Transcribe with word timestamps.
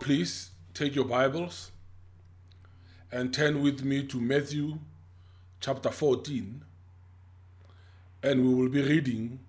please 0.00 0.50
take 0.72 0.94
your 0.94 1.04
Bibles 1.04 1.72
and 3.12 3.34
turn 3.34 3.60
with 3.60 3.84
me 3.84 4.02
to 4.04 4.18
Matthew 4.18 4.78
chapter 5.60 5.90
14, 5.90 6.64
and 8.22 8.42
we 8.42 8.54
will 8.54 8.70
be 8.70 8.80
reading 8.80 9.40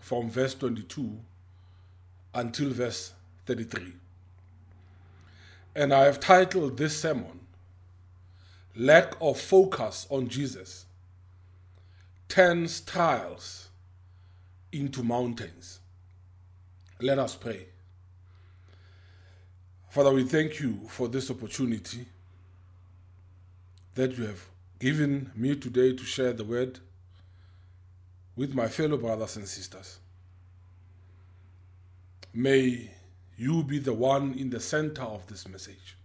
from 0.00 0.28
verse 0.28 0.54
22 0.56 1.20
until 2.34 2.70
verse 2.70 3.12
33. 3.46 3.92
And 5.76 5.94
I 5.94 6.06
have 6.06 6.18
titled 6.18 6.76
this 6.76 7.00
sermon, 7.00 7.40
Lack 8.74 9.14
of 9.20 9.40
Focus 9.40 10.08
on 10.10 10.26
Jesus 10.26 10.86
Turns 12.28 12.80
Trials 12.80 13.68
into 14.72 15.04
Mountains. 15.04 15.78
Let 17.00 17.20
us 17.20 17.36
pray. 17.36 17.66
Father, 19.90 20.12
we 20.12 20.22
thank 20.22 20.60
you 20.60 20.78
for 20.88 21.08
this 21.08 21.32
opportunity 21.32 22.06
that 23.96 24.16
you 24.16 24.24
have 24.24 24.40
given 24.78 25.32
me 25.34 25.56
today 25.56 25.92
to 25.92 26.04
share 26.04 26.32
the 26.32 26.44
word 26.44 26.78
with 28.36 28.54
my 28.54 28.68
fellow 28.68 28.96
brothers 28.96 29.36
and 29.36 29.48
sisters. 29.48 29.98
May 32.32 32.92
you 33.36 33.64
be 33.64 33.80
the 33.80 33.92
one 33.92 34.34
in 34.34 34.50
the 34.50 34.60
center 34.60 35.02
of 35.02 35.26
this 35.26 35.48
message. 35.48 35.96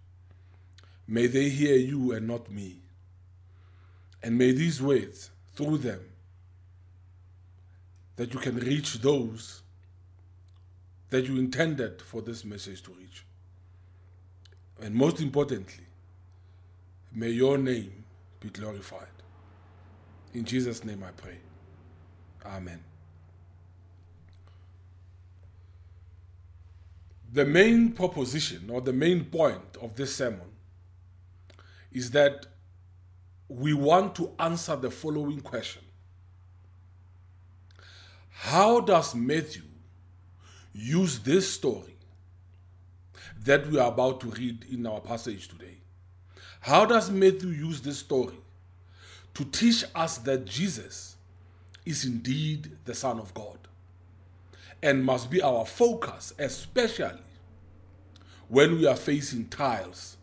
May 1.06 1.28
they 1.28 1.48
hear 1.48 1.76
you 1.76 2.10
and 2.10 2.26
not 2.26 2.50
me. 2.50 2.80
And 4.20 4.36
may 4.36 4.50
these 4.50 4.82
words, 4.82 5.30
through 5.54 5.78
them, 5.78 6.00
that 8.16 8.34
you 8.34 8.40
can 8.40 8.56
reach 8.56 8.94
those 8.94 9.62
that 11.10 11.26
you 11.26 11.38
intended 11.38 12.02
for 12.02 12.20
this 12.20 12.44
message 12.44 12.82
to 12.82 12.90
reach. 12.90 13.25
And 14.80 14.94
most 14.94 15.20
importantly, 15.20 15.84
may 17.12 17.30
your 17.30 17.56
name 17.58 18.04
be 18.40 18.50
glorified. 18.50 19.06
In 20.34 20.44
Jesus' 20.44 20.84
name 20.84 21.02
I 21.02 21.10
pray. 21.12 21.38
Amen. 22.44 22.82
The 27.32 27.44
main 27.44 27.92
proposition 27.92 28.70
or 28.70 28.80
the 28.80 28.92
main 28.92 29.24
point 29.24 29.76
of 29.80 29.94
this 29.96 30.14
sermon 30.14 30.48
is 31.92 32.10
that 32.12 32.46
we 33.48 33.72
want 33.72 34.14
to 34.16 34.30
answer 34.38 34.76
the 34.76 34.90
following 34.90 35.40
question 35.40 35.82
How 38.30 38.80
does 38.80 39.14
Matthew 39.14 39.62
use 40.72 41.18
this 41.18 41.50
story 41.50 41.95
that 43.46 43.66
we 43.68 43.78
are 43.78 43.88
about 43.88 44.20
to 44.20 44.26
read 44.28 44.64
in 44.70 44.86
our 44.86 45.00
passage 45.00 45.48
today? 45.48 45.78
How 46.60 46.84
does 46.84 47.10
Matthew 47.10 47.50
use 47.50 47.80
this 47.80 47.98
story 47.98 48.36
to 49.34 49.44
teach 49.44 49.84
us 49.94 50.18
that 50.18 50.44
Jesus 50.44 51.16
is 51.84 52.04
indeed 52.04 52.72
the 52.84 52.94
Son 52.94 53.18
of 53.18 53.32
God 53.34 53.58
and 54.82 55.04
must 55.04 55.30
be 55.30 55.40
our 55.40 55.64
focus, 55.64 56.34
especially 56.38 57.20
when 58.48 58.78
we 58.78 58.86
are 58.86 58.96
facing 58.96 59.48
trials 59.48 60.16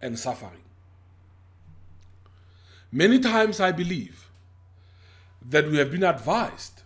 and 0.00 0.18
suffering? 0.18 0.62
Many 2.90 3.18
times 3.18 3.60
I 3.60 3.72
believe 3.72 4.30
that 5.46 5.70
we 5.70 5.76
have 5.76 5.90
been 5.90 6.04
advised 6.04 6.82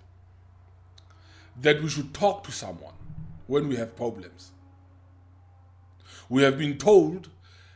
that 1.61 1.83
we 1.83 1.89
should 1.89 2.12
talk 2.12 2.43
to 2.44 2.53
someone 2.53 2.94
when 3.47 3.69
we 3.69 3.77
have 3.77 3.94
problems. 3.94 4.52
We 6.32 6.44
have 6.44 6.56
been 6.56 6.78
told 6.78 7.28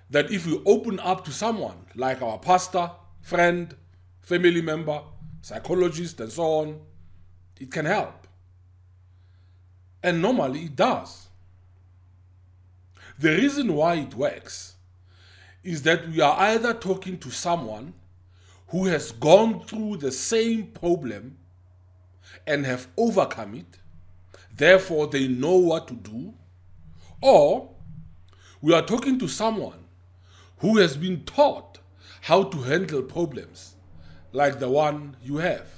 that 0.09 0.31
if 0.31 0.47
we 0.47 0.59
open 0.65 0.99
up 1.01 1.27
to 1.27 1.31
someone, 1.31 1.77
like 1.95 2.23
our 2.23 2.39
pastor, 2.39 2.91
friend, 3.21 3.77
family 4.23 4.63
member, 4.63 5.03
psychologist, 5.43 6.19
and 6.21 6.33
so 6.33 6.43
on, 6.43 6.81
it 7.61 7.71
can 7.71 7.85
help. 7.85 8.27
And 10.03 10.23
normally 10.23 10.61
it 10.61 10.75
does. 10.75 11.27
The 13.19 13.37
reason 13.37 13.75
why 13.75 13.97
it 13.97 14.15
works 14.15 14.77
is 15.63 15.83
that 15.83 16.09
we 16.09 16.23
are 16.23 16.39
either 16.39 16.73
talking 16.73 17.19
to 17.19 17.31
someone 17.31 17.93
who 18.69 18.87
has 18.87 19.13
gone 19.13 19.67
through 19.67 19.99
the 19.99 20.13
same 20.13 20.69
problem 20.69 21.37
and 22.47 22.65
have 22.65 22.89
overcome 22.97 23.55
it, 23.57 23.81
therefore 24.51 25.09
they 25.09 25.29
know 25.29 25.57
what 25.57 25.89
to 25.89 25.95
do, 25.95 26.33
or 27.21 27.76
we 28.67 28.75
are 28.75 28.83
talking 28.83 29.17
to 29.17 29.29
someone 29.29 29.79
who 30.59 30.79
has 30.79 30.97
been 30.97 31.23
taught 31.23 31.79
how 32.23 32.43
to 32.43 32.63
handle 32.63 33.01
problems 33.01 33.77
like 34.33 34.59
the 34.59 34.69
one 34.69 35.17
you 35.23 35.37
have. 35.37 35.69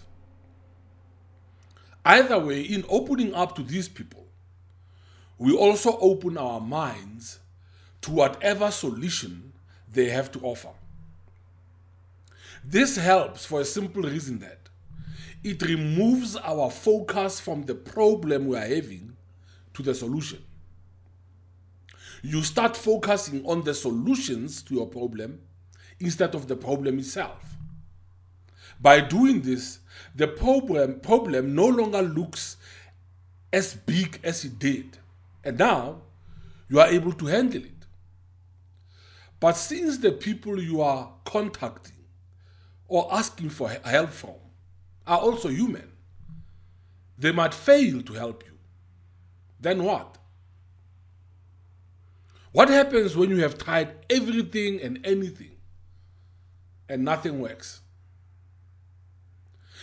Either 2.03 2.39
way, 2.39 2.63
in 2.63 2.87
opening 2.89 3.35
up 3.35 3.55
to 3.55 3.63
these 3.63 3.91
people, 3.91 4.25
we 5.37 5.55
also 5.55 5.99
open 5.99 6.39
our 6.39 6.63
minds 6.63 7.41
to 8.01 8.11
whatever 8.11 8.71
solution 8.71 9.53
they 9.93 10.09
have 10.09 10.33
to 10.33 10.41
offer. 10.41 10.73
This 12.65 12.97
helps 12.97 13.45
for 13.45 13.61
a 13.61 13.67
simple 13.67 14.05
reason 14.05 14.39
that 14.39 14.71
it 15.45 15.61
removes 15.61 16.37
our 16.37 16.71
focus 16.71 17.39
from 17.39 17.65
the 17.65 17.75
problem 17.75 18.47
we 18.47 18.57
are 18.57 18.67
having 18.67 19.15
to 19.75 19.83
the 19.83 19.95
solution. 19.95 20.43
You 22.23 22.43
start 22.43 22.77
focusing 22.77 23.45
on 23.47 23.63
the 23.63 23.75
solutions 23.75 24.63
to 24.63 24.75
your 24.75 24.87
problem 24.87 25.41
instead 26.01 26.35
of 26.35 26.49
the 26.49 26.57
problem 26.57 26.99
itself. 26.99 27.57
By 28.81 29.01
doing 29.01 29.43
this, 29.43 29.81
the 30.15 30.29
problem, 30.29 31.01
problem 31.01 31.55
no 31.55 31.67
longer 31.67 32.03
looks 32.03 32.57
as 33.53 33.75
big 33.75 34.21
as 34.23 34.45
it 34.45 34.59
did, 34.59 34.99
and 35.43 35.59
now 35.59 36.03
you 36.69 36.81
are 36.81 36.89
able 36.89 37.13
to 37.13 37.27
handle 37.27 37.65
it. 37.65 37.87
But 39.41 39.53
since 39.53 39.99
the 39.99 40.13
people 40.13 40.61
you 40.61 40.81
are 40.83 41.13
contacting 41.25 42.05
or 42.89 43.09
asking 43.13 43.51
for 43.51 43.69
help 43.69 44.11
from 44.11 44.35
are 45.07 45.19
also 45.19 45.49
human. 45.49 45.91
They 47.19 47.33
might 47.33 47.55
fail 47.55 48.03
to 48.03 48.13
help 48.13 48.45
you. 48.47 48.53
Then 49.59 49.83
what? 49.83 50.18
What 52.53 52.69
happens 52.71 53.17
when 53.17 53.31
you 53.31 53.43
have 53.43 53.59
tried 53.59 53.91
everything 54.09 54.81
and 54.81 55.05
anything 55.05 55.53
and 56.89 57.05
nothing 57.05 57.41
works? 57.41 57.81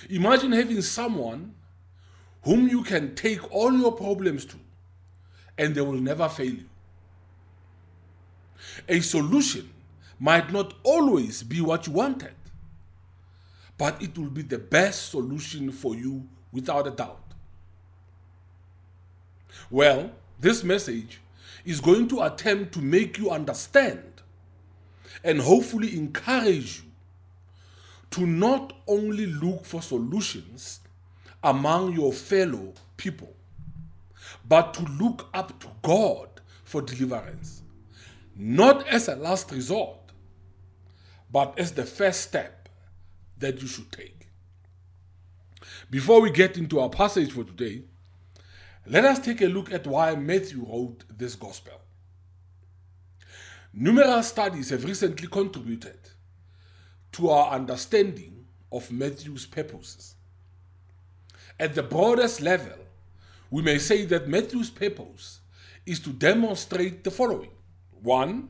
Imagine 0.09 0.51
having 0.51 0.81
someone 0.81 1.53
whom 2.43 2.67
you 2.67 2.83
can 2.83 3.15
take 3.15 3.51
all 3.51 3.73
your 3.73 3.91
problems 3.91 4.45
to 4.45 4.57
and 5.57 5.73
they 5.73 5.81
will 5.81 5.93
never 5.93 6.27
fail 6.27 6.53
you. 6.53 6.69
A 8.89 8.99
solution 8.99 9.69
might 10.19 10.51
not 10.51 10.73
always 10.83 11.43
be 11.43 11.61
what 11.61 11.87
you 11.87 11.93
wanted 11.93 12.33
but 13.77 14.01
it 14.01 14.17
will 14.17 14.29
be 14.29 14.41
the 14.41 14.57
best 14.57 15.09
solution 15.09 15.71
for 15.71 15.95
you 15.95 16.27
without 16.51 16.87
a 16.87 16.91
doubt. 16.91 17.21
Well, 19.69 20.11
this 20.39 20.63
message 20.63 21.19
is 21.65 21.81
going 21.81 22.07
to 22.07 22.21
attempt 22.21 22.73
to 22.73 22.79
make 22.79 23.17
you 23.17 23.31
understand 23.31 24.21
and 25.23 25.41
hopefully 25.41 25.97
encourage 25.97 26.79
you 26.79 26.91
to 28.11 28.25
not 28.25 28.73
only 28.87 29.25
look 29.25 29.65
for 29.65 29.81
solutions 29.81 30.79
among 31.43 31.93
your 31.93 32.13
fellow 32.13 32.73
people, 32.95 33.33
but 34.47 34.73
to 34.73 34.83
look 34.83 35.27
up 35.33 35.59
to 35.59 35.67
God 35.81 36.29
for 36.63 36.81
deliverance, 36.81 37.61
not 38.35 38.87
as 38.87 39.07
a 39.07 39.15
last 39.15 39.51
resort, 39.51 39.97
but 41.31 41.57
as 41.59 41.73
the 41.73 41.83
first 41.85 42.21
step 42.21 42.69
that 43.37 43.61
you 43.61 43.67
should 43.67 43.91
take. 43.91 44.27
Before 45.89 46.21
we 46.21 46.31
get 46.31 46.57
into 46.57 46.79
our 46.79 46.89
passage 46.89 47.31
for 47.31 47.43
today, 47.43 47.83
let 48.87 49.05
us 49.05 49.19
take 49.19 49.41
a 49.41 49.47
look 49.47 49.71
at 49.71 49.87
why 49.87 50.15
Matthew 50.15 50.65
wrote 50.65 51.03
this 51.09 51.35
gospel. 51.35 51.79
Numerous 53.73 54.27
studies 54.27 54.69
have 54.69 54.85
recently 54.85 55.27
contributed 55.27 55.97
to 57.13 57.29
our 57.29 57.53
understanding 57.53 58.45
of 58.71 58.91
Matthew's 58.91 59.45
purposes. 59.45 60.15
At 61.59 61.75
the 61.75 61.83
broadest 61.83 62.41
level, 62.41 62.77
we 63.49 63.61
may 63.61 63.77
say 63.77 64.05
that 64.05 64.27
Matthew's 64.27 64.69
purpose 64.69 65.39
is 65.85 65.99
to 66.01 66.09
demonstrate 66.09 67.03
the 67.03 67.11
following. 67.11 67.51
One, 68.01 68.49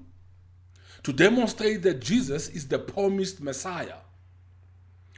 to 1.04 1.14
demonstrate 1.14 1.84
that 1.84 2.02
Jesus 2.02 2.50
is 2.50 2.68
the 2.68 2.80
promised 2.80 3.42
Messiah 3.42 3.98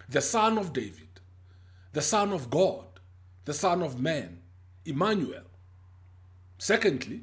the 0.10 0.22
Son 0.22 0.58
of 0.58 0.72
David, 0.72 1.20
the 1.92 2.02
Son 2.02 2.32
of 2.32 2.50
God, 2.50 2.86
the 3.44 3.54
Son 3.54 3.82
of 3.82 4.00
Man, 4.00 4.37
Emmanuel, 4.88 5.44
Secondly, 6.58 7.22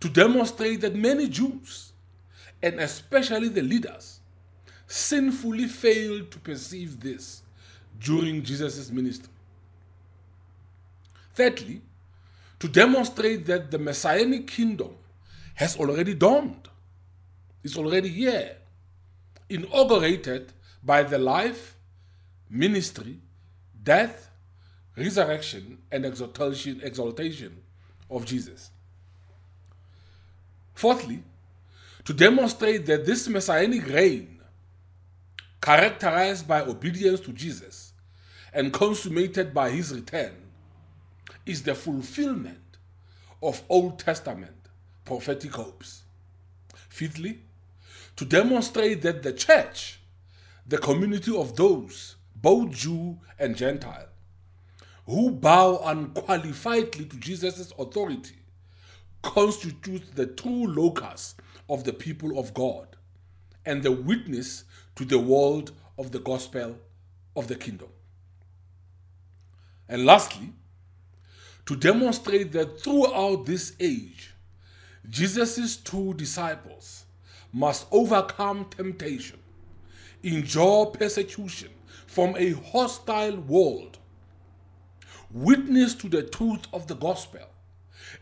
to 0.00 0.08
demonstrate 0.08 0.80
that 0.82 0.94
many 0.94 1.28
Jews, 1.28 1.92
and 2.62 2.80
especially 2.80 3.48
the 3.48 3.62
leaders, 3.62 4.20
sinfully 4.86 5.66
failed 5.66 6.30
to 6.30 6.38
perceive 6.38 7.00
this 7.00 7.42
during 7.98 8.42
Jesus' 8.42 8.90
ministry. 8.90 9.32
Thirdly, 11.34 11.82
to 12.60 12.68
demonstrate 12.68 13.46
that 13.46 13.70
the 13.70 13.78
messianic 13.78 14.46
kingdom 14.46 14.94
has 15.54 15.76
already 15.76 16.14
dawned, 16.14 16.68
is 17.62 17.76
already 17.76 18.08
here, 18.08 18.56
inaugurated 19.48 20.52
by 20.82 21.02
the 21.02 21.18
life, 21.18 21.76
ministry, 22.48 23.18
death, 23.82 24.25
resurrection, 24.96 25.78
and 25.92 26.04
exaltation, 26.06 26.80
exaltation 26.82 27.56
of 28.10 28.24
Jesus. 28.24 28.70
Fourthly, 30.74 31.22
to 32.04 32.12
demonstrate 32.12 32.86
that 32.86 33.04
this 33.04 33.28
messianic 33.28 33.86
reign, 33.88 34.40
characterized 35.60 36.46
by 36.46 36.60
obedience 36.60 37.20
to 37.20 37.32
Jesus 37.32 37.92
and 38.52 38.72
consummated 38.72 39.52
by 39.52 39.70
his 39.70 39.92
return, 39.92 40.34
is 41.44 41.62
the 41.62 41.74
fulfillment 41.74 42.78
of 43.42 43.62
Old 43.68 43.98
Testament 43.98 44.54
prophetic 45.04 45.52
hopes. 45.52 46.02
Fifthly, 46.88 47.40
to 48.16 48.24
demonstrate 48.24 49.02
that 49.02 49.22
the 49.22 49.32
church, 49.32 50.00
the 50.66 50.78
community 50.78 51.36
of 51.36 51.54
those, 51.56 52.16
both 52.34 52.70
Jew 52.70 53.18
and 53.38 53.56
Gentile, 53.56 54.08
who 55.06 55.30
bow 55.30 55.80
unqualifiedly 55.84 57.08
to 57.08 57.16
Jesus' 57.16 57.72
authority, 57.78 58.36
constitutes 59.22 60.10
the 60.10 60.26
true 60.26 60.66
locus 60.66 61.34
of 61.68 61.84
the 61.84 61.92
people 61.92 62.38
of 62.38 62.54
God 62.54 62.96
and 63.64 63.82
the 63.82 63.92
witness 63.92 64.64
to 64.96 65.04
the 65.04 65.18
world 65.18 65.72
of 65.98 66.12
the 66.12 66.18
gospel 66.18 66.78
of 67.34 67.48
the 67.48 67.54
kingdom. 67.56 67.88
And 69.88 70.04
lastly, 70.04 70.52
to 71.66 71.76
demonstrate 71.76 72.52
that 72.52 72.80
throughout 72.80 73.46
this 73.46 73.74
age, 73.80 74.34
Jesus' 75.08 75.76
two 75.76 76.14
disciples 76.14 77.04
must 77.52 77.86
overcome 77.90 78.66
temptation, 78.76 79.38
endure 80.22 80.86
persecution 80.86 81.70
from 82.06 82.34
a 82.36 82.52
hostile 82.52 83.36
world, 83.36 83.98
witness 85.30 85.94
to 85.94 86.08
the 86.08 86.22
truth 86.22 86.66
of 86.72 86.86
the 86.86 86.94
gospel, 86.94 87.46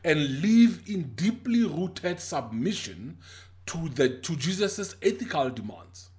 and 0.02 0.40
live 0.40 0.82
in 0.86 1.14
deeply 1.14 1.64
rooted 1.64 2.20
submission 2.20 3.18
to, 3.66 3.88
the, 3.90 4.08
to 4.08 4.36
Jesus' 4.36 4.96
ethical 5.02 5.50
demands, 5.50 6.10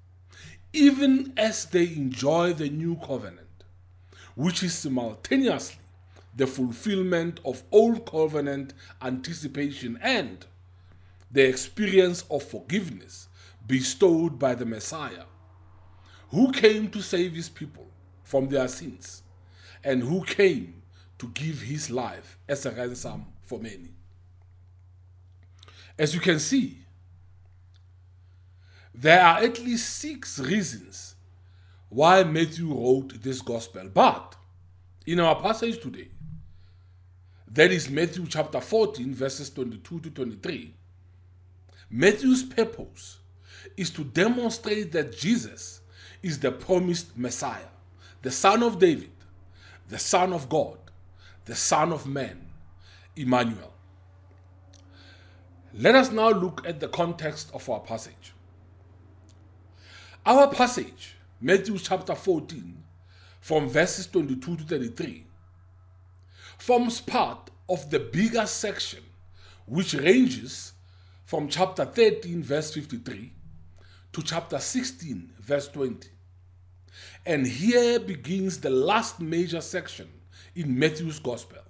even 0.74 1.34
as 1.38 1.66
they 1.66 1.88
enjoy 1.88 2.54
the 2.54 2.70
new 2.70 2.96
covenant, 2.98 3.64
which 4.36 4.64
is 4.64 4.74
simultaneously 4.74 5.82
the 6.36 6.48
fulfillment 6.48 7.40
of 7.46 7.64
Old 7.72 8.06
Covenant 8.06 8.74
anticipation 9.02 9.98
and 10.02 10.46
the 11.32 11.48
experience 11.48 12.26
of 12.30 12.44
forgiveness 12.44 13.30
bestowed 13.66 14.38
by 14.38 14.54
the 14.54 14.66
Messiah, 14.66 15.24
who 16.30 16.52
came 16.52 16.90
to 16.90 17.02
save 17.02 17.34
his 17.34 17.48
people 17.48 17.88
from 18.24 18.50
their 18.50 18.68
sins 18.68 19.24
and 19.86 20.02
who 20.02 20.26
came 20.26 20.82
to 21.20 21.28
give 21.30 21.62
his 21.62 21.90
life 21.90 22.38
as 22.50 22.66
a 22.66 22.72
ransom 22.72 23.26
for 23.44 23.60
many. 23.60 23.94
As 25.98 26.14
you 26.14 26.20
can 26.20 26.40
see, 26.40 26.80
there 28.94 29.22
are 29.22 29.38
at 29.38 29.60
least 29.60 29.98
six 29.98 30.40
reasons 30.40 31.16
why 31.88 32.24
Matthew 32.24 32.74
wrote 32.74 33.22
this 33.22 33.42
gospel, 33.42 33.90
but 33.94 34.36
in 35.06 35.20
our 35.20 35.40
passage 35.40 35.80
today, 35.80 36.10
that 37.48 37.72
is 37.72 37.90
Matthew 37.90 38.26
chapter 38.28 38.60
14, 38.60 39.14
verses 39.14 39.50
22 39.52 40.00
to 40.02 40.10
23. 40.10 40.74
Matthew's 41.90 42.44
purpose 42.44 43.20
is 43.78 43.90
to 43.92 44.04
demonstrate 44.04 44.92
that 44.92 45.16
Jesus 45.16 45.82
is 46.24 46.40
the 46.40 46.52
promised 46.52 47.18
Messiah, 47.18 47.70
the 48.22 48.32
Son 48.32 48.64
of 48.64 48.80
David, 48.80 49.12
the 49.90 50.00
Son 50.00 50.34
of 50.34 50.50
God, 50.50 50.78
the 51.46 51.56
Son 51.56 51.92
of 51.92 52.08
Man, 52.08 52.48
Emmanuel. 53.16 53.74
Let 55.74 55.96
us 55.96 56.12
now 56.12 56.30
look 56.30 56.68
at 56.68 56.80
the 56.80 56.88
context 56.88 57.52
of 57.54 57.70
our 57.70 57.82
passage. 57.82 58.34
Our 60.26 60.48
passage, 60.48 61.16
Matthew 61.40 61.78
chapter 61.78 62.16
14, 62.16 62.84
from 63.42 63.70
verses 63.70 64.08
22 64.08 64.58
to 64.58 64.64
33, 64.64 65.26
forms 66.58 67.02
part 67.02 67.52
of 67.70 67.90
the 67.92 68.00
bigger 68.00 68.46
section 68.46 69.04
which 69.68 69.94
ranges 69.94 70.74
from 71.26 71.48
chapter 71.48 71.86
13, 71.86 72.42
verse 72.42 72.74
53 72.74 73.32
to 74.14 74.24
chapter 74.24 74.60
16, 74.60 75.34
verse 75.40 75.68
20. 75.68 76.10
And 77.26 77.46
here 77.46 78.00
begins 78.00 78.60
the 78.60 78.70
last 78.70 79.20
major 79.20 79.62
section 79.62 80.10
in 80.56 80.78
Matthew's 80.78 81.20
gospel 81.20 81.62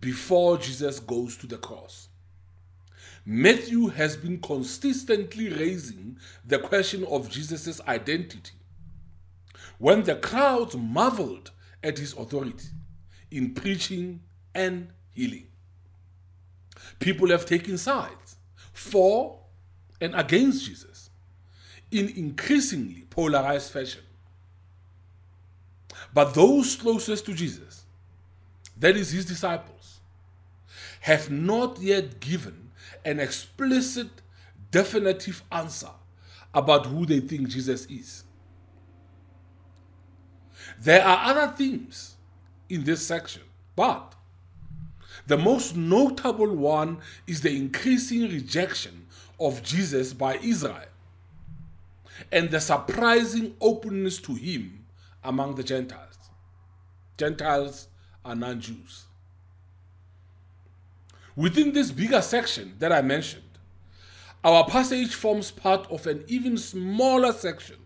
before 0.00 0.58
Jesus 0.58 1.00
goes 1.00 1.36
to 1.38 1.46
the 1.46 1.58
cross. 1.58 2.08
Matthew 3.24 3.88
has 3.88 4.16
been 4.16 4.40
consistently 4.40 5.48
raising 5.48 6.18
the 6.44 6.58
question 6.58 7.04
of 7.04 7.30
Jesus' 7.30 7.80
identity. 7.86 8.52
When 9.78 10.02
the 10.02 10.16
crowds 10.16 10.76
marveled 10.76 11.52
at 11.82 11.98
his 11.98 12.12
authority, 12.14 12.68
in 13.32 13.54
preaching 13.54 14.20
and 14.54 14.88
healing. 15.10 15.46
People 16.98 17.28
have 17.28 17.46
taken 17.46 17.78
sides 17.78 18.36
for 18.72 19.40
and 20.00 20.14
against 20.14 20.66
Jesus 20.66 21.10
in 21.90 22.08
increasingly 22.10 23.06
polarized 23.10 23.72
fashion. 23.72 24.02
But 26.12 26.34
those 26.34 26.76
closest 26.76 27.26
to 27.26 27.34
Jesus, 27.34 27.84
that 28.76 28.96
is 28.96 29.10
his 29.10 29.24
disciples, 29.24 30.00
have 31.00 31.30
not 31.30 31.80
yet 31.80 32.20
given 32.20 32.70
an 33.04 33.18
explicit, 33.18 34.08
definitive 34.70 35.42
answer 35.50 35.90
about 36.54 36.86
who 36.86 37.06
they 37.06 37.20
think 37.20 37.48
Jesus 37.48 37.86
is. 37.86 38.24
There 40.78 41.04
are 41.04 41.30
other 41.30 41.52
themes 41.52 42.16
in 42.68 42.84
this 42.84 43.06
section. 43.06 43.42
But 43.74 44.14
the 45.26 45.38
most 45.38 45.76
notable 45.76 46.54
one 46.54 46.98
is 47.26 47.40
the 47.40 47.56
increasing 47.56 48.22
rejection 48.22 49.06
of 49.38 49.62
Jesus 49.62 50.12
by 50.12 50.36
Israel 50.36 50.88
and 52.30 52.50
the 52.50 52.60
surprising 52.60 53.54
openness 53.60 54.18
to 54.20 54.34
him 54.34 54.81
among 55.24 55.54
the 55.54 55.62
Gentiles. 55.62 56.18
Gentiles 57.16 57.88
are 58.24 58.34
non 58.34 58.60
Jews. 58.60 59.04
Within 61.34 61.72
this 61.72 61.90
bigger 61.90 62.20
section 62.20 62.74
that 62.78 62.92
I 62.92 63.00
mentioned, 63.02 63.44
our 64.44 64.66
passage 64.66 65.14
forms 65.14 65.50
part 65.50 65.90
of 65.90 66.06
an 66.06 66.24
even 66.26 66.58
smaller 66.58 67.32
section 67.32 67.76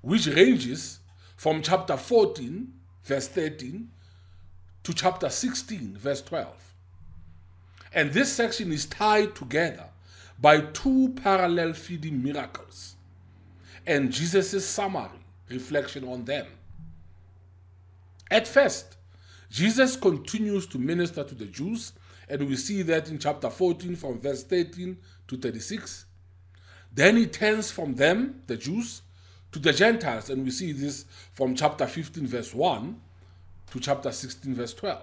which 0.00 0.26
ranges 0.26 1.00
from 1.36 1.62
chapter 1.62 1.96
14, 1.96 2.72
verse 3.04 3.28
13, 3.28 3.88
to 4.82 4.92
chapter 4.94 5.28
16, 5.28 5.96
verse 5.98 6.22
12. 6.22 6.74
And 7.92 8.12
this 8.12 8.32
section 8.32 8.72
is 8.72 8.86
tied 8.86 9.34
together 9.34 9.88
by 10.40 10.60
two 10.60 11.14
parallel 11.22 11.74
feeding 11.74 12.22
miracles 12.22 12.96
and 13.86 14.10
Jesus' 14.10 14.66
summary 14.66 15.23
reflection 15.48 16.06
on 16.08 16.24
them. 16.24 16.46
At 18.30 18.48
first, 18.48 18.96
Jesus 19.50 19.96
continues 19.96 20.66
to 20.68 20.78
minister 20.78 21.22
to 21.22 21.34
the 21.34 21.46
Jews, 21.46 21.92
and 22.28 22.48
we 22.48 22.56
see 22.56 22.82
that 22.82 23.08
in 23.08 23.18
chapter 23.18 23.50
14 23.50 23.96
from 23.96 24.18
verse 24.18 24.42
13 24.44 24.96
to 25.28 25.36
36. 25.36 26.06
Then 26.92 27.16
he 27.16 27.26
turns 27.26 27.70
from 27.70 27.94
them, 27.94 28.42
the 28.46 28.56
Jews, 28.56 29.02
to 29.52 29.58
the 29.58 29.72
Gentiles, 29.72 30.30
and 30.30 30.42
we 30.44 30.50
see 30.50 30.72
this 30.72 31.04
from 31.32 31.54
chapter 31.54 31.86
15, 31.86 32.26
verse 32.26 32.54
1 32.54 33.00
to 33.70 33.80
chapter 33.80 34.10
16, 34.10 34.54
verse 34.54 34.74
12. 34.74 35.02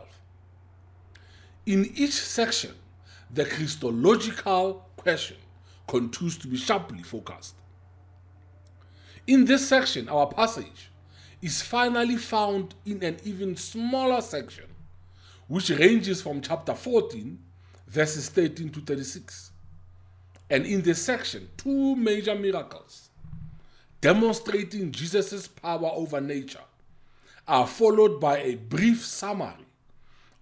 In 1.67 1.85
each 1.95 2.13
section, 2.13 2.71
the 3.33 3.45
Christological 3.45 4.85
question 4.97 5.37
continues 5.87 6.37
to 6.37 6.47
be 6.47 6.57
sharply 6.57 7.03
focused. 7.03 7.55
In 9.31 9.45
this 9.45 9.65
section, 9.65 10.09
our 10.09 10.27
passage 10.27 10.91
is 11.41 11.61
finally 11.61 12.17
found 12.17 12.75
in 12.85 13.01
an 13.01 13.15
even 13.23 13.55
smaller 13.55 14.19
section, 14.19 14.65
which 15.47 15.69
ranges 15.69 16.21
from 16.21 16.41
chapter 16.41 16.73
14, 16.73 17.39
verses 17.87 18.27
13 18.27 18.71
to 18.71 18.81
36. 18.81 19.51
And 20.49 20.65
in 20.65 20.81
this 20.81 21.01
section, 21.01 21.47
two 21.55 21.95
major 21.95 22.35
miracles 22.35 23.09
demonstrating 24.01 24.91
Jesus' 24.91 25.47
power 25.47 25.91
over 25.93 26.19
nature 26.19 26.67
are 27.47 27.67
followed 27.67 28.19
by 28.19 28.39
a 28.39 28.55
brief 28.55 29.05
summary 29.05 29.65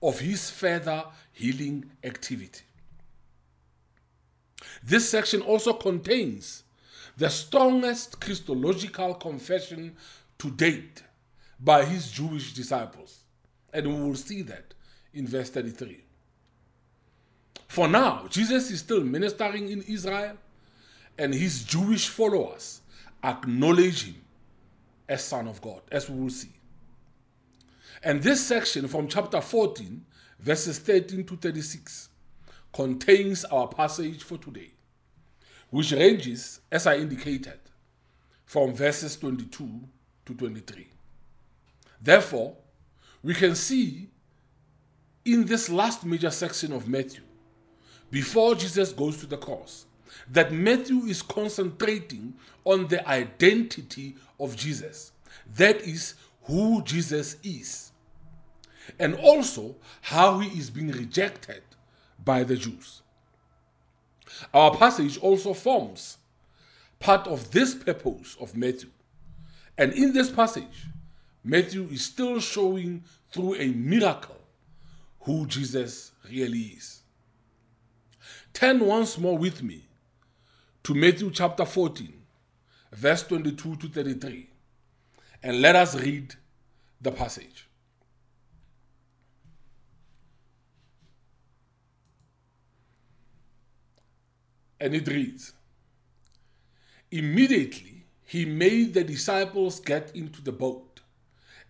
of 0.02 0.20
his 0.20 0.50
further 0.50 1.06
healing 1.32 1.92
activity. 2.04 2.64
This 4.82 5.08
section 5.08 5.44
also 5.44 5.74
contains 5.74 6.64
the 7.20 7.30
strongest 7.30 8.22
Christological 8.22 9.14
confession 9.14 9.98
to 10.38 10.50
date 10.50 11.04
by 11.60 11.84
his 11.84 12.10
Jewish 12.10 12.54
disciples. 12.54 13.24
And 13.74 13.88
we 13.88 14.02
will 14.02 14.16
see 14.16 14.42
that 14.44 14.74
in 15.14 15.28
verse 15.28 15.50
33. 15.50 16.06
For 17.68 17.90
now, 17.90 18.26
Jesus 18.30 18.72
is 18.72 18.80
still 18.80 19.04
ministering 19.04 19.68
in 19.70 19.82
Israel, 19.82 20.38
and 21.18 21.34
his 21.34 21.66
Jewish 21.66 22.08
followers 22.08 22.80
acknowledge 23.22 24.06
him 24.06 24.22
as 25.10 25.22
Son 25.22 25.50
of 25.50 25.62
God, 25.62 25.82
as 25.92 26.10
we 26.10 26.22
will 26.22 26.30
see. 26.30 26.54
And 28.02 28.24
this 28.24 28.48
section 28.48 28.88
from 28.88 29.10
chapter 29.10 29.42
14, 29.42 30.06
verses 30.40 30.80
13 30.80 31.26
to 31.26 31.36
36, 31.36 32.10
contains 32.72 33.44
our 33.44 33.68
passage 33.68 34.24
for 34.24 34.38
today, 34.38 34.72
which 35.70 35.92
ranges, 35.92 36.62
as 36.72 36.88
I 36.88 36.98
indicated, 36.98 37.60
from 38.46 38.74
verses 38.74 39.16
22 39.18 39.70
to 40.26 40.34
23. 40.34 40.88
Therefore, 42.02 42.56
we 43.22 43.34
can 43.34 43.56
see 43.56 44.10
in 45.26 45.46
this 45.46 45.70
last 45.70 46.06
major 46.06 46.32
section 46.32 46.74
of 46.74 46.88
Matthew, 46.88 47.22
before 48.10 48.56
Jesus 48.56 48.92
goes 48.92 49.18
to 49.18 49.28
the 49.28 49.38
cross, 49.38 49.86
that 50.32 50.52
Matthew 50.52 51.06
is 51.06 51.22
concentrating 51.22 52.34
on 52.64 52.88
the 52.88 53.08
identity 53.08 54.16
of 54.40 54.56
Jesus. 54.56 55.12
That 55.56 55.82
is 55.82 56.16
who 56.44 56.82
Jesus 56.84 57.38
is. 57.44 57.92
And 58.98 59.16
also 59.16 59.76
how 60.02 60.40
he 60.40 60.58
is 60.58 60.70
being 60.70 60.92
rejected 60.92 61.62
by 62.24 62.44
the 62.44 62.56
Jews. 62.56 63.04
Our 64.54 64.76
passage 64.76 65.18
also 65.18 65.54
forms 65.54 66.18
part 67.00 67.28
of 67.28 67.52
this 67.52 67.76
purpose 67.76 68.36
of 68.40 68.56
Matthew. 68.56 68.90
And 69.78 69.94
in 69.94 70.14
this 70.14 70.30
passage, 70.30 70.88
Matthew 71.44 71.88
is 71.92 72.04
still 72.04 72.40
showing 72.40 73.04
through 73.32 73.56
a 73.56 73.68
miracle 73.70 74.36
who 75.22 75.46
Jesus 75.46 76.12
really 76.30 76.60
is. 76.60 77.02
Turn 78.54 78.80
once 78.86 79.18
more 79.18 79.38
with 79.38 79.64
me 79.64 79.86
to 80.84 80.94
Matthew 80.94 81.32
chapter 81.32 81.66
14, 81.66 82.14
verse 82.92 83.24
22 83.24 83.76
to 83.78 83.88
33, 83.88 84.50
and 85.44 85.62
let 85.62 85.76
us 85.76 85.96
read 85.96 86.36
the 87.00 87.12
passage. 87.12 87.69
And 94.80 94.96
it 94.96 95.08
reads 95.08 95.54
Immediately 97.12 98.06
he 98.26 98.46
made 98.46 98.94
the 98.94 99.04
disciples 99.04 99.80
get 99.80 100.16
into 100.16 100.42
the 100.42 100.52
boat 100.52 101.02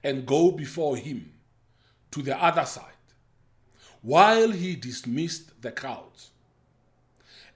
and 0.04 0.26
go 0.26 0.52
before 0.52 0.98
him 0.98 1.32
to 2.12 2.22
the 2.22 2.42
other 2.42 2.66
side, 2.66 2.86
while 4.02 4.52
he 4.52 4.76
dismissed 4.76 5.62
the 5.62 5.72
crowds. 5.72 6.32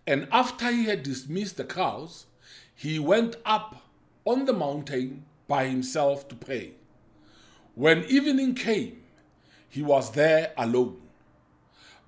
And 0.06 0.28
after 0.32 0.72
he 0.72 0.86
had 0.86 1.04
dismissed 1.04 1.58
the 1.58 1.64
crowds, 1.64 2.26
he 2.76 3.00
went 3.00 3.36
up 3.46 3.84
on 4.26 4.46
the 4.46 4.54
mountain 4.54 5.26
by 5.48 5.68
himself 5.68 6.28
to 6.30 6.36
pray. 6.36 6.74
When 7.76 8.04
evening 8.06 8.56
came, 8.56 9.04
he 9.70 9.82
was 9.82 10.12
there 10.12 10.54
alone. 10.58 11.02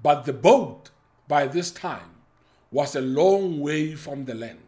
But 0.01 0.25
the 0.25 0.33
boat 0.33 0.91
by 1.27 1.47
this 1.47 1.71
time 1.71 2.14
was 2.75 2.93
a 2.93 2.99
long 2.99 3.61
way 3.61 3.95
from 3.95 4.25
the 4.25 4.35
land, 4.35 4.67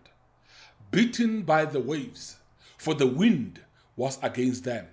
beaten 0.91 1.41
by 1.41 1.65
the 1.65 1.81
waves, 1.81 2.37
for 2.77 2.93
the 2.93 3.05
wind 3.05 3.59
was 3.97 4.17
against 4.23 4.63
them. 4.63 4.87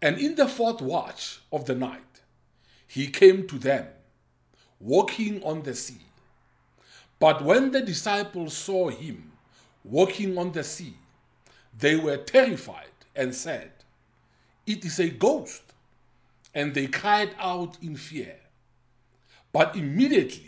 And 0.00 0.16
in 0.16 0.34
the 0.36 0.48
fourth 0.48 0.80
watch 0.80 1.40
of 1.52 1.66
the 1.66 1.74
night, 1.74 2.22
he 2.86 3.08
came 3.08 3.46
to 3.48 3.58
them, 3.58 3.86
walking 4.80 5.42
on 5.42 5.60
the 5.60 5.74
sea. 5.74 6.00
But 7.18 7.44
when 7.44 7.70
the 7.70 7.82
disciples 7.82 8.56
saw 8.56 8.88
him 8.88 9.32
walking 9.84 10.38
on 10.38 10.52
the 10.52 10.64
sea, 10.64 10.94
they 11.78 11.96
were 11.96 12.16
terrified 12.16 12.96
and 13.14 13.34
said, 13.34 13.72
It 14.66 14.86
is 14.86 14.98
a 14.98 15.10
ghost. 15.10 15.64
And 16.54 16.72
they 16.72 16.86
cried 16.86 17.34
out 17.38 17.76
in 17.82 17.96
fear. 17.96 18.36
But 19.52 19.76
immediately 19.76 20.47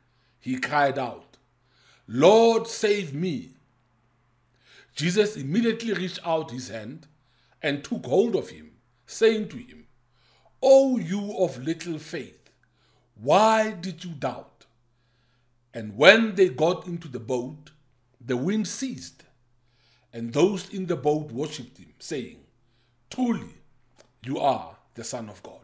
he 0.41 0.59
cried 0.59 0.97
out, 0.99 1.37
Lord, 2.07 2.67
save 2.67 3.13
me. 3.13 3.51
Jesus 4.95 5.37
immediately 5.37 5.93
reached 5.93 6.19
out 6.25 6.51
his 6.51 6.67
hand 6.67 7.07
and 7.61 7.83
took 7.83 8.05
hold 8.05 8.35
of 8.35 8.49
him, 8.49 8.71
saying 9.05 9.47
to 9.49 9.57
him, 9.57 9.85
O 10.61 10.97
you 10.97 11.37
of 11.37 11.63
little 11.63 11.99
faith, 11.99 12.49
why 13.15 13.71
did 13.71 14.03
you 14.03 14.11
doubt? 14.11 14.65
And 15.73 15.95
when 15.95 16.35
they 16.35 16.49
got 16.49 16.87
into 16.87 17.07
the 17.07 17.19
boat, 17.19 17.71
the 18.19 18.35
wind 18.35 18.67
ceased, 18.67 19.23
and 20.11 20.33
those 20.33 20.69
in 20.69 20.87
the 20.87 20.95
boat 20.95 21.31
worshipped 21.31 21.77
him, 21.77 21.93
saying, 21.99 22.37
Truly, 23.09 23.53
you 24.23 24.39
are 24.39 24.75
the 24.95 25.03
Son 25.03 25.29
of 25.29 25.41
God. 25.43 25.59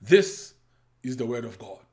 This 0.00 0.54
is 1.02 1.16
the 1.16 1.26
word 1.26 1.44
of 1.44 1.58
God. 1.58 1.87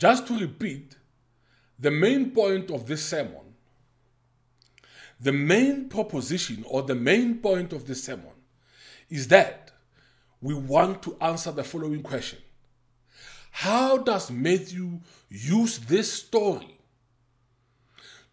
Just 0.00 0.26
to 0.28 0.38
repeat, 0.38 0.96
the 1.78 1.90
main 1.90 2.30
point 2.30 2.70
of 2.70 2.86
this 2.86 3.04
sermon, 3.04 3.54
the 5.20 5.30
main 5.30 5.90
proposition 5.90 6.64
or 6.66 6.82
the 6.82 6.94
main 6.94 7.36
point 7.36 7.74
of 7.74 7.86
this 7.86 8.04
sermon 8.04 8.32
is 9.10 9.28
that 9.28 9.72
we 10.40 10.54
want 10.54 11.02
to 11.02 11.18
answer 11.20 11.52
the 11.52 11.62
following 11.62 12.02
question 12.02 12.38
How 13.50 13.98
does 13.98 14.30
Matthew 14.30 15.00
use 15.28 15.78
this 15.80 16.10
story 16.10 16.78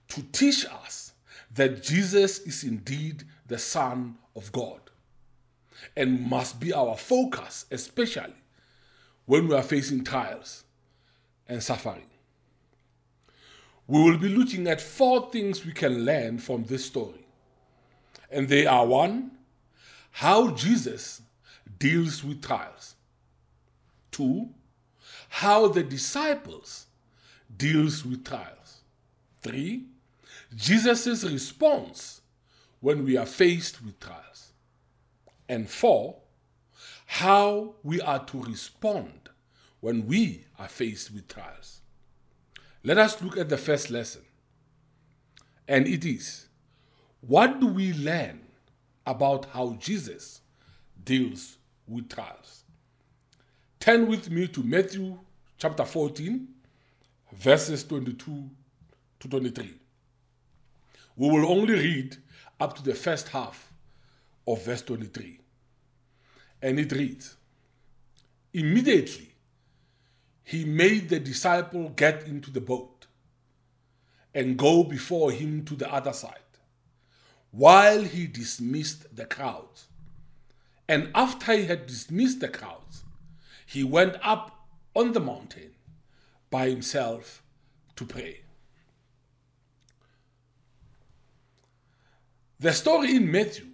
to 0.08 0.22
teach 0.32 0.66
us 0.68 1.12
that 1.54 1.84
Jesus 1.84 2.40
is 2.40 2.64
indeed 2.64 3.26
the 3.46 3.58
Son 3.58 4.16
of 4.38 4.54
God 4.54 4.80
and 5.98 6.30
must 6.30 6.62
be 6.62 6.72
our 6.72 6.96
focus, 6.96 7.66
especially 7.72 8.42
when 9.26 9.50
we 9.50 9.56
are 9.56 9.64
facing 9.64 10.06
trials? 10.06 10.64
And 11.48 11.62
suffering. 11.64 12.06
We 13.88 14.04
will 14.04 14.18
be 14.18 14.30
looking 14.30 14.68
at 14.68 14.82
four 14.82 15.30
things 15.32 15.66
we 15.66 15.72
can 15.72 16.04
learn 16.04 16.40
from 16.40 16.66
this 16.66 16.86
story. 16.86 17.26
And 18.30 18.50
they 18.50 18.66
are 18.66 18.86
one, 18.86 19.32
how 20.12 20.52
Jesus 20.52 21.22
deals 21.80 22.24
with 22.24 22.42
trials. 22.42 22.96
Two, 24.12 24.50
how 25.30 25.68
the 25.70 25.84
disciples 25.84 26.88
deals 27.56 28.06
with 28.06 28.26
trials. 28.26 28.82
Three, 29.42 29.86
Jesus' 30.54 31.24
response 31.24 32.22
when 32.82 33.06
we 33.06 33.16
are 33.16 33.26
faced 33.26 33.84
with 33.84 34.00
trials. 34.00 34.52
And 35.48 35.70
four, 35.70 36.18
how 37.06 37.76
we 37.84 38.02
are 38.02 38.24
to 38.26 38.44
respond 38.44 39.27
when 39.80 40.06
we 40.08 40.46
are 40.58 40.68
faced 40.68 41.14
with 41.14 41.28
trials. 41.28 41.82
Let 42.84 42.98
us 42.98 43.22
look 43.22 43.38
at 43.38 43.50
the 43.50 43.58
first 43.58 43.90
lesson. 43.92 44.22
And 45.68 45.88
it 45.88 46.06
is 46.06 46.48
what 47.22 47.60
do 47.60 47.68
we 47.68 47.94
learn 47.94 48.42
about 49.06 49.46
how 49.54 49.74
Jesus 49.80 50.42
deals 51.04 51.58
with 51.88 52.10
trials. 52.10 52.64
Turn 53.80 54.08
with 54.08 54.30
me 54.30 54.48
to 54.50 54.62
Matthew 54.64 55.18
chapter 55.58 55.86
14, 55.86 56.48
verses 57.34 57.84
22 57.86 58.50
to 59.20 59.28
23. 59.28 59.74
We 61.16 61.30
will 61.30 61.50
only 61.50 61.74
read 61.74 62.18
up 62.60 62.76
to 62.76 62.84
the 62.84 62.94
first 62.94 63.30
half 63.30 63.72
of 64.48 64.64
verse 64.66 64.82
23. 64.82 65.40
And 66.62 66.80
it 66.80 66.92
reads 66.92 67.36
Immediately 68.54 69.34
he 70.48 70.64
made 70.64 71.10
the 71.10 71.20
disciple 71.20 71.90
get 71.90 72.26
into 72.26 72.50
the 72.50 72.62
boat 72.62 73.06
and 74.34 74.56
go 74.58 74.82
before 74.82 75.30
him 75.30 75.66
to 75.66 75.76
the 75.76 75.94
other 75.94 76.14
side, 76.14 76.54
while 77.52 78.04
he 78.04 78.28
dismissed 78.28 79.14
the 79.14 79.26
crowds. 79.26 79.88
And 80.88 81.12
after 81.14 81.52
he 81.52 81.66
had 81.66 81.86
dismissed 81.86 82.40
the 82.40 82.48
crowds, 82.48 83.04
he 83.66 83.84
went 83.84 84.16
up 84.24 84.70
on 84.96 85.12
the 85.12 85.20
mountain 85.20 85.72
by 86.50 86.70
himself 86.70 87.44
to 87.98 88.06
pray. 88.06 88.40
The 92.58 92.72
story 92.72 93.18
in 93.18 93.30
Matthew, 93.30 93.66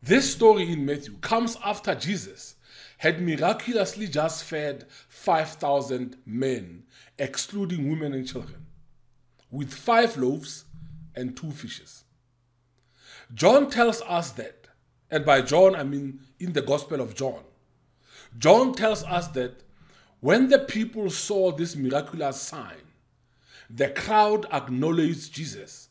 this 0.00 0.32
story 0.32 0.70
in 0.70 0.86
Matthew 0.86 1.14
comes 1.14 1.56
after 1.64 1.92
Jesus 1.96 2.53
had 3.04 3.20
miraculously 3.20 4.08
just 4.08 4.44
fed 4.44 4.86
5,000 5.10 6.16
men, 6.24 6.84
excluding 7.18 7.90
women 7.90 8.14
and 8.14 8.26
children, 8.26 8.64
with 9.50 9.74
five 9.74 10.16
loaves 10.16 10.64
and 11.14 11.36
two 11.36 11.50
fishes. 11.50 12.04
John 13.34 13.68
tells 13.68 14.00
us 14.00 14.30
that, 14.32 14.68
and 15.10 15.22
by 15.22 15.42
John 15.42 15.76
I 15.76 15.82
mean 15.84 16.20
in 16.40 16.54
the 16.54 16.62
Gospel 16.62 17.02
of 17.02 17.14
John, 17.14 17.42
John 18.38 18.72
tells 18.72 19.04
us 19.04 19.28
that 19.28 19.62
when 20.20 20.48
the 20.48 20.60
people 20.60 21.10
saw 21.10 21.52
this 21.52 21.76
miraculous 21.76 22.40
sign, 22.40 22.86
the 23.68 23.90
crowd 23.90 24.46
acknowledged 24.50 25.34
Jesus 25.34 25.90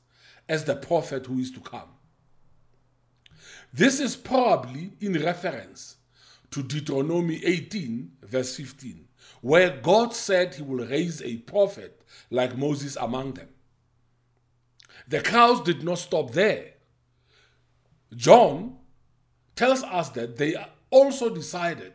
as 0.50 0.66
the 0.66 0.76
prophet 0.76 1.28
who 1.28 1.38
is 1.38 1.52
to 1.52 1.60
come. 1.60 1.90
This 3.72 4.00
is 4.00 4.16
probably 4.16 4.94
in 5.00 5.14
reference 5.22 5.98
to 6.54 6.62
Deuteronomy 6.62 7.44
18, 7.44 8.12
verse 8.22 8.56
15, 8.58 9.08
where 9.42 9.76
God 9.82 10.14
said 10.14 10.54
he 10.54 10.62
will 10.62 10.86
raise 10.86 11.20
a 11.24 11.38
prophet 11.38 12.04
like 12.30 12.56
Moses 12.56 12.96
among 12.96 13.34
them. 13.34 13.50
The 15.08 15.22
crowds 15.22 15.62
did 15.62 15.84
not 15.84 15.98
stop 15.98 16.34
there. 16.34 16.76
John 18.16 18.78
tells 19.56 19.82
us 19.82 20.10
that 20.10 20.38
they 20.38 20.56
also 20.92 21.34
decided 21.34 21.94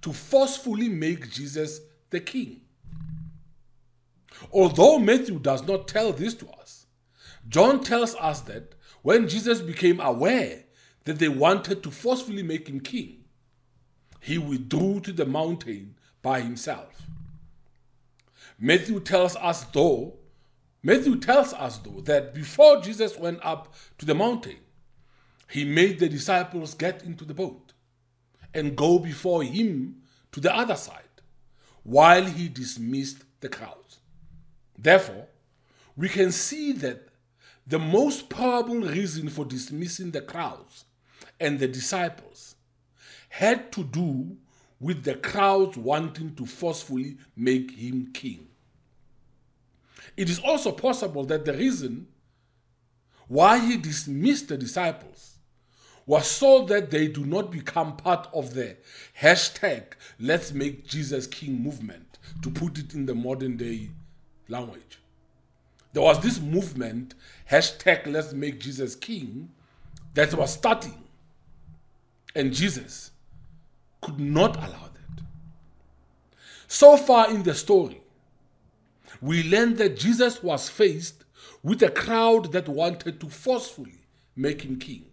to 0.00 0.12
forcefully 0.12 0.88
make 0.88 1.30
Jesus 1.30 1.80
the 2.10 2.18
king. 2.18 2.62
Although 4.50 4.98
Matthew 4.98 5.38
does 5.38 5.64
not 5.64 5.86
tell 5.86 6.12
this 6.12 6.34
to 6.34 6.48
us, 6.60 6.86
John 7.48 7.84
tells 7.84 8.16
us 8.16 8.40
that 8.40 8.74
when 9.02 9.28
Jesus 9.28 9.60
became 9.60 10.00
aware 10.00 10.64
that 11.04 11.20
they 11.20 11.28
wanted 11.28 11.84
to 11.84 11.92
forcefully 11.92 12.42
make 12.42 12.68
him 12.68 12.80
king, 12.80 13.21
he 14.22 14.38
withdrew 14.38 15.00
to 15.00 15.12
the 15.12 15.26
mountain 15.26 15.96
by 16.22 16.40
himself. 16.40 17.02
Matthew 18.58 19.00
tells 19.00 19.34
us 19.34 19.64
though, 19.64 20.14
Matthew 20.80 21.16
tells 21.18 21.52
us 21.52 21.78
though 21.78 22.00
that 22.02 22.32
before 22.32 22.80
Jesus 22.80 23.18
went 23.18 23.40
up 23.42 23.74
to 23.98 24.06
the 24.06 24.14
mountain, 24.14 24.58
he 25.50 25.64
made 25.64 25.98
the 25.98 26.08
disciples 26.08 26.74
get 26.74 27.02
into 27.02 27.24
the 27.24 27.34
boat 27.34 27.72
and 28.54 28.76
go 28.76 29.00
before 29.00 29.42
him 29.42 29.96
to 30.30 30.38
the 30.38 30.54
other 30.54 30.76
side 30.76 31.02
while 31.82 32.24
he 32.24 32.48
dismissed 32.48 33.24
the 33.40 33.48
crowds. 33.48 33.98
Therefore, 34.78 35.26
we 35.96 36.08
can 36.08 36.30
see 36.30 36.70
that 36.74 37.08
the 37.66 37.80
most 37.80 38.28
probable 38.28 38.82
reason 38.82 39.28
for 39.28 39.44
dismissing 39.44 40.12
the 40.12 40.20
crowds 40.20 40.84
and 41.40 41.58
the 41.58 41.66
disciples 41.68 42.51
had 43.32 43.72
to 43.72 43.82
do 43.82 44.36
with 44.78 45.04
the 45.04 45.14
crowds 45.14 45.78
wanting 45.78 46.34
to 46.34 46.44
forcefully 46.44 47.16
make 47.34 47.70
him 47.70 48.12
king. 48.12 48.46
It 50.18 50.28
is 50.28 50.38
also 50.40 50.70
possible 50.70 51.24
that 51.24 51.46
the 51.46 51.54
reason 51.54 52.08
why 53.28 53.58
he 53.58 53.78
dismissed 53.78 54.48
the 54.48 54.58
disciples 54.58 55.38
was 56.04 56.26
so 56.26 56.66
that 56.66 56.90
they 56.90 57.08
do 57.08 57.24
not 57.24 57.50
become 57.50 57.96
part 57.96 58.28
of 58.34 58.52
the 58.52 58.76
hashtag 59.22 59.84
let's 60.20 60.52
make 60.52 60.86
Jesus 60.86 61.26
king 61.26 61.58
movement, 61.58 62.18
to 62.42 62.50
put 62.50 62.76
it 62.76 62.92
in 62.92 63.06
the 63.06 63.14
modern 63.14 63.56
day 63.56 63.88
language. 64.46 64.98
There 65.94 66.02
was 66.02 66.20
this 66.20 66.38
movement, 66.38 67.14
hashtag 67.50 68.06
let's 68.08 68.34
make 68.34 68.60
Jesus 68.60 68.94
king, 68.94 69.48
that 70.12 70.34
was 70.34 70.52
starting. 70.52 71.02
And 72.34 72.52
Jesus 72.52 73.11
could 74.02 74.20
not 74.20 74.56
allow 74.56 74.90
that. 74.92 75.24
So 76.68 76.96
far 76.96 77.30
in 77.30 77.44
the 77.44 77.54
story, 77.54 78.02
we 79.20 79.42
learn 79.44 79.76
that 79.76 79.96
Jesus 79.96 80.42
was 80.42 80.68
faced 80.68 81.24
with 81.62 81.82
a 81.82 81.90
crowd 81.90 82.52
that 82.52 82.68
wanted 82.68 83.20
to 83.20 83.28
forcefully 83.28 84.06
make 84.34 84.62
him 84.62 84.76
king. 84.76 85.06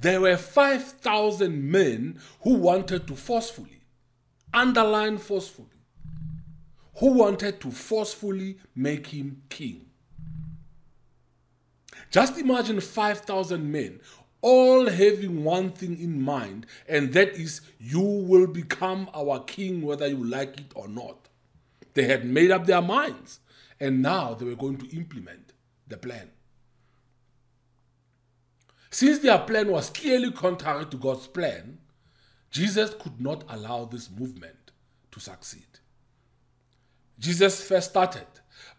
There 0.00 0.20
were 0.20 0.36
5,000 0.36 1.70
men 1.70 2.20
who 2.42 2.54
wanted 2.54 3.06
to 3.06 3.16
forcefully, 3.16 3.82
underline 4.52 5.16
forcefully, 5.16 5.68
who 6.98 7.12
wanted 7.12 7.60
to 7.60 7.70
forcefully 7.70 8.58
make 8.74 9.06
him 9.06 9.42
king. 9.48 9.86
Just 12.10 12.38
imagine 12.38 12.80
5,000 12.80 13.70
men 13.70 14.00
all 14.40 14.88
having 14.88 15.44
one 15.44 15.72
thing 15.72 15.98
in 16.00 16.22
mind, 16.22 16.66
and 16.88 17.12
that 17.12 17.34
is 17.34 17.60
you 17.78 18.00
will 18.00 18.46
become 18.46 19.10
our 19.14 19.42
king 19.44 19.82
whether 19.82 20.06
you 20.06 20.22
like 20.22 20.58
it 20.58 20.72
or 20.74 20.88
not. 20.88 21.28
They 21.94 22.04
had 22.04 22.24
made 22.24 22.50
up 22.50 22.66
their 22.66 22.82
minds, 22.82 23.40
and 23.80 24.02
now 24.02 24.34
they 24.34 24.44
were 24.44 24.54
going 24.54 24.78
to 24.78 24.96
implement 24.96 25.52
the 25.86 25.96
plan. 25.96 26.30
Since 28.90 29.18
their 29.18 29.38
plan 29.38 29.68
was 29.68 29.90
clearly 29.90 30.32
contrary 30.32 30.86
to 30.86 30.96
God's 30.96 31.26
plan, 31.26 31.78
Jesus 32.50 32.94
could 32.98 33.20
not 33.20 33.44
allow 33.48 33.84
this 33.84 34.10
movement 34.10 34.72
to 35.10 35.20
succeed. 35.20 35.66
Jesus 37.18 37.66
first 37.66 37.90
started 37.90 38.26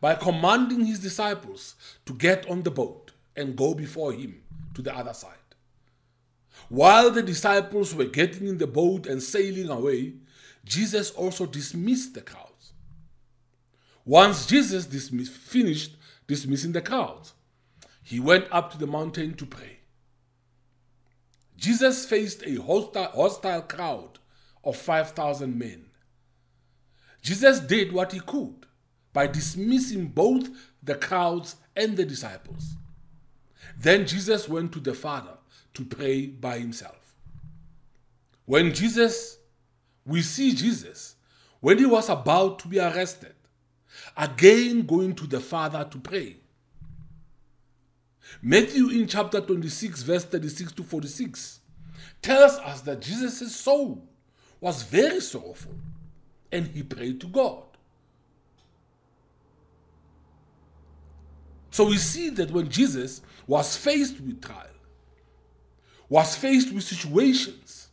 by 0.01 0.15
commanding 0.15 0.85
his 0.85 0.99
disciples 0.99 1.75
to 2.05 2.13
get 2.13 2.49
on 2.49 2.63
the 2.63 2.71
boat 2.71 3.11
and 3.35 3.55
go 3.55 3.73
before 3.73 4.13
him 4.13 4.41
to 4.73 4.81
the 4.81 4.95
other 4.95 5.13
side. 5.13 5.33
While 6.69 7.09
the 7.09 7.23
disciples 7.23 7.95
were 7.95 8.05
getting 8.05 8.47
in 8.47 8.59
the 8.59 8.67
boat 8.67 9.07
and 9.07 9.21
sailing 9.21 9.69
away, 9.69 10.13
Jesus 10.63 11.09
also 11.11 11.47
dismissed 11.47 12.13
the 12.13 12.21
crowds. 12.21 12.73
Once 14.05 14.45
Jesus 14.45 14.85
finished 14.85 15.95
dismissing 16.27 16.71
the 16.71 16.81
crowds, 16.81 17.33
he 18.03 18.19
went 18.19 18.47
up 18.51 18.71
to 18.71 18.77
the 18.77 18.87
mountain 18.87 19.33
to 19.35 19.45
pray. 19.45 19.79
Jesus 21.57 22.05
faced 22.05 22.43
a 22.45 22.55
hostile, 22.61 23.11
hostile 23.11 23.63
crowd 23.63 24.19
of 24.63 24.77
5,000 24.77 25.57
men. 25.57 25.85
Jesus 27.21 27.59
did 27.59 27.91
what 27.91 28.13
he 28.13 28.19
could 28.19 28.65
by 29.11 29.27
dismissing 29.27 30.07
both 30.07 30.49
the 30.81 30.95
crowds 30.95 31.55
and 31.75 31.97
the 31.97 32.05
disciples. 32.05 32.75
Then 33.77 34.05
Jesus 34.05 34.47
went 34.47 34.71
to 34.73 34.79
the 34.79 34.93
Father 34.93 35.38
to 35.79 35.85
pray 35.85 36.25
by 36.25 36.59
himself. 36.59 37.15
When 38.45 38.73
Jesus, 38.73 39.37
we 40.05 40.21
see 40.21 40.53
Jesus, 40.53 41.15
when 41.61 41.77
he 41.77 41.85
was 41.85 42.09
about 42.09 42.59
to 42.59 42.67
be 42.67 42.79
arrested, 42.79 43.33
again 44.17 44.85
going 44.85 45.15
to 45.15 45.25
the 45.25 45.39
Father 45.39 45.87
to 45.89 45.97
pray. 45.97 46.35
Matthew 48.41 48.89
in 48.89 49.07
chapter 49.07 49.39
26, 49.39 50.01
verse 50.03 50.25
36 50.25 50.73
to 50.73 50.83
46, 50.83 51.61
tells 52.21 52.57
us 52.57 52.81
that 52.81 52.99
Jesus' 52.99 53.55
soul 53.55 54.05
was 54.59 54.83
very 54.83 55.21
sorrowful 55.21 55.75
and 56.51 56.67
he 56.67 56.83
prayed 56.83 57.21
to 57.21 57.27
God. 57.27 57.63
So 61.71 61.85
we 61.85 61.95
see 61.95 62.29
that 62.31 62.51
when 62.51 62.67
Jesus 62.67 63.21
was 63.47 63.77
faced 63.77 64.19
with 64.19 64.41
trial, 64.41 64.65
was 66.09 66.35
faced 66.35 66.73
with 66.73 66.83
situations, 66.83 67.89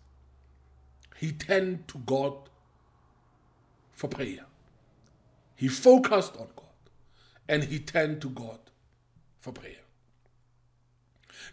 he 1.19 1.33
turned 1.33 1.87
to 1.89 1.99
God 1.99 2.35
for 3.93 4.09
prayer. 4.09 4.47
He 5.55 5.69
focused 5.69 6.37
on 6.37 6.49
God 6.57 6.67
and 7.49 7.65
he 7.65 7.79
turned 7.79 8.21
to 8.23 8.31
God 8.31 8.59
for 9.39 9.53
prayer. 9.53 9.77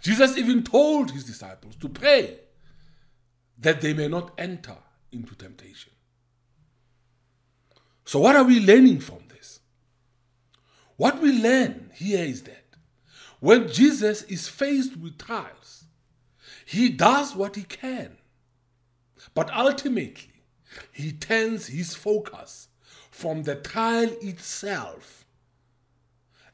Jesus 0.01 0.37
even 0.37 0.63
told 0.63 1.11
his 1.11 1.23
disciples 1.23 1.75
to 1.77 1.87
pray 1.87 2.39
that 3.57 3.81
they 3.81 3.93
may 3.93 4.07
not 4.07 4.31
enter 4.37 4.75
into 5.11 5.35
temptation. 5.35 5.93
So, 8.05 8.19
what 8.19 8.35
are 8.35 8.43
we 8.43 8.59
learning 8.59 8.99
from 8.99 9.19
this? 9.29 9.61
What 10.97 11.21
we 11.21 11.31
learn 11.31 11.91
here 11.95 12.23
is 12.23 12.43
that 12.43 12.65
when 13.39 13.69
Jesus 13.69 14.23
is 14.23 14.47
faced 14.47 14.97
with 14.97 15.17
trials, 15.17 15.82
he 16.65 16.89
does 16.89 17.35
what 17.35 17.55
he 17.55 17.63
can. 17.63 18.17
But 19.33 19.53
ultimately, 19.53 20.43
he 20.91 21.11
turns 21.11 21.67
his 21.67 21.95
focus 21.95 22.67
from 23.11 23.43
the 23.43 23.55
trial 23.55 24.09
itself 24.21 25.25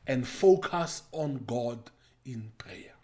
and 0.05 0.27
focus 0.27 1.03
on 1.11 1.43
God 1.45 1.91
in 2.25 2.51
prayer. 2.57 2.95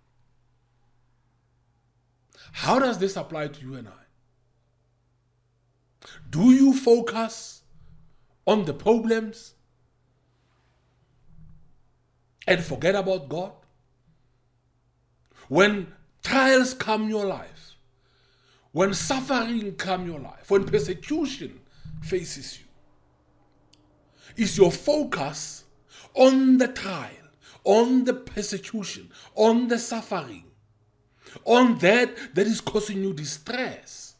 How 2.51 2.79
does 2.79 2.99
this 2.99 3.15
apply 3.15 3.49
to 3.49 3.61
you 3.61 3.75
and 3.75 3.87
I? 3.87 3.91
Do 6.29 6.51
you 6.51 6.73
focus 6.73 7.63
on 8.45 8.65
the 8.65 8.73
problems 8.73 9.53
and 12.47 12.63
forget 12.63 12.95
about 12.95 13.29
God? 13.29 13.53
When 15.47 15.93
trials 16.25 16.73
come 16.73 17.07
your 17.07 17.25
life, 17.25 17.75
when 18.71 18.93
suffering 18.93 19.75
come 19.75 20.07
your 20.07 20.19
life, 20.19 20.49
when 20.49 20.65
persecution 20.65 21.59
faces 22.01 22.59
you, 22.59 22.65
is 24.43 24.57
your 24.57 24.71
focus 24.71 25.63
on 26.15 26.57
the 26.57 26.67
trial, 26.67 27.11
on 27.63 28.03
the 28.05 28.13
persecution, 28.13 29.11
on 29.35 29.67
the 29.67 29.77
suffering, 29.77 30.45
on 31.45 31.77
that 31.77 32.15
that 32.33 32.47
is 32.47 32.59
causing 32.59 33.03
you 33.03 33.13
distress, 33.13 34.15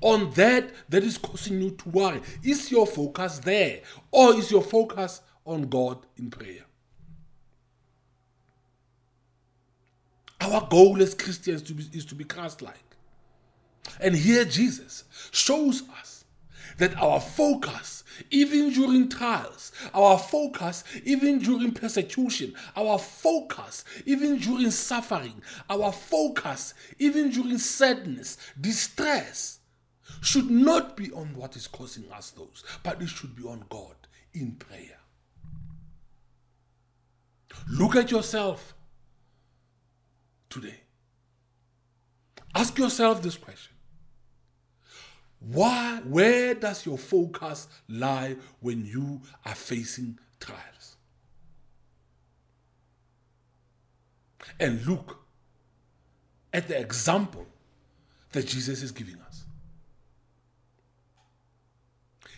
on 0.00 0.30
that 0.30 0.70
that 0.88 1.02
is 1.02 1.18
causing 1.18 1.60
you 1.60 1.70
to 1.72 1.88
worry. 1.88 2.20
Is 2.44 2.70
your 2.70 2.86
focus 2.86 3.40
there, 3.40 3.80
or 4.12 4.34
is 4.34 4.50
your 4.50 4.62
focus 4.62 5.22
on 5.44 5.62
God 5.62 6.06
in 6.16 6.30
prayer? 6.30 6.67
Our 10.40 10.66
goal 10.68 11.02
as 11.02 11.14
Christians 11.14 11.62
to 11.62 11.74
be, 11.74 11.84
is 11.92 12.04
to 12.06 12.14
be 12.14 12.24
Christ 12.24 12.62
like. 12.62 12.96
And 14.00 14.14
here 14.14 14.44
Jesus 14.44 15.04
shows 15.30 15.82
us 15.98 16.24
that 16.78 16.96
our 16.96 17.20
focus, 17.20 18.04
even 18.30 18.72
during 18.72 19.08
trials, 19.08 19.72
our 19.94 20.18
focus, 20.18 20.84
even 21.04 21.38
during 21.38 21.72
persecution, 21.72 22.54
our 22.76 22.98
focus, 22.98 23.84
even 24.06 24.38
during 24.38 24.70
suffering, 24.70 25.42
our 25.68 25.92
focus, 25.92 26.74
even 26.98 27.30
during 27.30 27.58
sadness, 27.58 28.36
distress, 28.60 29.58
should 30.20 30.50
not 30.50 30.96
be 30.96 31.10
on 31.12 31.34
what 31.34 31.56
is 31.56 31.66
causing 31.66 32.10
us 32.12 32.30
those, 32.30 32.64
but 32.82 33.00
it 33.02 33.08
should 33.08 33.34
be 33.36 33.42
on 33.42 33.64
God 33.68 33.94
in 34.32 34.52
prayer. 34.52 34.98
Look 37.68 37.96
at 37.96 38.10
yourself 38.10 38.74
today. 40.48 40.80
Ask 42.54 42.78
yourself 42.78 43.22
this 43.22 43.36
question. 43.36 43.74
Why, 45.40 46.00
where 46.04 46.54
does 46.54 46.84
your 46.84 46.98
focus 46.98 47.68
lie 47.88 48.36
when 48.60 48.84
you 48.84 49.20
are 49.44 49.54
facing 49.54 50.18
trials? 50.40 50.96
And 54.58 54.84
look 54.86 55.18
at 56.52 56.66
the 56.66 56.78
example 56.78 57.46
that 58.32 58.46
Jesus 58.46 58.82
is 58.82 58.90
giving 58.90 59.20
us. 59.20 59.44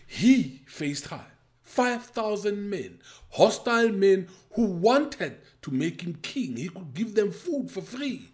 He 0.07 0.63
faced 0.67 1.07
trial. 1.07 1.25
5,000 1.71 2.69
men, 2.69 2.99
hostile 3.31 3.91
men 3.91 4.27
who 4.55 4.65
wanted 4.65 5.39
to 5.63 5.71
make 5.71 6.03
him 6.03 6.19
king. 6.21 6.57
He 6.57 6.69
could 6.69 6.93
give 6.93 7.15
them 7.15 7.31
food 7.31 7.71
for 7.71 7.81
free. 7.81 8.33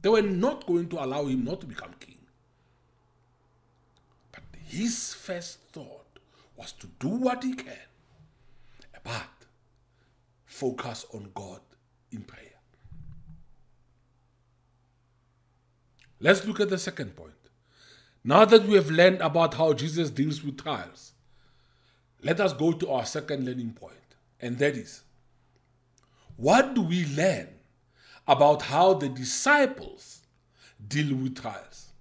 They 0.00 0.08
were 0.08 0.22
not 0.22 0.66
going 0.66 0.88
to 0.88 1.04
allow 1.04 1.26
him 1.26 1.44
not 1.44 1.60
to 1.60 1.66
become 1.66 1.92
king. 2.00 2.18
But 4.32 4.42
his 4.68 5.12
first 5.12 5.58
thought 5.70 6.18
was 6.56 6.72
to 6.72 6.86
do 6.98 7.08
what 7.08 7.44
he 7.44 7.52
can, 7.52 7.76
but 9.04 9.28
focus 10.46 11.04
on 11.12 11.30
God 11.34 11.60
in 12.10 12.22
prayer. 12.22 12.42
Let's 16.20 16.46
look 16.46 16.60
at 16.60 16.70
the 16.70 16.78
second 16.78 17.16
point. 17.16 17.32
Now 18.24 18.46
that 18.46 18.64
we 18.66 18.76
have 18.76 18.90
learned 18.90 19.20
about 19.20 19.54
how 19.54 19.74
Jesus 19.74 20.08
deals 20.08 20.42
with 20.42 20.56
trials, 20.56 21.12
let 22.22 22.40
us 22.40 22.52
go 22.52 22.72
to 22.72 22.90
our 22.90 23.04
second 23.04 23.44
learning 23.44 23.72
point, 23.72 23.94
and 24.40 24.58
that 24.58 24.76
is 24.76 25.02
what 26.36 26.74
do 26.74 26.82
we 26.82 27.06
learn 27.06 27.48
about 28.28 28.62
how 28.62 28.94
the 28.94 29.08
disciples 29.08 30.22
deal 30.86 31.16
with 31.16 31.40
trials? 31.40 31.92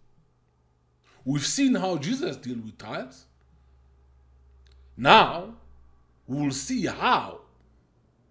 We've 1.24 1.46
seen 1.46 1.76
how 1.76 1.98
Jesus 1.98 2.38
dealt 2.38 2.64
with 2.64 2.78
trials. 2.78 3.26
Now, 4.98 5.56
we 6.28 6.42
will 6.42 6.52
see 6.52 6.86
how, 6.86 7.40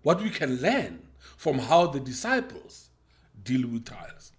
what 0.02 0.22
we 0.22 0.30
can 0.30 0.60
learn 0.60 1.02
from 1.36 1.58
how 1.58 1.86
the 1.86 2.00
disciples 2.00 2.90
deal 3.42 3.68
with 3.68 3.86
trials. 3.86 4.32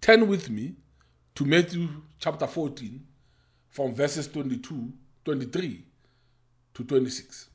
Turn 0.00 0.26
with 0.26 0.50
me 0.50 0.74
to 1.34 1.44
Matthew 1.44 1.88
chapter 2.18 2.46
14 2.46 3.04
from 3.68 3.94
verses 3.94 4.28
22, 4.28 4.92
23 5.24 5.85
to 6.76 6.84
26. 6.84 7.48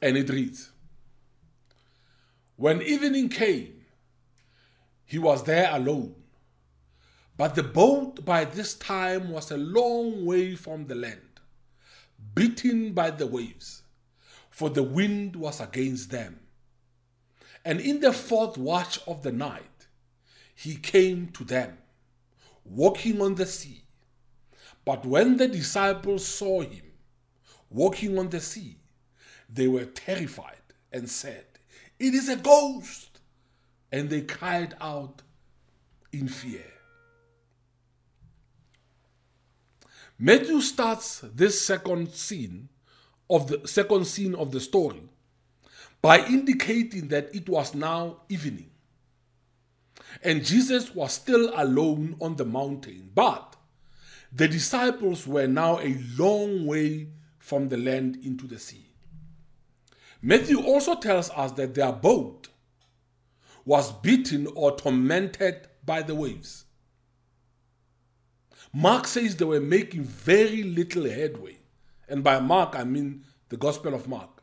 And 0.00 0.16
it 0.16 0.30
reads 0.30 0.70
When 2.56 2.80
evening 2.80 3.28
came, 3.28 3.84
he 5.04 5.18
was 5.18 5.44
there 5.44 5.68
alone. 5.70 6.14
But 7.36 7.54
the 7.54 7.62
boat 7.62 8.24
by 8.24 8.46
this 8.46 8.72
time 8.74 9.30
was 9.30 9.50
a 9.50 9.58
long 9.58 10.24
way 10.24 10.54
from 10.54 10.86
the 10.86 10.94
land, 10.94 11.40
beaten 12.34 12.94
by 12.94 13.10
the 13.10 13.26
waves, 13.26 13.82
for 14.48 14.70
the 14.70 14.82
wind 14.82 15.36
was 15.36 15.60
against 15.60 16.10
them. 16.10 16.40
And 17.62 17.78
in 17.78 18.00
the 18.00 18.12
fourth 18.12 18.56
watch 18.56 19.00
of 19.06 19.22
the 19.22 19.32
night, 19.32 19.88
he 20.54 20.76
came 20.76 21.28
to 21.32 21.44
them, 21.44 21.76
walking 22.64 23.20
on 23.20 23.34
the 23.34 23.46
sea. 23.46 23.83
But 24.84 25.06
when 25.06 25.36
the 25.36 25.48
disciples 25.48 26.26
saw 26.26 26.60
him 26.60 26.82
walking 27.70 28.18
on 28.18 28.28
the 28.28 28.40
sea, 28.40 28.76
they 29.48 29.68
were 29.68 29.86
terrified 29.86 30.56
and 30.92 31.08
said, 31.08 31.46
It 31.98 32.14
is 32.14 32.28
a 32.28 32.36
ghost! 32.36 33.20
And 33.90 34.10
they 34.10 34.22
cried 34.22 34.74
out 34.80 35.22
in 36.12 36.28
fear. 36.28 36.64
Matthew 40.18 40.60
starts 40.60 41.20
this 41.20 41.64
second 41.64 42.10
scene 42.12 42.68
of 43.28 43.48
the 43.48 43.66
second 43.66 44.06
scene 44.06 44.34
of 44.34 44.52
the 44.52 44.60
story 44.60 45.02
by 46.02 46.24
indicating 46.26 47.08
that 47.08 47.34
it 47.34 47.48
was 47.48 47.74
now 47.74 48.18
evening. 48.28 48.70
And 50.22 50.44
Jesus 50.44 50.94
was 50.94 51.14
still 51.14 51.52
alone 51.56 52.16
on 52.20 52.36
the 52.36 52.44
mountain, 52.44 53.10
but 53.14 53.53
the 54.34 54.48
disciples 54.48 55.26
were 55.26 55.46
now 55.46 55.78
a 55.78 55.96
long 56.18 56.66
way 56.66 57.08
from 57.38 57.68
the 57.68 57.76
land 57.76 58.18
into 58.24 58.46
the 58.46 58.58
sea. 58.58 58.86
Matthew 60.20 60.60
also 60.60 60.96
tells 60.96 61.30
us 61.30 61.52
that 61.52 61.74
their 61.74 61.92
boat 61.92 62.48
was 63.64 63.92
beaten 63.92 64.48
or 64.54 64.76
tormented 64.76 65.68
by 65.84 66.02
the 66.02 66.14
waves. 66.14 66.64
Mark 68.72 69.06
says 69.06 69.36
they 69.36 69.44
were 69.44 69.60
making 69.60 70.02
very 70.02 70.64
little 70.64 71.08
headway. 71.08 71.58
And 72.08 72.24
by 72.24 72.40
Mark, 72.40 72.74
I 72.74 72.84
mean 72.84 73.24
the 73.48 73.56
Gospel 73.56 73.94
of 73.94 74.08
Mark. 74.08 74.42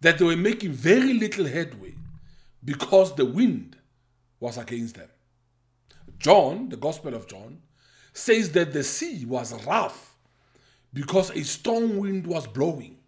That 0.00 0.18
they 0.18 0.24
were 0.24 0.36
making 0.36 0.72
very 0.72 1.12
little 1.12 1.46
headway 1.46 1.94
because 2.64 3.16
the 3.16 3.24
wind 3.24 3.76
was 4.38 4.56
against 4.56 4.94
them. 4.94 5.08
John, 6.18 6.68
the 6.68 6.76
Gospel 6.76 7.14
of 7.14 7.26
John, 7.26 7.62
says 8.18 8.50
that 8.52 8.72
the 8.72 8.82
sea 8.82 9.24
was 9.24 9.64
rough 9.64 10.14
because 10.92 11.30
a 11.30 11.44
strong 11.44 11.98
wind 11.98 12.26
was 12.26 12.46
blowing. 12.46 12.98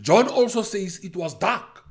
John 0.00 0.28
also 0.28 0.62
says 0.62 0.98
it 1.04 1.14
was 1.14 1.34
dark. 1.34 1.84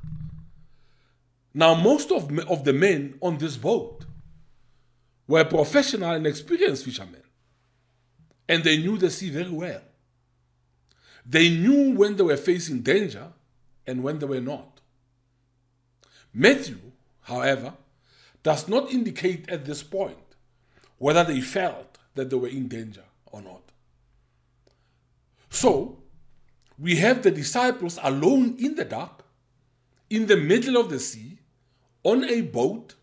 Now, 1.53 1.73
most 1.75 2.12
of, 2.12 2.38
of 2.49 2.63
the 2.63 2.73
men 2.73 3.15
on 3.21 3.38
this 3.38 3.57
boat 3.57 4.05
were 5.27 5.45
professional 5.45 6.12
and 6.12 6.27
experienced 6.27 6.86
fishermen, 6.86 7.23
and 8.47 8.63
they 8.63 8.77
knew 8.77 8.97
the 8.97 9.10
sea 9.10 9.29
very 9.29 9.49
well. 9.49 9.81
They 11.25 11.49
knew 11.49 11.95
when 11.95 12.15
they 12.15 12.23
were 12.23 12.38
facing 12.38 12.81
danger 12.81 13.27
and 13.86 14.03
when 14.03 14.19
they 14.19 14.25
were 14.25 14.41
not. 14.41 14.81
Matthew, 16.34 16.79
however, 17.21 17.73
does 18.43 18.67
not 18.67 18.91
indicate 18.91 19.47
at 19.49 19.65
this 19.65 19.84
point 19.84 20.17
whether 21.01 21.23
they 21.23 21.41
felt 21.41 21.97
that 22.13 22.29
they 22.29 22.35
were 22.35 22.47
in 22.47 22.67
danger 22.67 23.03
or 23.31 23.41
not. 23.41 23.63
So, 25.49 25.97
we 26.77 26.97
have 26.97 27.23
the 27.23 27.31
disciples 27.31 27.97
alone 28.03 28.55
in 28.59 28.75
the 28.75 28.85
dark, 28.85 29.23
in 30.11 30.27
the 30.27 30.37
middle 30.37 30.77
of 30.77 30.91
the 30.91 30.99
sea, 30.99 31.39
on 32.03 32.23
a 32.25 32.41
boat, 32.41 32.93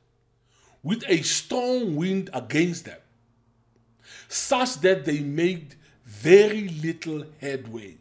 with 0.84 1.02
a 1.08 1.22
strong 1.22 1.96
wind 1.96 2.30
against 2.32 2.84
them, 2.84 3.00
such 4.28 4.76
that 4.82 5.04
they 5.04 5.18
made 5.18 5.74
very 6.04 6.68
little 6.68 7.24
headway, 7.40 7.96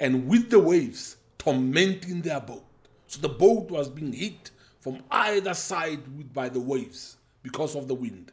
and 0.00 0.26
with 0.26 0.48
the 0.48 0.58
waves 0.58 1.16
tormenting 1.36 2.22
their 2.22 2.40
boat. 2.40 2.64
So 3.06 3.20
the 3.20 3.28
boat 3.28 3.70
was 3.70 3.90
being 3.90 4.14
hit 4.14 4.50
from 4.80 5.02
either 5.10 5.52
side 5.52 6.32
by 6.32 6.48
the 6.48 6.60
waves 6.60 7.18
because 7.42 7.76
of 7.76 7.86
the 7.86 7.94
wind. 7.94 8.32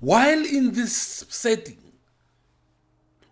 While 0.00 0.44
in 0.44 0.72
this 0.72 0.96
setting, 1.28 1.78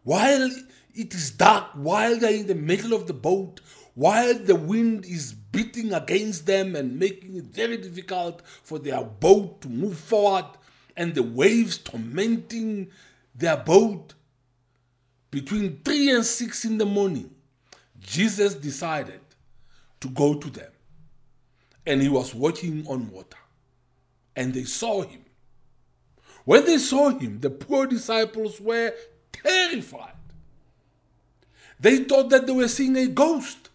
while 0.05 0.51
it 0.95 1.15
is 1.15 1.31
dark, 1.31 1.71
while 1.75 2.19
they're 2.19 2.35
in 2.35 2.47
the 2.47 2.55
middle 2.55 2.93
of 2.93 3.07
the 3.07 3.15
boat, 3.15 3.61
while 3.95 4.35
the 4.35 4.55
wind 4.55 5.05
is 5.05 5.33
beating 5.33 5.93
against 5.93 6.47
them 6.47 6.77
and 6.77 6.99
making 6.99 7.37
it 7.37 7.45
very 7.45 7.79
difficult 7.79 8.43
for 8.63 8.79
their 8.79 9.03
boat 9.03 9.61
to 9.63 9.69
move 9.69 9.99
forward, 9.99 10.47
and 10.97 11.15
the 11.15 11.23
waves 11.23 11.79
tormenting 11.79 12.91
their 13.35 13.57
boat, 13.57 14.15
between 15.31 15.81
3 15.85 16.17
and 16.17 16.25
6 16.25 16.65
in 16.65 16.79
the 16.79 16.87
morning, 16.87 17.31
Jesus 18.01 18.55
decided 18.55 19.21
to 20.01 20.09
go 20.09 20.35
to 20.35 20.51
them. 20.51 20.71
And 21.87 22.03
he 22.03 22.09
was 22.09 22.35
walking 22.35 22.87
on 22.87 23.11
water. 23.11 23.39
And 24.37 24.55
they 24.55 24.65
saw 24.65 25.03
him. 25.03 25.25
When 26.49 26.65
they 26.65 26.79
saw 26.79 27.11
him, 27.11 27.41
the 27.41 27.51
poor 27.51 27.87
disciples 27.87 28.59
were 28.59 28.95
terrified. 29.33 30.15
They 31.79 32.05
thought 32.05 32.31
that 32.31 32.47
they 32.47 32.55
were 32.55 32.69
seeing 32.69 32.97
a 32.97 33.07
ghost. 33.07 33.69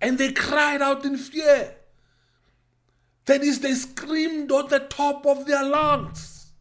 And 0.00 0.16
they 0.16 0.32
cried 0.32 0.80
out 0.80 1.04
in 1.04 1.18
fear. 1.18 1.76
That 3.26 3.42
is, 3.42 3.60
they 3.60 3.74
screamed 3.74 4.50
at 4.50 4.70
the 4.70 4.78
top 4.78 5.26
of 5.26 5.44
their 5.44 5.62
lungs. 5.62 6.52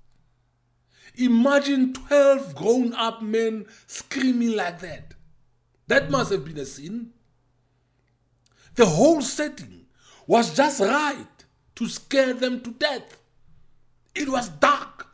Imagine 1.16 1.94
12 1.94 2.54
grown 2.56 2.94
up 2.96 3.22
men 3.22 3.68
screaming 3.88 4.58
like 4.58 4.82
that. 4.82 5.14
That 5.88 6.12
must 6.12 6.34
have 6.34 6.44
been 6.44 6.58
a 6.58 6.66
sin. 6.66 7.12
The 8.76 8.88
whole 8.88 9.22
setting 9.22 9.86
was 10.28 10.54
just 10.54 10.82
right 10.82 11.46
to 11.76 11.88
scare 11.88 12.34
them 12.34 12.60
to 12.60 12.72
death. 12.72 13.22
It 14.16 14.30
was 14.30 14.50
dark. 14.50 15.08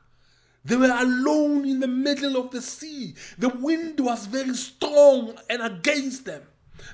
They 0.63 0.75
were 0.75 0.95
alone 0.95 1.65
in 1.67 1.79
the 1.79 1.87
middle 1.87 2.37
of 2.37 2.51
the 2.51 2.61
sea. 2.61 3.15
The 3.37 3.49
wind 3.49 3.99
was 3.99 4.27
very 4.27 4.53
strong 4.53 5.35
and 5.49 5.61
against 5.61 6.25
them. 6.25 6.43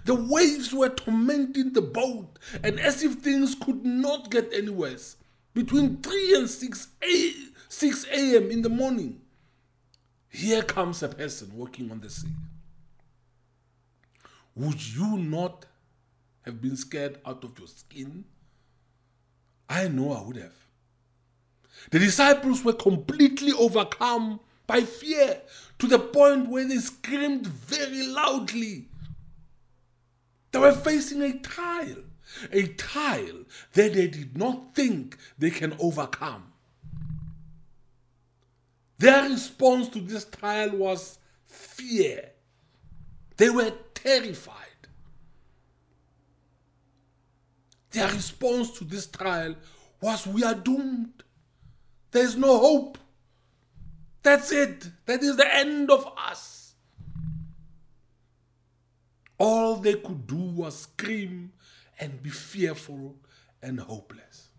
The 0.06 0.16
waves 0.16 0.74
were 0.74 0.90
tormenting 0.90 1.74
the 1.74 1.82
boat, 1.82 2.40
and 2.64 2.80
as 2.80 3.04
if 3.04 3.16
things 3.16 3.56
could 3.56 3.86
not 3.86 4.32
get 4.32 4.52
any 4.54 4.70
worse, 4.70 5.18
between 5.54 5.98
3 5.98 6.36
and 6.36 6.50
6 6.50 6.88
a, 7.04 7.34
6 7.70 8.06
a.m. 8.12 8.52
in 8.52 8.62
the 8.62 8.70
morning, 8.70 9.22
here 10.30 10.62
comes 10.62 11.04
a 11.04 11.10
person 11.10 11.52
walking 11.54 11.90
on 11.92 12.02
the 12.02 12.10
sea. 12.10 12.28
Would 14.56 14.96
you 14.96 15.18
not 15.18 15.66
have 16.44 16.62
been 16.62 16.76
scared 16.76 17.20
out 17.26 17.44
of 17.44 17.58
your 17.58 17.68
skin? 17.68 18.26
I 19.70 19.88
know 19.88 20.14
I 20.14 20.22
would 20.22 20.38
have. 20.38 20.67
The 21.92 22.00
disciples 22.00 22.64
were 22.64 22.74
completely 22.74 23.54
overcome 23.54 24.40
by 24.66 24.82
fear 24.82 25.42
to 25.80 25.88
the 25.88 26.00
point 26.00 26.50
where 26.50 26.68
they 26.68 26.78
screamed 26.78 27.48
very 27.48 28.06
loudly. 28.08 28.90
They 30.52 30.60
were 30.60 30.74
facing 30.74 31.22
a 31.22 31.38
trial, 31.40 32.04
a 32.52 32.68
trial 32.68 33.46
that 33.74 33.94
they 33.94 34.08
did 34.08 34.38
not 34.38 34.76
think 34.76 35.18
they 35.38 35.52
can 35.52 35.76
overcome. 35.80 36.52
Their 38.98 39.30
response 39.30 39.90
to 39.90 40.00
this 40.00 40.26
trial 40.26 40.72
was 40.72 41.20
fear. 41.46 42.32
They 43.38 43.50
were 43.50 43.72
terrified. 43.94 44.56
Their 47.92 48.12
response 48.12 48.72
to 48.80 48.84
this 48.84 49.08
trial 49.08 49.56
was, 50.02 50.26
We 50.28 50.44
are 50.44 50.56
doomed. 50.56 51.24
There's 52.18 52.36
no 52.36 52.58
hope. 52.58 52.98
That's 54.24 54.52
it. 54.52 54.90
That 55.06 55.22
is 55.22 55.38
the 55.38 55.56
end 55.56 55.92
of 55.92 56.12
us. 56.18 56.74
All 59.38 59.76
they 59.76 59.94
could 59.94 60.26
do 60.26 60.36
was 60.36 60.80
scream 60.80 61.52
and 62.00 62.24
be 62.24 62.32
fearful 62.32 63.18
and 63.62 63.80
hopeless. 63.80 64.50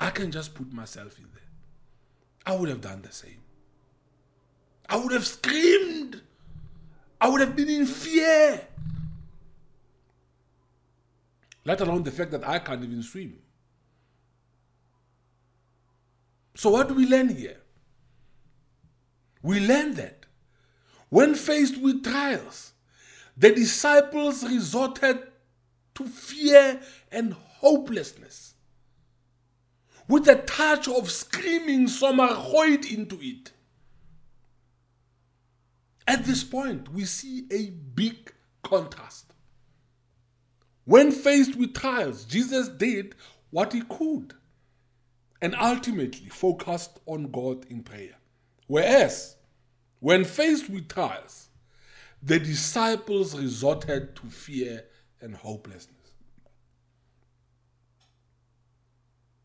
I 0.00 0.10
can 0.10 0.32
just 0.32 0.52
put 0.54 0.72
myself 0.72 1.16
in 1.20 1.28
there. 1.32 1.44
I 2.44 2.58
would 2.58 2.68
have 2.70 2.80
done 2.80 3.02
the 3.02 3.12
same. 3.12 3.42
I 4.88 4.96
would 4.96 5.12
have 5.12 5.24
screamed. 5.24 6.22
I 7.20 7.28
would 7.28 7.40
have 7.40 7.54
been 7.54 7.68
in 7.68 7.86
fear. 7.86 8.66
Let 11.64 11.80
alone 11.80 12.02
the 12.02 12.10
fact 12.10 12.32
that 12.32 12.48
I 12.48 12.58
can't 12.58 12.82
even 12.82 13.04
swim. 13.04 13.41
So, 16.54 16.70
what 16.70 16.88
do 16.88 16.94
we 16.94 17.06
learn 17.06 17.28
here? 17.28 17.58
We 19.42 19.60
learn 19.60 19.94
that 19.94 20.26
when 21.08 21.34
faced 21.34 21.80
with 21.80 22.04
trials, 22.04 22.72
the 23.36 23.50
disciples 23.50 24.44
resorted 24.44 25.18
to 25.94 26.04
fear 26.06 26.80
and 27.10 27.34
hopelessness. 27.34 28.54
With 30.08 30.28
a 30.28 30.36
touch 30.36 30.88
of 30.88 31.10
screaming 31.10 31.86
somachoid 31.86 32.90
into 32.92 33.18
it. 33.20 33.52
At 36.06 36.24
this 36.24 36.44
point, 36.44 36.92
we 36.92 37.04
see 37.04 37.46
a 37.50 37.70
big 37.70 38.32
contrast. 38.62 39.32
When 40.84 41.12
faced 41.12 41.56
with 41.56 41.74
trials, 41.74 42.24
Jesus 42.24 42.68
did 42.68 43.14
what 43.50 43.72
he 43.72 43.82
could 43.82 44.34
and 45.42 45.56
ultimately 45.60 46.28
focused 46.28 47.00
on 47.04 47.30
God 47.32 47.66
in 47.68 47.82
prayer. 47.82 48.14
Whereas, 48.68 49.36
when 49.98 50.24
faced 50.24 50.70
with 50.70 50.88
trials, 50.88 51.48
the 52.22 52.38
disciples 52.38 53.36
resorted 53.38 54.14
to 54.16 54.26
fear 54.28 54.84
and 55.20 55.34
hopelessness. 55.34 55.96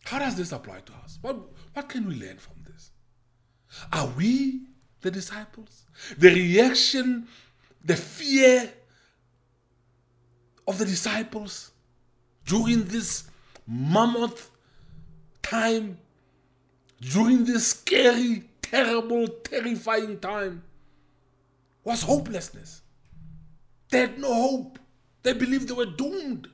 How 0.06 0.20
does 0.20 0.36
this 0.36 0.52
apply 0.52 0.82
to 0.82 0.94
us? 1.04 1.18
What, 1.22 1.38
what 1.74 1.90
can 1.90 2.08
we 2.08 2.16
learn 2.16 2.38
from 2.38 2.54
this? 2.66 2.92
Are 3.92 4.08
we 4.16 4.62
the 5.02 5.12
disciples? 5.12 5.86
The 6.18 6.30
reaction, 6.30 7.28
the 7.84 7.96
fear 7.96 8.72
of 10.68 10.78
the 10.78 10.86
disciples 10.86 11.72
during 12.46 12.84
this 12.86 13.28
mammoth 13.68 14.52
time, 15.50 15.98
during 17.00 17.46
this 17.46 17.68
scary, 17.68 18.44
terrible, 18.62 19.28
terrifying 19.28 20.20
time, 20.20 20.64
was 21.84 22.04
hopelessness. 22.04 22.82
They 23.90 24.00
had 24.00 24.20
no 24.20 24.34
hope. 24.34 24.80
They 25.24 25.34
believed 25.34 25.70
they 25.70 25.74
were 25.74 25.86
doomed. 25.86 26.50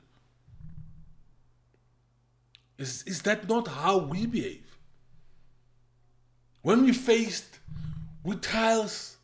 Is, 2.78 3.04
is 3.04 3.22
that 3.24 3.48
not 3.48 3.68
how 3.68 3.98
we 3.98 4.26
behave? 4.26 4.78
When 6.62 6.84
we 6.84 6.94
faced 6.94 7.60
with 8.24 8.42
trials, 8.42 9.18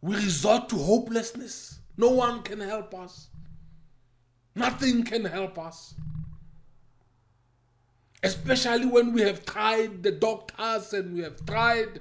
we 0.00 0.14
resort 0.16 0.68
to 0.70 0.76
hopelessness. 0.76 1.80
No 1.96 2.10
one 2.10 2.42
can 2.42 2.60
help 2.60 2.94
us. 2.94 3.28
Nothing 4.54 5.04
can 5.04 5.24
help 5.24 5.58
us. 5.58 5.94
Especially 8.20 8.86
when 8.86 9.12
we 9.12 9.20
have 9.22 9.44
tried 9.44 10.02
the 10.02 10.10
doctors 10.10 10.92
and 10.92 11.14
we 11.14 11.22
have 11.22 11.44
tried 11.46 12.00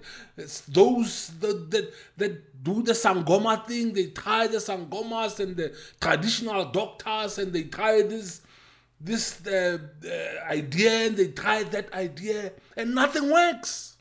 those 0.68 1.28
that, 1.40 1.70
that, 1.70 1.94
that 2.18 2.64
do 2.64 2.82
the 2.82 2.94
Sangoma 2.94 3.66
thing, 3.68 3.94
they 3.94 4.08
try 4.08 4.48
the 4.48 4.58
Sangomas 4.58 5.40
and 5.40 5.56
the 5.56 5.76
traditional 6.02 6.66
doctors 6.66 7.38
and 7.38 7.54
they 7.54 7.64
try 7.64 8.02
this 8.02 8.42
this 9.00 9.46
uh, 9.46 9.78
uh, 10.06 10.52
idea 10.52 11.06
and 11.06 11.18
they 11.18 11.28
try 11.28 11.62
that 11.62 11.94
idea 11.94 12.52
and 12.76 12.96
nothing 12.96 13.30
works. 13.32 13.96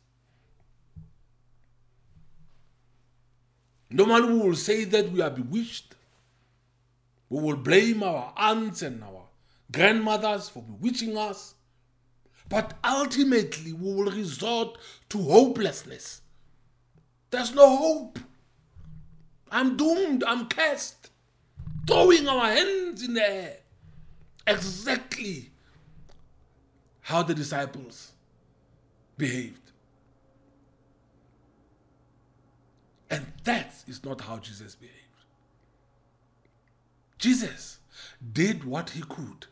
Normally, 3.90 4.32
we 4.32 4.38
will 4.40 4.54
say 4.56 4.84
that 4.84 5.12
we 5.12 5.20
are 5.20 5.30
bewitched. 5.30 5.94
We 7.28 7.42
will 7.42 7.56
blame 7.56 8.02
our 8.02 8.32
aunts 8.36 8.82
and 8.82 9.02
our 9.04 9.24
grandmothers 9.70 10.48
for 10.48 10.62
bewitching 10.62 11.16
us. 11.16 11.55
But 12.48 12.74
ultimately, 12.84 13.72
we 13.72 13.94
will 13.94 14.10
resort 14.10 14.78
to 15.10 15.18
hopelessness. 15.20 16.22
There's 17.30 17.54
no 17.54 17.76
hope. 17.76 18.18
I'm 19.50 19.76
doomed. 19.76 20.22
I'm 20.24 20.46
cast. 20.46 21.10
Throwing 21.86 22.28
our 22.28 22.46
hands 22.46 23.02
in 23.02 23.14
the 23.14 23.28
air. 23.28 23.56
Exactly 24.46 25.50
how 27.00 27.22
the 27.22 27.34
disciples 27.34 28.12
behaved. 29.16 29.72
And 33.10 33.26
that 33.44 33.74
is 33.86 34.04
not 34.04 34.20
how 34.20 34.38
Jesus 34.38 34.74
behaved. 34.74 34.96
Jesus 37.18 37.78
did 38.32 38.64
what 38.64 38.90
he 38.90 39.02
could 39.02 39.46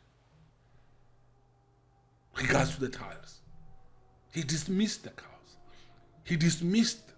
regards 2.37 2.75
to 2.75 2.81
the 2.81 2.89
trials. 2.89 3.41
He 4.33 4.43
dismissed 4.43 5.05
the 5.05 5.11
cows. 5.11 5.57
He 6.25 6.37
dismissed 6.37 7.13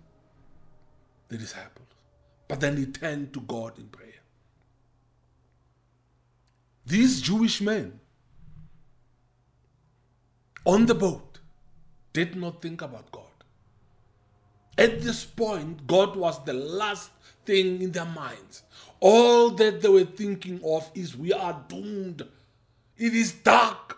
the 1.28 1.38
disciples. 1.38 1.86
But 2.48 2.60
then 2.60 2.76
he 2.76 2.86
turned 2.86 3.32
to 3.32 3.40
God 3.40 3.78
in 3.78 3.86
prayer. 3.86 4.22
These 6.84 7.20
Jewish 7.20 7.60
men 7.60 7.98
on 10.64 10.86
the 10.86 10.94
boat 10.94 11.40
did 12.12 12.36
not 12.36 12.62
think 12.62 12.82
about 12.82 13.10
God. 13.10 13.24
At 14.78 15.00
this 15.00 15.24
point, 15.24 15.86
God 15.86 16.16
was 16.16 16.44
the 16.44 16.52
last 16.52 17.10
thing 17.44 17.82
in 17.82 17.92
their 17.92 18.04
minds. 18.04 18.62
All 19.00 19.50
that 19.50 19.80
they 19.80 19.88
were 19.88 20.04
thinking 20.04 20.60
of 20.64 20.90
is 20.94 21.16
we 21.16 21.32
are 21.32 21.64
doomed. 21.68 22.22
It 22.96 23.14
is 23.14 23.32
dark. 23.32 23.95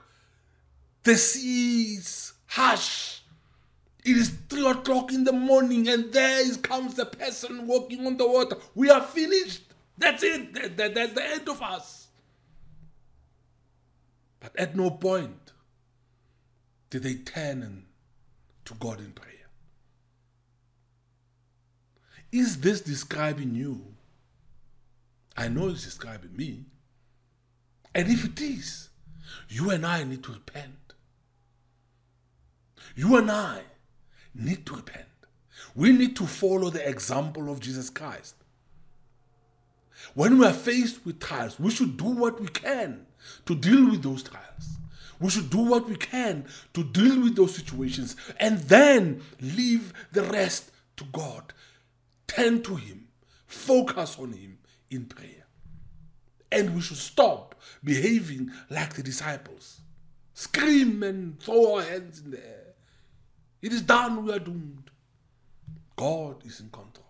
The 1.03 1.17
sea 1.17 1.95
is 1.95 2.33
harsh. 2.47 3.21
It 4.05 4.17
is 4.17 4.31
three 4.49 4.69
o'clock 4.69 5.13
in 5.13 5.25
the 5.25 5.33
morning, 5.33 5.89
and 5.89 6.13
there 6.13 6.55
comes 6.57 6.95
the 6.95 7.07
person 7.07 7.67
walking 7.67 8.07
on 8.07 8.17
the 8.17 8.27
water. 8.27 8.57
We 8.75 8.91
are 8.91 9.03
finished. 9.03 9.63
That's 9.97 10.23
it. 10.23 10.55
That, 10.55 10.77
that, 10.77 10.95
that's 10.95 11.13
the 11.13 11.25
end 11.25 11.49
of 11.49 11.61
us. 11.61 12.09
But 14.41 14.57
at 14.57 14.77
no 14.77 14.91
point 14.91 15.53
did 16.91 17.03
they 17.03 17.15
turn 17.15 17.85
to 18.65 18.75
God 18.75 19.01
in 19.01 19.13
prayer. 19.13 19.29
Is 22.31 22.61
this 22.61 22.81
describing 22.81 23.55
you? 23.55 23.95
I 25.37 25.49
know 25.49 25.69
it's 25.69 25.85
describing 25.85 26.37
me. 26.37 26.65
And 27.95 28.09
if 28.09 28.25
it 28.25 28.41
is, 28.41 28.91
you 29.49 29.71
and 29.71 29.87
I 29.87 30.05
need 30.05 30.23
to 30.25 30.33
repent. 30.33 30.88
You 32.99 33.15
and 33.15 33.31
I 33.31 33.61
need 34.35 34.67
to 34.67 34.75
repent. 34.75 35.07
We 35.77 35.93
need 35.93 36.17
to 36.17 36.27
follow 36.27 36.69
the 36.69 36.85
example 36.89 37.49
of 37.49 37.61
Jesus 37.61 37.91
Christ. 37.91 38.35
When 40.15 40.37
we 40.37 40.45
are 40.45 40.53
faced 40.53 41.07
with 41.07 41.21
trials, 41.21 41.61
we 41.61 41.71
should 41.71 41.97
do 41.97 42.07
what 42.07 42.41
we 42.41 42.49
can 42.49 43.07
to 43.47 43.55
deal 43.55 43.89
with 43.89 44.03
those 44.03 44.25
trials. 44.25 44.79
We 45.21 45.31
should 45.31 45.49
do 45.49 45.59
what 45.59 45.89
we 45.89 45.95
can 45.95 46.47
to 46.75 46.83
deal 46.83 47.23
with 47.23 47.37
those 47.37 47.55
situations 47.55 48.17
and 48.41 48.59
then 48.63 49.23
leave 49.41 49.93
the 50.11 50.25
rest 50.25 50.73
to 50.97 51.05
God 51.05 51.53
turn 52.27 52.63
to 52.65 52.75
Him, 52.75 53.07
focus 53.47 54.19
on 54.19 54.33
Him 54.33 54.59
in 54.91 55.05
prayer. 55.05 55.47
And 56.51 56.75
we 56.75 56.81
should 56.81 56.97
stop 56.97 57.55
behaving 57.85 58.51
like 58.71 58.95
the 58.95 59.05
disciples. 59.05 59.83
Scream 60.35 61.05
and 61.05 61.39
throw 61.41 61.77
our 61.77 61.83
hands 61.83 62.21
in 62.25 62.33
the 62.33 62.45
air. 62.45 62.68
It 63.61 63.73
is 63.73 63.83
done, 63.83 64.25
we 64.25 64.33
are 64.33 64.39
doomed. 64.39 64.91
God 65.97 66.45
is 66.45 66.61
in 66.61 66.71
control. 66.71 67.05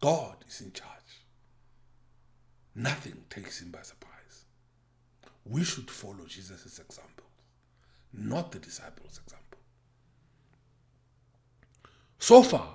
God 0.00 0.36
is 0.46 0.60
in 0.60 0.72
charge. 0.72 0.90
Nothing 2.74 3.24
takes 3.30 3.60
him 3.60 3.70
by 3.70 3.82
surprise. 3.82 4.44
We 5.44 5.64
should 5.64 5.90
follow 5.90 6.24
Jesus' 6.26 6.78
example, 6.78 7.26
not 8.12 8.52
the 8.52 8.58
disciples' 8.58 9.20
example. 9.24 9.58
So 12.18 12.42
far, 12.42 12.68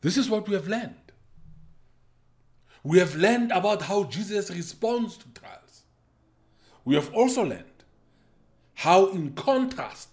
this 0.00 0.16
is 0.16 0.28
what 0.28 0.48
we 0.48 0.54
have 0.54 0.68
learned. 0.68 0.96
We 2.82 2.98
have 2.98 3.14
learned 3.14 3.52
about 3.52 3.82
how 3.82 4.04
Jesus 4.04 4.50
responds 4.50 5.16
to 5.18 5.26
trials. 5.28 5.82
We 6.84 6.96
have 6.96 7.12
also 7.14 7.44
learned 7.44 7.64
how, 8.74 9.06
in 9.10 9.34
contrast, 9.34 10.08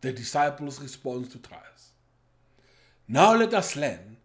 the 0.00 0.12
disciples 0.12 0.80
respond 0.80 1.30
to 1.30 1.38
trials. 1.38 1.90
Now 3.08 3.34
let 3.34 3.54
us 3.54 3.76
learn 3.76 4.16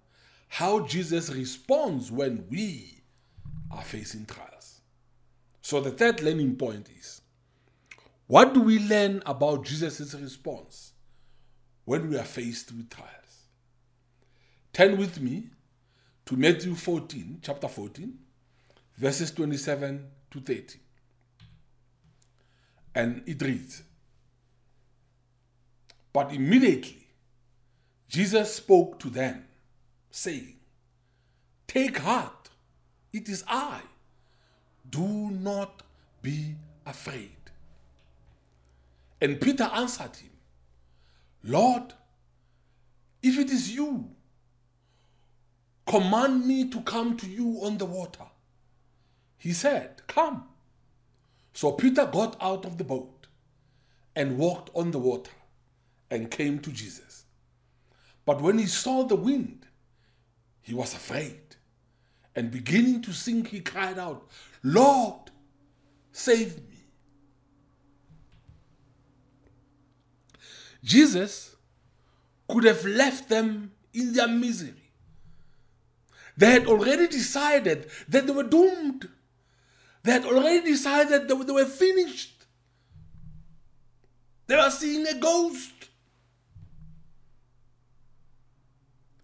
how 0.48 0.82
Jesus 0.82 1.30
responds 1.30 2.12
when 2.12 2.46
we 2.50 3.02
are 3.72 3.84
facing 3.84 4.26
trials. 4.26 4.82
So 5.62 5.80
the 5.80 5.92
third 5.92 6.22
learning 6.22 6.56
point 6.56 6.90
is 6.98 7.22
what 8.28 8.54
do 8.54 8.62
we 8.62 8.80
learn 8.80 9.22
about 9.26 9.66
Jesus' 9.66 10.14
response 10.14 10.94
when 11.86 12.10
we 12.10 12.18
are 12.18 12.24
faced 12.24 12.72
with 12.72 12.90
trials? 12.90 13.12
Turn 14.74 14.98
with 14.98 15.20
me 15.20 15.48
to 16.26 16.38
Matthew 16.38 16.76
14, 16.76 17.40
chapter 17.42 17.68
14, 17.68 18.14
verses 18.98 19.32
27 19.32 20.08
to 20.32 20.40
30. 20.40 20.80
And 22.96 23.24
it 23.26 23.42
reads 23.42 23.84
But 26.14 26.34
immediately 26.34 27.08
Jesus 28.10 28.56
spoke 28.56 29.00
to 29.00 29.10
them, 29.10 29.46
saying, 30.10 30.58
Take 31.68 32.00
heart, 32.00 32.50
it 33.14 33.30
is 33.30 33.44
I. 33.48 33.82
Do 34.90 35.08
not 35.32 35.84
be 36.22 36.56
afraid. 36.86 37.38
And 39.22 39.40
Peter 39.40 39.70
answered 39.74 40.16
him, 40.18 40.32
Lord, 41.44 41.94
if 43.22 43.38
it 43.38 43.50
is 43.50 43.74
you, 43.74 44.10
Command 45.92 46.48
me 46.48 46.70
to 46.70 46.80
come 46.84 47.18
to 47.18 47.28
you 47.28 47.60
on 47.64 47.78
the 47.78 47.86
water. 47.86 48.24
He 49.38 49.52
said, 49.52 50.02
Come. 50.08 50.46
So 51.54 51.74
Peter 51.74 52.06
got 52.06 52.38
out 52.42 52.64
of 52.64 52.78
the 52.78 52.86
boat 52.86 53.28
and 54.16 54.38
walked 54.38 54.70
on 54.74 54.92
the 54.92 55.00
water 55.00 55.34
and 56.12 56.30
came 56.30 56.60
to 56.60 56.72
Jesus. 56.72 57.26
But 58.24 58.42
when 58.42 58.60
he 58.60 58.68
saw 58.68 59.04
the 59.04 59.16
wind, 59.16 59.66
he 60.62 60.76
was 60.76 60.94
afraid. 60.94 61.40
And 62.36 62.52
beginning 62.52 63.02
to 63.02 63.12
sink, 63.12 63.48
he 63.48 63.62
cried 63.62 63.98
out, 63.98 64.28
Lord, 64.62 65.32
save 66.12 66.58
me. 66.58 66.78
Jesus 70.84 71.56
could 72.48 72.66
have 72.66 72.86
left 72.86 73.28
them 73.30 73.72
in 73.92 74.14
their 74.14 74.28
misery 74.28 74.82
they 76.42 76.52
had 76.52 76.66
already 76.66 77.08
decided 77.08 77.90
that 78.10 78.26
they 78.26 78.34
were 78.34 78.42
doomed. 78.42 79.08
They 80.04 80.14
had 80.14 80.26
already 80.26 80.72
decided 80.72 81.28
that 81.28 81.46
they 81.46 81.54
were 81.54 81.66
finished. 81.66 82.46
They 84.48 84.56
were 84.56 84.72
seeing 84.72 85.06
a 85.06 85.14
ghost. 85.20 85.90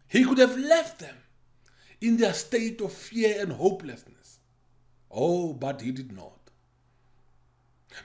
He 0.08 0.24
could 0.24 0.38
have 0.38 0.58
left 0.58 1.00
them 1.00 1.16
in 2.02 2.18
their 2.18 2.34
state 2.34 2.82
of 2.82 2.94
fear 2.94 3.42
and 3.42 3.52
hopelessness. 3.52 4.40
Oh, 5.12 5.54
but 5.54 5.82
he 5.82 5.92
did 5.92 6.12
not. 6.12 6.34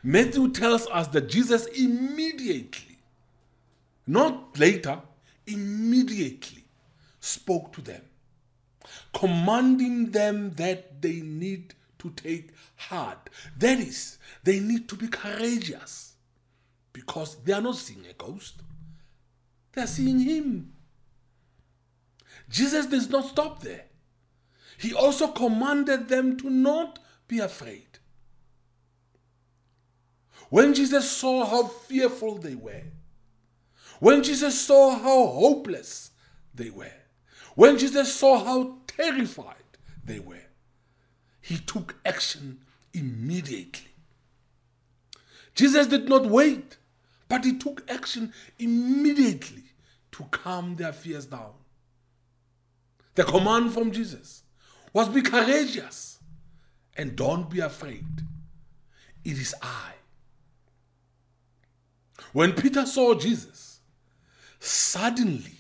Matthew 0.03 0.51
tells 0.51 0.87
us 0.89 1.09
that 1.09 1.29
Jesus 1.29 1.67
immediately, 1.67 2.99
not 4.07 4.59
later, 4.59 5.01
immediately 5.47 6.65
spoke 7.21 7.73
to 7.75 7.83
them 7.83 8.03
commanding 9.13 10.11
them 10.11 10.53
that 10.53 11.01
they 11.03 11.21
need 11.21 11.75
to 11.99 12.11
take 12.11 12.51
heart. 12.77 13.31
That 13.59 13.79
is, 13.79 14.19
they 14.43 14.61
need 14.61 14.89
to 14.89 14.97
be 14.97 15.09
courageous 15.09 16.15
because 16.93 17.37
they 17.45 17.53
are 17.53 17.61
not 17.61 17.77
seeing 17.77 18.05
a 18.07 18.13
ghost, 18.13 18.63
they 19.73 19.83
are 19.83 19.87
seeing 19.87 20.21
Him. 20.21 20.72
Jesus 22.53 22.85
does 22.85 23.09
not 23.09 23.25
stop 23.25 23.63
there. 23.63 23.87
He 24.77 24.93
also 24.93 25.29
commanded 25.29 26.09
them 26.09 26.37
to 26.37 26.51
not 26.51 26.99
be 27.27 27.39
afraid. 27.39 27.99
When 30.51 30.75
Jesus 30.75 31.11
saw 31.11 31.47
how 31.47 31.67
fearful 31.67 32.37
they 32.37 32.55
were, 32.55 32.83
when 34.01 34.23
Jesus 34.23 34.61
saw 34.61 34.91
how 34.91 35.27
hopeless 35.29 36.11
they 36.55 36.69
were, 36.69 36.93
when 37.55 37.79
Jesus 37.79 38.13
saw 38.13 38.45
how 38.45 38.77
terrified 38.87 39.57
they 40.05 40.19
were, 40.19 40.45
he 41.41 41.57
took 41.57 41.97
action 42.05 42.61
immediately. 42.93 43.93
Jesus 45.55 45.87
did 45.87 46.07
not 46.07 46.27
wait, 46.27 46.77
but 47.29 47.47
he 47.47 47.57
took 47.57 47.91
action 47.91 48.35
immediately 48.59 49.73
to 50.11 50.25
calm 50.25 50.77
their 50.77 50.93
fears 50.93 51.25
down. 51.25 51.53
The 53.15 53.25
command 53.25 53.73
from 53.73 53.93
Jesus 53.93 54.43
was 54.93 55.09
be 55.09 55.23
courageous 55.23 56.19
and 56.97 57.17
don't 57.17 57.49
be 57.51 57.61
afraid. 57.61 58.07
It 59.25 59.39
is 59.39 59.55
I. 59.63 59.93
When 62.33 62.53
Peter 62.53 62.87
saw 62.87 63.15
Jesus, 63.15 63.81
suddenly 64.59 65.57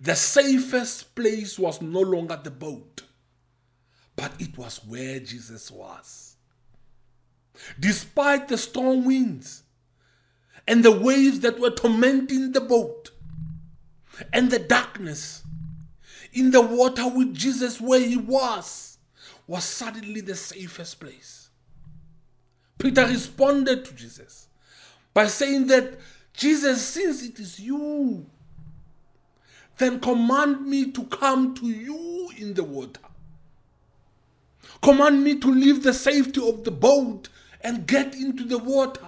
the 0.00 0.14
safest 0.14 1.14
place 1.14 1.58
was 1.58 1.80
no 1.80 2.00
longer 2.00 2.38
the 2.42 2.50
boat, 2.50 3.02
but 4.14 4.32
it 4.38 4.56
was 4.58 4.84
where 4.84 5.20
Jesus 5.20 5.70
was. 5.70 6.36
Despite 7.78 8.48
the 8.48 8.58
strong 8.58 9.04
winds 9.04 9.62
and 10.66 10.84
the 10.84 10.92
waves 10.92 11.40
that 11.40 11.58
were 11.58 11.70
tormenting 11.70 12.52
the 12.52 12.60
boat 12.60 13.10
and 14.32 14.50
the 14.50 14.58
darkness, 14.58 15.42
in 16.32 16.50
the 16.50 16.60
water 16.60 17.08
with 17.08 17.34
Jesus 17.34 17.80
where 17.80 18.00
he 18.00 18.16
was, 18.16 18.98
was 19.46 19.64
suddenly 19.64 20.20
the 20.20 20.36
safest 20.36 21.00
place. 21.00 21.48
Peter 22.78 23.04
responded 23.06 23.84
to 23.84 23.94
Jesus 23.94 24.48
by 25.12 25.26
saying 25.26 25.66
that, 25.66 25.98
Jesus, 26.32 26.80
since 26.86 27.22
it 27.22 27.38
is 27.38 27.58
you, 27.58 28.24
then 29.76 30.00
command 30.00 30.66
me 30.66 30.90
to 30.92 31.04
come 31.04 31.54
to 31.54 31.66
you 31.66 32.30
in 32.38 32.54
the 32.54 32.64
water. 32.64 33.00
Command 34.82 35.22
me 35.22 35.38
to 35.38 35.48
leave 35.48 35.82
the 35.82 35.92
safety 35.92 36.46
of 36.46 36.64
the 36.64 36.70
boat 36.70 37.28
and 37.60 37.86
get 37.86 38.14
into 38.14 38.44
the 38.44 38.58
water, 38.58 39.06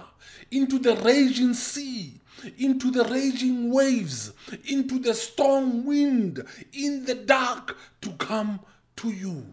into 0.51 0.77
the 0.77 0.95
raging 0.97 1.53
sea, 1.53 2.19
into 2.57 2.91
the 2.91 3.03
raging 3.05 3.71
waves, 3.71 4.33
into 4.65 4.99
the 4.99 5.13
strong 5.13 5.85
wind, 5.85 6.45
in 6.73 7.05
the 7.05 7.15
dark 7.15 7.77
to 8.01 8.11
come 8.13 8.59
to 8.97 9.11
you. 9.11 9.45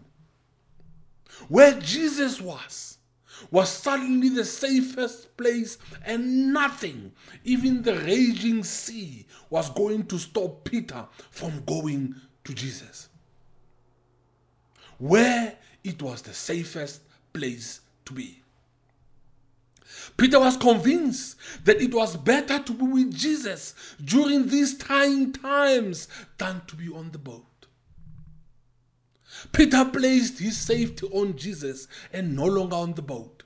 Where 1.47 1.79
Jesus 1.79 2.39
was, 2.39 2.97
was 3.49 3.69
suddenly 3.69 4.29
the 4.29 4.45
safest 4.45 5.35
place, 5.35 5.77
and 6.05 6.53
nothing, 6.53 7.11
even 7.43 7.81
the 7.81 7.97
raging 7.99 8.63
sea, 8.63 9.25
was 9.49 9.69
going 9.69 10.05
to 10.07 10.19
stop 10.19 10.63
Peter 10.63 11.07
from 11.29 11.63
going 11.65 12.15
to 12.43 12.53
Jesus. 12.53 13.09
Where 14.97 15.55
it 15.83 16.01
was 16.01 16.21
the 16.21 16.33
safest 16.33 17.01
place 17.33 17.81
to 18.05 18.13
be. 18.13 18.40
Peter 20.17 20.39
was 20.39 20.57
convinced 20.57 21.37
that 21.65 21.81
it 21.81 21.93
was 21.93 22.17
better 22.17 22.59
to 22.59 22.73
be 22.73 22.85
with 22.85 23.13
Jesus 23.13 23.73
during 24.03 24.47
these 24.47 24.77
trying 24.77 25.33
times 25.33 26.07
than 26.37 26.61
to 26.67 26.75
be 26.75 26.89
on 26.89 27.11
the 27.11 27.17
boat. 27.17 27.45
Peter 29.51 29.85
placed 29.85 30.39
his 30.39 30.57
safety 30.57 31.07
on 31.07 31.35
Jesus 31.35 31.87
and 32.13 32.35
no 32.35 32.45
longer 32.45 32.75
on 32.75 32.93
the 32.93 33.01
boat. 33.01 33.43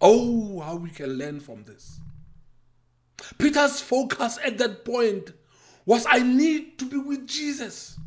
Oh, 0.00 0.60
how 0.60 0.76
we 0.76 0.90
can 0.90 1.18
learn 1.18 1.40
from 1.40 1.64
this. 1.64 2.00
Peter's 3.38 3.80
focus 3.80 4.38
at 4.44 4.58
that 4.58 4.84
point 4.84 5.32
was 5.86 6.06
I 6.08 6.20
need 6.20 6.78
to 6.78 6.86
be 6.86 6.96
with 6.96 7.26
Jesus. 7.26 7.98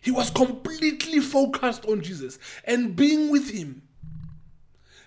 He 0.00 0.10
was 0.10 0.30
completely 0.30 1.20
focused 1.20 1.84
on 1.86 2.00
Jesus 2.00 2.38
and 2.64 2.94
being 2.94 3.28
with 3.30 3.50
him. 3.50 3.82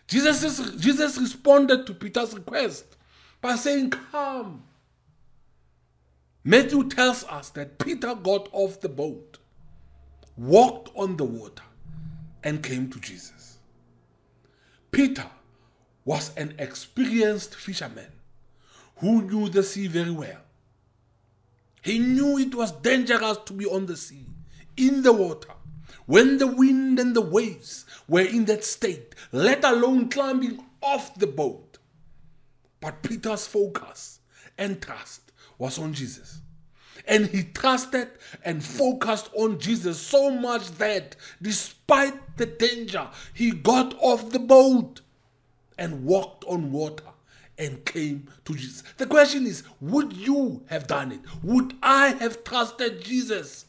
Jesus, 0.09 0.59
Jesus 0.77 1.19
responded 1.19 1.85
to 1.85 1.93
Peter's 1.93 2.33
request 2.33 2.97
by 3.41 3.55
saying, 3.55 3.91
Come. 3.91 4.63
Matthew 6.43 6.89
tells 6.89 7.23
us 7.25 7.49
that 7.51 7.77
Peter 7.77 8.15
got 8.15 8.49
off 8.51 8.81
the 8.81 8.89
boat, 8.89 9.37
walked 10.35 10.89
on 10.95 11.17
the 11.17 11.25
water, 11.25 11.61
and 12.43 12.63
came 12.63 12.89
to 12.89 12.99
Jesus. 12.99 13.59
Peter 14.89 15.27
was 16.05 16.35
an 16.35 16.55
experienced 16.57 17.53
fisherman 17.53 18.11
who 18.95 19.21
knew 19.21 19.47
the 19.47 19.61
sea 19.61 19.85
very 19.85 20.09
well. 20.09 20.41
He 21.83 21.99
knew 21.99 22.39
it 22.39 22.55
was 22.55 22.71
dangerous 22.71 23.37
to 23.45 23.53
be 23.53 23.67
on 23.67 23.85
the 23.85 23.95
sea, 23.95 24.25
in 24.75 25.03
the 25.03 25.13
water, 25.13 25.53
when 26.07 26.39
the 26.39 26.47
wind 26.47 26.97
and 26.97 27.15
the 27.15 27.21
waves 27.21 27.85
were 28.09 28.21
in 28.21 28.45
that 28.45 28.65
state, 28.65 29.15
let 29.31 29.63
alone 29.63 30.09
climbing 30.09 30.63
off 30.81 31.15
the 31.15 31.27
boat. 31.27 31.77
But 32.81 33.03
Peter's 33.03 33.47
focus 33.47 34.19
and 34.57 34.81
trust 34.81 35.31
was 35.57 35.77
on 35.77 35.93
Jesus. 35.93 36.41
And 37.07 37.27
he 37.27 37.43
trusted 37.43 38.09
and 38.43 38.63
focused 38.63 39.29
on 39.35 39.59
Jesus 39.59 39.99
so 39.99 40.29
much 40.29 40.69
that 40.77 41.15
despite 41.41 42.37
the 42.37 42.45
danger, 42.45 43.07
he 43.33 43.51
got 43.51 43.95
off 43.99 44.31
the 44.31 44.39
boat 44.39 45.01
and 45.77 46.03
walked 46.03 46.43
on 46.45 46.71
water 46.71 47.05
and 47.57 47.83
came 47.85 48.27
to 48.45 48.53
Jesus. 48.53 48.83
The 48.97 49.05
question 49.05 49.45
is 49.45 49.63
would 49.81 50.13
you 50.13 50.63
have 50.67 50.87
done 50.87 51.11
it? 51.11 51.21
Would 51.43 51.75
I 51.81 52.09
have 52.09 52.43
trusted 52.43 53.03
Jesus? 53.03 53.65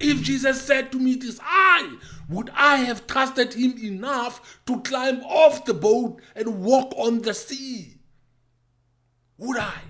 If 0.00 0.22
Jesus 0.22 0.60
said 0.60 0.90
to 0.92 0.98
me, 0.98 1.12
It 1.12 1.24
is 1.24 1.40
I, 1.42 1.98
would 2.28 2.50
I 2.50 2.76
have 2.76 3.06
trusted 3.06 3.54
him 3.54 3.78
enough 3.78 4.60
to 4.66 4.80
climb 4.80 5.22
off 5.22 5.64
the 5.64 5.74
boat 5.74 6.20
and 6.34 6.62
walk 6.62 6.92
on 6.96 7.22
the 7.22 7.34
sea? 7.34 7.98
Would 9.38 9.58
I? 9.58 9.80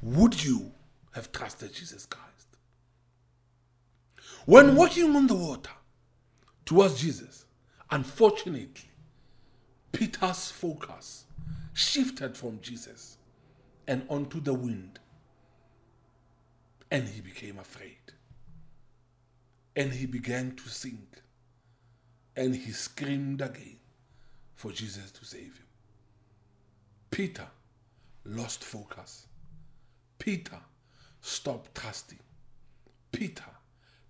Would 0.00 0.44
you 0.44 0.72
have 1.12 1.32
trusted 1.32 1.72
Jesus 1.72 2.06
Christ? 2.06 2.28
When 4.46 4.74
walking 4.74 5.14
on 5.14 5.26
the 5.26 5.34
water 5.34 5.70
towards 6.64 7.00
Jesus, 7.00 7.44
unfortunately, 7.90 8.90
Peter's 9.92 10.50
focus 10.50 11.26
shifted 11.72 12.36
from 12.36 12.60
Jesus 12.60 13.18
and 13.86 14.04
onto 14.08 14.40
the 14.40 14.54
wind, 14.54 14.98
and 16.90 17.08
he 17.08 17.20
became 17.20 17.58
afraid. 17.58 18.01
And 19.74 19.92
he 19.92 20.06
began 20.06 20.54
to 20.56 20.68
sink. 20.68 21.22
And 22.36 22.54
he 22.54 22.72
screamed 22.72 23.40
again 23.40 23.78
for 24.54 24.72
Jesus 24.72 25.10
to 25.12 25.24
save 25.24 25.56
him. 25.56 25.66
Peter 27.10 27.46
lost 28.24 28.64
focus. 28.64 29.26
Peter 30.18 30.58
stopped 31.20 31.74
trusting. 31.74 32.18
Peter 33.10 33.44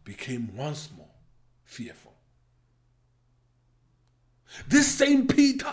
became 0.04 0.54
once 0.56 0.90
more 0.96 1.06
fearful. 1.64 2.12
This 4.68 4.86
same 4.86 5.26
Peter 5.26 5.72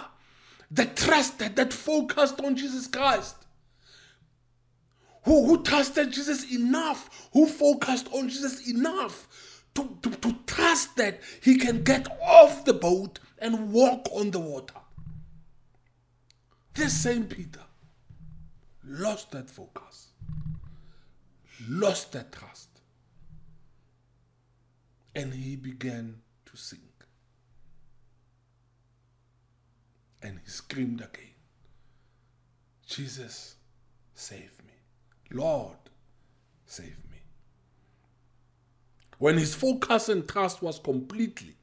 that 0.71 0.95
trusted, 0.95 1.55
that 1.55 1.73
focused 1.73 2.39
on 2.41 2.55
Jesus 2.55 2.87
Christ, 2.87 3.35
who, 5.23 5.45
who 5.45 5.63
trusted 5.63 6.11
Jesus 6.11 6.51
enough, 6.53 7.29
who 7.33 7.45
focused 7.45 8.07
on 8.13 8.29
Jesus 8.29 8.67
enough 8.69 9.27
to, 9.83 10.09
to, 10.09 10.17
to 10.17 10.35
trust 10.45 10.95
that 10.97 11.21
he 11.41 11.57
can 11.57 11.83
get 11.83 12.07
off 12.21 12.65
the 12.65 12.73
boat 12.73 13.19
and 13.39 13.71
walk 13.71 14.07
on 14.11 14.31
the 14.31 14.39
water. 14.39 14.75
This 16.73 16.93
same 16.93 17.25
Peter 17.25 17.61
lost 18.85 19.31
that 19.31 19.49
focus, 19.49 20.07
lost 21.67 22.13
that 22.13 22.31
trust, 22.31 22.69
and 25.15 25.33
he 25.33 25.55
began 25.55 26.21
to 26.45 26.57
sink. 26.57 26.81
And 30.21 30.39
he 30.43 30.49
screamed 30.49 30.99
again, 30.99 31.35
Jesus, 32.85 33.55
save 34.13 34.61
me. 34.65 34.73
Lord, 35.31 35.77
save 36.65 36.97
me. 37.08 37.08
When 39.19 39.37
his 39.37 39.53
focus 39.53 40.07
and 40.07 40.27
trust 40.27 40.61
was 40.61 40.79
completely 40.79 41.57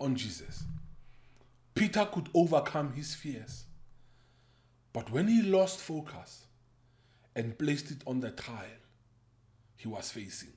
on 0.00 0.16
Jesus, 0.16 0.64
Peter 1.74 2.06
could 2.10 2.30
overcome 2.32 2.94
his 2.94 3.14
fears. 3.14 3.66
But 4.94 5.10
when 5.12 5.28
he 5.28 5.42
lost 5.42 5.78
focus 5.80 6.46
and 7.34 7.58
placed 7.58 7.90
it 7.90 8.02
on 8.06 8.20
the 8.20 8.30
trial 8.30 8.80
he 9.76 9.88
was 9.88 10.10
facing, 10.10 10.54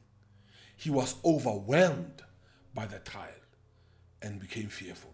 he 0.78 0.90
was 0.90 1.16
overwhelmed 1.26 2.24
by 2.74 2.86
the 2.86 3.00
trial 3.00 3.28
and 4.22 4.40
became 4.40 4.70
fearful. 4.70 5.14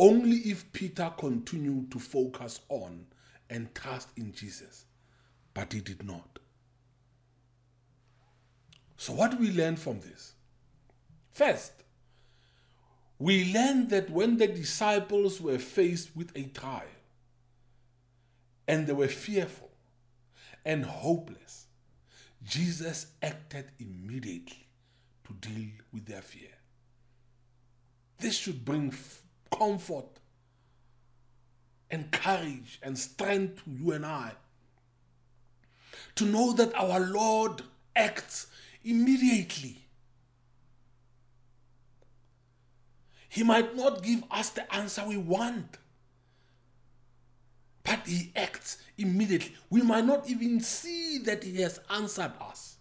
Only 0.00 0.38
if 0.38 0.72
Peter 0.72 1.12
continued 1.16 1.92
to 1.92 2.00
focus 2.00 2.60
on 2.68 3.06
and 3.48 3.72
trust 3.72 4.08
in 4.16 4.32
Jesus, 4.32 4.86
but 5.54 5.72
he 5.72 5.80
did 5.80 6.04
not. 6.04 6.40
So, 8.96 9.12
what 9.12 9.32
do 9.32 9.36
we 9.38 9.50
learn 9.50 9.76
from 9.76 10.00
this? 10.00 10.32
First, 11.32 11.72
we 13.18 13.52
learn 13.52 13.88
that 13.88 14.10
when 14.10 14.36
the 14.36 14.46
disciples 14.46 15.40
were 15.40 15.58
faced 15.58 16.16
with 16.16 16.36
a 16.36 16.44
trial 16.44 16.82
and 18.66 18.86
they 18.86 18.92
were 18.92 19.08
fearful 19.08 19.70
and 20.64 20.84
hopeless, 20.84 21.66
Jesus 22.44 23.06
acted 23.22 23.66
immediately 23.78 24.66
to 25.26 25.32
deal 25.34 25.70
with 25.92 26.06
their 26.06 26.22
fear. 26.22 26.50
This 28.18 28.36
should 28.36 28.64
bring 28.64 28.92
comfort 29.56 30.18
and 31.90 32.10
courage 32.10 32.80
and 32.82 32.98
strength 32.98 33.64
to 33.64 33.70
you 33.70 33.92
and 33.92 34.06
I 34.06 34.32
to 36.16 36.24
know 36.24 36.52
that 36.52 36.74
our 36.74 37.00
Lord 37.00 37.62
acts 37.94 38.46
immediately. 38.84 39.78
He 43.28 43.42
might 43.42 43.74
not 43.74 44.02
give 44.02 44.22
us 44.30 44.50
the 44.50 44.74
answer 44.74 45.04
we 45.06 45.16
want, 45.16 45.78
but 47.82 48.06
He 48.06 48.30
acts 48.36 48.76
immediately. 48.98 49.54
We 49.70 49.80
might 49.80 50.04
not 50.04 50.28
even 50.28 50.60
see 50.60 51.18
that 51.24 51.42
He 51.42 51.62
has 51.62 51.80
answered 51.88 52.32
us 52.40 52.76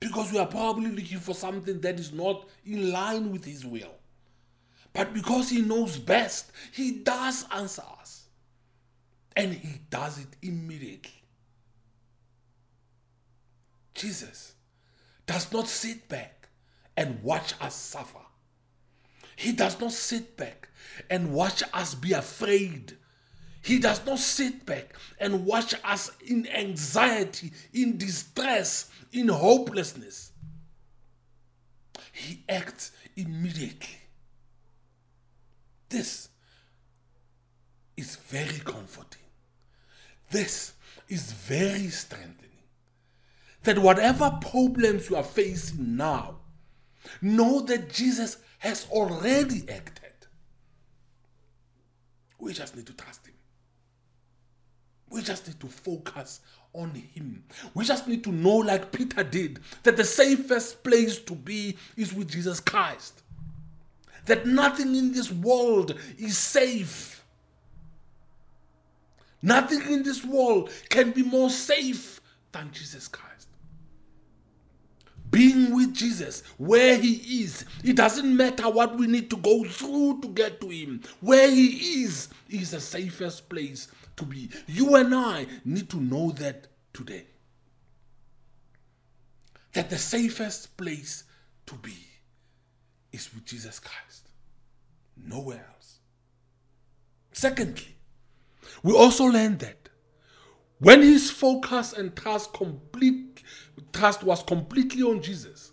because 0.00 0.30
we 0.32 0.38
are 0.38 0.46
probably 0.46 0.90
looking 0.90 1.18
for 1.18 1.34
something 1.34 1.80
that 1.80 1.98
is 1.98 2.12
not 2.12 2.46
in 2.66 2.92
line 2.92 3.32
with 3.32 3.44
His 3.44 3.64
will. 3.64 3.94
But 4.92 5.14
because 5.14 5.48
He 5.48 5.62
knows 5.62 5.98
best, 5.98 6.52
He 6.72 6.98
does 6.98 7.46
answer 7.54 7.84
us. 7.98 8.24
And 9.34 9.52
He 9.54 9.80
does 9.88 10.18
it 10.18 10.28
immediately. 10.42 11.22
Jesus 13.94 14.55
does 15.26 15.52
not 15.52 15.68
sit 15.68 16.08
back 16.08 16.48
and 16.96 17.22
watch 17.22 17.54
us 17.60 17.74
suffer. 17.74 18.18
He 19.36 19.52
does 19.52 19.78
not 19.80 19.92
sit 19.92 20.36
back 20.36 20.68
and 21.10 21.32
watch 21.32 21.62
us 21.72 21.94
be 21.94 22.12
afraid. 22.12 22.96
He 23.62 23.78
does 23.78 24.04
not 24.06 24.18
sit 24.18 24.64
back 24.64 24.94
and 25.18 25.44
watch 25.44 25.74
us 25.84 26.10
in 26.26 26.46
anxiety, 26.48 27.52
in 27.72 27.98
distress, 27.98 28.90
in 29.12 29.28
hopelessness. 29.28 30.32
He 32.12 32.44
acts 32.48 32.92
immediately. 33.16 33.98
This 35.88 36.28
is 37.96 38.16
very 38.16 38.60
comforting. 38.60 39.22
This 40.30 40.72
is 41.08 41.32
very 41.32 41.88
strengthening 41.88 42.45
that 43.66 43.78
whatever 43.78 44.30
problems 44.40 45.10
you 45.10 45.16
are 45.16 45.22
facing 45.22 45.96
now, 45.96 46.36
know 47.20 47.60
that 47.60 47.92
Jesus 47.92 48.38
has 48.58 48.86
already 48.90 49.68
acted. 49.68 50.12
We 52.38 52.52
just 52.52 52.76
need 52.76 52.86
to 52.86 52.94
trust 52.94 53.26
Him. 53.26 53.34
We 55.10 55.20
just 55.22 55.46
need 55.46 55.58
to 55.60 55.66
focus 55.66 56.40
on 56.72 56.94
Him. 56.94 57.44
We 57.74 57.84
just 57.84 58.06
need 58.06 58.22
to 58.24 58.32
know, 58.32 58.56
like 58.56 58.92
Peter 58.92 59.24
did, 59.24 59.58
that 59.82 59.96
the 59.96 60.04
safest 60.04 60.84
place 60.84 61.18
to 61.18 61.34
be 61.34 61.76
is 61.96 62.14
with 62.14 62.30
Jesus 62.30 62.60
Christ. 62.60 63.22
That 64.26 64.46
nothing 64.46 64.94
in 64.94 65.12
this 65.12 65.32
world 65.32 65.98
is 66.18 66.38
safe. 66.38 67.24
Nothing 69.42 69.82
in 69.92 70.02
this 70.04 70.24
world 70.24 70.70
can 70.88 71.10
be 71.10 71.22
more 71.24 71.50
safe 71.50 72.20
than 72.52 72.70
Jesus 72.72 73.08
Christ 73.08 73.26
being 75.30 75.74
with 75.74 75.94
Jesus 75.94 76.42
where 76.56 76.96
He 76.96 77.42
is. 77.42 77.64
It 77.84 77.96
doesn't 77.96 78.36
matter 78.36 78.68
what 78.68 78.96
we 78.96 79.06
need 79.06 79.30
to 79.30 79.36
go 79.36 79.64
through 79.64 80.20
to 80.22 80.28
get 80.28 80.60
to 80.60 80.68
Him. 80.68 81.02
Where 81.20 81.50
He 81.50 82.02
is 82.02 82.28
is 82.48 82.70
the 82.70 82.80
safest 82.80 83.48
place 83.48 83.88
to 84.16 84.24
be. 84.24 84.50
You 84.66 84.96
and 84.96 85.14
I 85.14 85.46
need 85.64 85.90
to 85.90 86.00
know 86.00 86.30
that 86.32 86.68
today. 86.92 87.26
That 89.72 89.90
the 89.90 89.98
safest 89.98 90.76
place 90.76 91.24
to 91.66 91.74
be 91.74 91.96
is 93.12 93.32
with 93.34 93.44
Jesus 93.44 93.78
Christ, 93.78 94.28
nowhere 95.16 95.66
else. 95.74 95.98
Secondly, 97.32 97.96
we 98.82 98.94
also 98.94 99.24
learn 99.24 99.58
that 99.58 99.88
when 100.78 101.02
his 101.02 101.30
focus 101.30 101.92
and 101.92 102.14
task 102.14 102.52
complete 102.52 103.42
trust 103.96 104.22
was 104.22 104.42
completely 104.42 105.02
on 105.02 105.22
Jesus, 105.22 105.72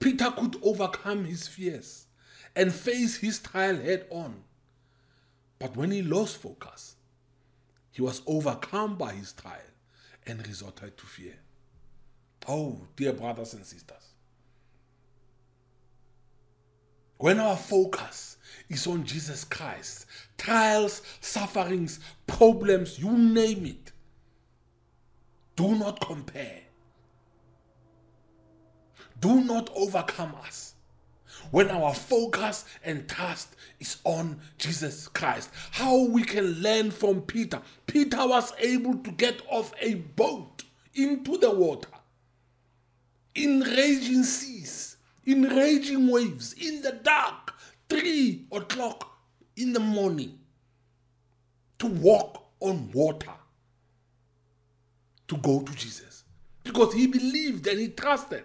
Peter 0.00 0.30
could 0.30 0.56
overcome 0.62 1.24
his 1.24 1.46
fears 1.46 2.06
and 2.54 2.72
face 2.72 3.16
his 3.16 3.38
trial 3.38 3.76
head 3.76 4.06
on. 4.10 4.42
But 5.58 5.76
when 5.76 5.90
he 5.90 6.02
lost 6.02 6.38
focus, 6.38 6.96
he 7.90 8.02
was 8.02 8.20
overcome 8.26 8.96
by 8.96 9.12
his 9.12 9.32
trial 9.32 9.60
and 10.26 10.46
resorted 10.46 10.98
to 10.98 11.06
fear. 11.06 11.34
Oh, 12.48 12.80
dear 12.96 13.12
brothers 13.12 13.54
and 13.54 13.64
sisters, 13.64 14.12
when 17.18 17.40
our 17.40 17.56
focus 17.56 18.36
is 18.68 18.86
on 18.86 19.04
Jesus 19.04 19.44
Christ, 19.44 20.06
trials, 20.36 21.00
sufferings, 21.20 22.00
problems, 22.26 22.98
you 22.98 23.10
name 23.16 23.64
it, 23.64 23.92
do 25.54 25.74
not 25.74 26.00
compare. 26.00 26.65
Do 29.20 29.42
not 29.42 29.70
overcome 29.74 30.34
us 30.46 30.74
when 31.50 31.70
our 31.70 31.94
focus 31.94 32.64
and 32.84 33.08
trust 33.08 33.56
is 33.78 33.98
on 34.04 34.40
Jesus 34.58 35.08
Christ. 35.08 35.50
How 35.70 36.04
we 36.04 36.22
can 36.24 36.44
learn 36.62 36.90
from 36.90 37.22
Peter. 37.22 37.60
Peter 37.86 38.26
was 38.26 38.52
able 38.58 38.98
to 38.98 39.10
get 39.12 39.40
off 39.48 39.72
a 39.80 39.94
boat 39.94 40.64
into 40.94 41.38
the 41.38 41.50
water 41.50 41.88
in 43.34 43.60
raging 43.60 44.24
seas, 44.24 44.96
in 45.24 45.42
raging 45.42 46.08
waves, 46.08 46.54
in 46.54 46.80
the 46.82 46.92
dark, 46.92 47.54
three 47.88 48.46
o'clock 48.50 49.18
in 49.56 49.72
the 49.72 49.80
morning, 49.80 50.38
to 51.78 51.86
walk 51.86 52.42
on 52.60 52.90
water 52.92 53.32
to 55.28 55.36
go 55.38 55.60
to 55.60 55.72
Jesus 55.74 56.24
because 56.64 56.94
he 56.94 57.06
believed 57.06 57.66
and 57.66 57.78
he 57.78 57.88
trusted. 57.88 58.44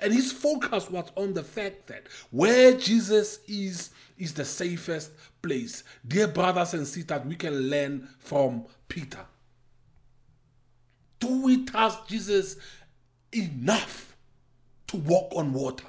And 0.00 0.12
his 0.12 0.32
focus 0.32 0.90
was 0.90 1.10
on 1.16 1.34
the 1.34 1.42
fact 1.42 1.86
that 1.88 2.06
where 2.30 2.76
Jesus 2.76 3.40
is, 3.46 3.90
is 4.18 4.34
the 4.34 4.44
safest 4.44 5.12
place. 5.42 5.84
Dear 6.06 6.28
brothers 6.28 6.74
and 6.74 6.86
sisters, 6.86 7.22
we 7.24 7.34
can 7.34 7.54
learn 7.70 8.08
from 8.18 8.66
Peter. 8.88 9.26
Do 11.18 11.42
we 11.42 11.64
trust 11.64 12.08
Jesus 12.08 12.56
enough 13.32 14.16
to 14.88 14.96
walk 14.96 15.32
on 15.34 15.52
water? 15.52 15.86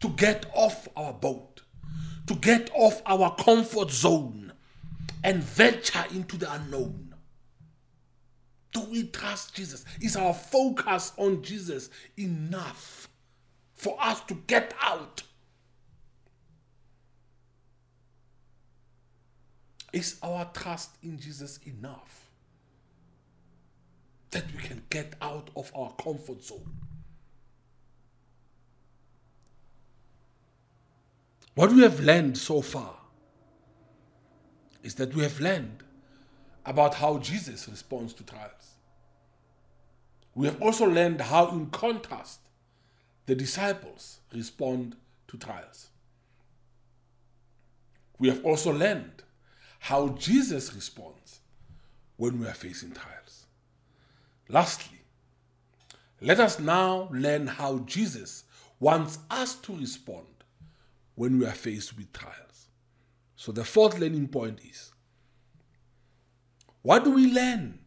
To 0.00 0.08
get 0.10 0.46
off 0.54 0.88
our 0.96 1.12
boat? 1.12 1.62
To 2.26 2.34
get 2.34 2.70
off 2.74 3.02
our 3.06 3.34
comfort 3.36 3.90
zone 3.90 4.52
and 5.24 5.42
venture 5.42 6.04
into 6.12 6.36
the 6.36 6.52
unknown? 6.52 7.11
Do 8.72 8.80
we 8.90 9.04
trust 9.04 9.54
Jesus? 9.54 9.84
Is 10.00 10.16
our 10.16 10.32
focus 10.32 11.12
on 11.18 11.42
Jesus 11.42 11.90
enough 12.16 13.08
for 13.74 13.96
us 14.00 14.20
to 14.22 14.34
get 14.46 14.74
out? 14.82 15.22
Is 19.92 20.18
our 20.22 20.50
trust 20.54 20.96
in 21.02 21.18
Jesus 21.18 21.58
enough 21.66 22.30
that 24.30 24.44
we 24.56 24.62
can 24.62 24.82
get 24.88 25.14
out 25.20 25.50
of 25.54 25.70
our 25.74 25.92
comfort 25.92 26.42
zone? 26.42 26.74
What 31.54 31.72
we 31.72 31.82
have 31.82 32.00
learned 32.00 32.38
so 32.38 32.62
far 32.62 32.96
is 34.82 34.94
that 34.94 35.14
we 35.14 35.22
have 35.22 35.38
learned 35.40 35.82
about 36.64 36.94
how 36.94 37.18
Jesus 37.18 37.68
responds 37.68 38.12
to 38.14 38.24
trials. 38.24 38.76
We 40.34 40.46
have 40.46 40.60
also 40.62 40.86
learned 40.86 41.20
how, 41.20 41.48
in 41.48 41.66
contrast, 41.66 42.40
the 43.26 43.34
disciples 43.34 44.20
respond 44.32 44.96
to 45.28 45.36
trials. 45.36 45.88
We 48.18 48.28
have 48.28 48.44
also 48.44 48.72
learned 48.72 49.22
how 49.80 50.10
Jesus 50.10 50.74
responds 50.74 51.40
when 52.16 52.38
we 52.38 52.46
are 52.46 52.54
facing 52.54 52.92
trials. 52.92 53.46
Lastly, 54.48 55.00
let 56.20 56.38
us 56.38 56.60
now 56.60 57.08
learn 57.10 57.48
how 57.48 57.80
Jesus 57.80 58.44
wants 58.78 59.18
us 59.28 59.56
to 59.56 59.74
respond 59.74 60.26
when 61.14 61.38
we 61.38 61.46
are 61.46 61.52
faced 61.52 61.96
with 61.96 62.12
trials. 62.12 62.68
So, 63.34 63.50
the 63.50 63.64
fourth 63.64 63.98
learning 63.98 64.28
point 64.28 64.60
is 64.68 64.92
what 66.82 67.04
do 67.04 67.12
we 67.12 67.32
learn 67.32 67.78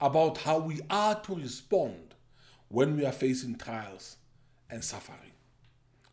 about 0.00 0.38
how 0.38 0.58
we 0.58 0.80
are 0.88 1.20
to 1.22 1.34
respond 1.34 2.14
when 2.68 2.96
we 2.96 3.04
are 3.04 3.12
facing 3.12 3.56
trials 3.56 4.16
and 4.70 4.84
suffering? 4.84 5.32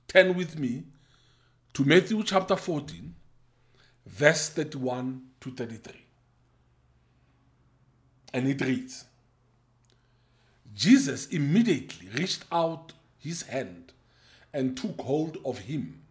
Turn 0.07 0.35
with 0.35 0.57
me 0.57 0.83
to 1.73 1.85
Matthew 1.85 2.21
chapter 2.23 2.55
14, 2.55 3.13
verse 4.05 4.49
31 4.49 5.21
to 5.41 5.51
33. 5.51 5.93
And 8.33 8.47
it 8.47 8.61
reads 8.61 9.05
Jesus 10.73 11.27
immediately 11.27 12.09
reached 12.09 12.45
out 12.51 12.93
his 13.19 13.43
hand 13.43 13.93
and 14.53 14.75
took 14.75 14.99
hold 15.01 15.37
of 15.45 15.59
him, 15.59 16.01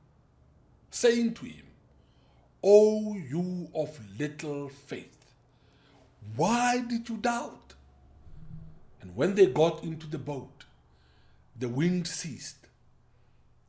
saying 0.90 1.34
to 1.34 1.46
him, 1.46 1.66
O 2.62 3.14
you 3.14 3.68
of 3.74 3.98
little 4.18 4.68
faith, 4.68 5.21
why 6.36 6.80
did 6.80 7.08
you 7.08 7.16
doubt? 7.16 7.74
And 9.00 9.14
when 9.16 9.34
they 9.34 9.46
got 9.46 9.82
into 9.82 10.06
the 10.06 10.18
boat, 10.18 10.64
the 11.58 11.68
wind 11.68 12.06
ceased, 12.06 12.68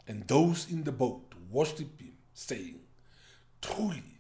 and 0.08 0.28
those 0.28 0.72
in 0.72 0.84
the 0.84 0.92
boat 0.92 1.34
worshipped 1.50 2.02
him, 2.02 2.14
saying, 2.34 2.80
Truly, 3.62 4.20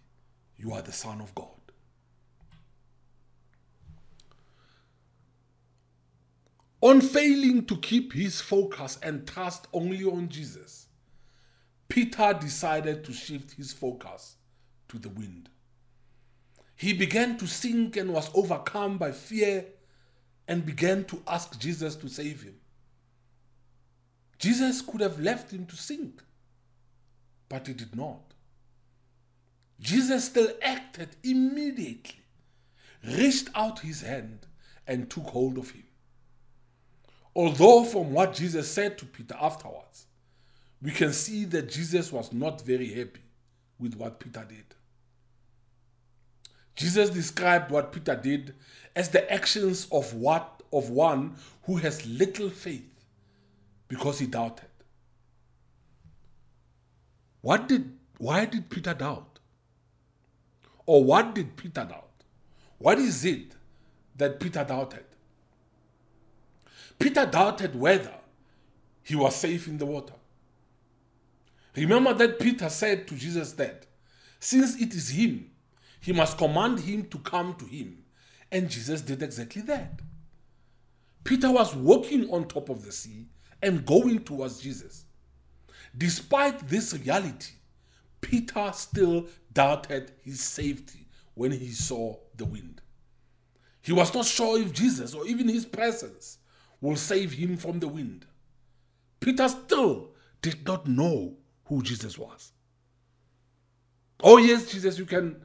you 0.58 0.74
are 0.74 0.82
the 0.82 0.92
Son 0.92 1.22
of 1.22 1.34
God. 1.36 1.48
On 6.82 7.00
failing 7.00 7.66
to 7.66 7.78
keep 7.78 8.12
his 8.12 8.42
focus 8.42 9.00
and 9.02 9.26
trust 9.26 9.68
only 9.72 10.04
on 10.04 10.28
Jesus, 10.28 10.88
Peter 11.88 12.34
decided 12.34 13.06
to 13.06 13.14
shift 13.14 13.54
his 13.54 13.72
focus 13.72 14.36
to 14.90 15.00
the 15.00 15.08
wind. 15.10 15.48
He 16.76 16.94
began 16.94 17.38
to 17.38 17.48
sink 17.48 17.98
and 17.98 18.14
was 18.14 18.30
overcome 18.34 18.98
by 18.98 19.12
fear 19.12 19.66
and 20.48 20.66
began 20.66 21.06
to 21.06 21.22
ask 21.28 21.60
Jesus 21.60 21.96
to 21.98 22.08
save 22.08 22.44
him. 22.44 22.56
Jesus 24.38 24.82
could 24.82 25.02
have 25.02 25.20
left 25.20 25.52
him 25.52 25.66
to 25.68 25.76
sink, 25.76 26.22
but 27.48 27.68
he 27.68 27.74
did 27.74 27.96
not. 27.96 28.34
Jesus 29.80 30.26
still 30.26 30.50
acted 30.62 31.16
immediately, 31.24 32.22
reached 33.06 33.50
out 33.56 33.80
his 33.80 34.02
hand, 34.02 34.48
and 34.86 35.10
took 35.10 35.28
hold 35.28 35.58
of 35.58 35.72
him. 35.72 35.84
Although, 37.36 37.84
from 37.86 38.12
what 38.12 38.34
Jesus 38.34 38.70
said 38.70 38.98
to 38.98 39.06
Peter 39.06 39.36
afterwards, 39.40 40.06
we 40.82 40.92
can 40.92 41.14
see 41.14 41.46
that 41.46 41.72
Jesus 41.72 42.12
was 42.12 42.34
not 42.34 42.62
very 42.62 42.94
happy 42.94 43.22
with 43.80 43.96
what 43.96 44.20
Peter 44.20 44.46
did. 44.48 44.66
Jesus 46.76 47.10
described 47.10 47.72
what 47.72 47.92
Peter 47.92 48.16
did 48.16 48.56
as 48.96 49.10
the 49.10 49.32
actions 49.32 49.88
of 49.92 50.14
what 50.14 50.62
of 50.72 50.90
one 50.90 51.36
who 51.64 51.78
has 51.78 52.06
little 52.06 52.50
faith 52.50 52.90
because 53.88 54.20
he 54.20 54.26
doubted. 54.26 54.68
What 57.42 57.68
did 57.68 57.92
why 58.18 58.46
did 58.46 58.70
Peter 58.70 58.94
doubt? 58.94 59.40
Or 60.86 61.04
what 61.04 61.36
did 61.36 61.56
Peter 61.56 61.86
doubt? 61.86 62.10
What 62.78 63.00
is 63.00 63.24
it 63.24 63.56
that 64.18 64.40
Peter 64.40 64.64
doubted? 64.64 65.06
Peter 67.00 67.26
doubted 67.26 67.76
whether 67.80 68.14
he 69.04 69.16
was 69.16 69.36
safe 69.36 69.68
in 69.68 69.78
the 69.78 69.86
water. 69.86 70.14
Remember 71.76 72.14
that 72.14 72.40
Peter 72.40 72.70
said 72.70 73.08
to 73.08 73.16
Jesus 73.16 73.54
that 73.54 73.86
since 74.40 74.80
it 74.80 74.94
is 74.94 75.10
him, 75.10 75.50
he 76.04 76.12
must 76.12 76.38
command 76.38 76.82
him 76.82 77.06
to 77.06 77.18
come 77.20 77.56
to 77.56 77.66
him. 77.66 78.04
And 78.52 78.70
Jesus 78.70 79.00
did 79.00 79.24
exactly 79.24 79.62
that. 79.62 80.02
Peter 81.24 81.50
was 81.50 81.74
walking 81.74 82.30
on 82.30 82.46
top 82.46 82.68
of 82.68 82.84
the 82.84 82.92
sea 82.92 83.30
and 83.62 83.86
going 83.86 84.20
towards 84.20 84.60
Jesus. 84.60 85.06
Despite 85.98 86.68
this 86.68 86.94
reality, 86.94 87.54
Peter 88.20 88.70
still 88.74 89.28
doubted 89.54 90.12
his 90.22 90.42
safety 90.42 91.08
when 91.36 91.52
he 91.52 91.70
saw 91.70 92.18
the 92.36 92.44
wind. 92.44 92.82
He 93.82 93.94
was 93.94 94.14
not 94.14 94.26
sure 94.26 94.60
if 94.60 94.74
Jesus 94.74 95.14
or 95.14 95.26
even 95.26 95.48
his 95.48 95.66
presence 95.66 96.38
will 96.82 96.98
save 96.98 97.32
him 97.32 97.56
from 97.56 97.80
the 97.80 97.88
wind. 97.88 98.26
Peter 99.22 99.48
still 99.48 100.10
did 100.42 100.68
not 100.68 100.86
know 100.86 101.38
who 101.68 101.82
Jesus 101.82 102.18
was. 102.18 102.52
Oh, 104.22 104.36
yes, 104.36 104.70
Jesus, 104.70 105.00
you 105.00 105.06
can 105.06 105.38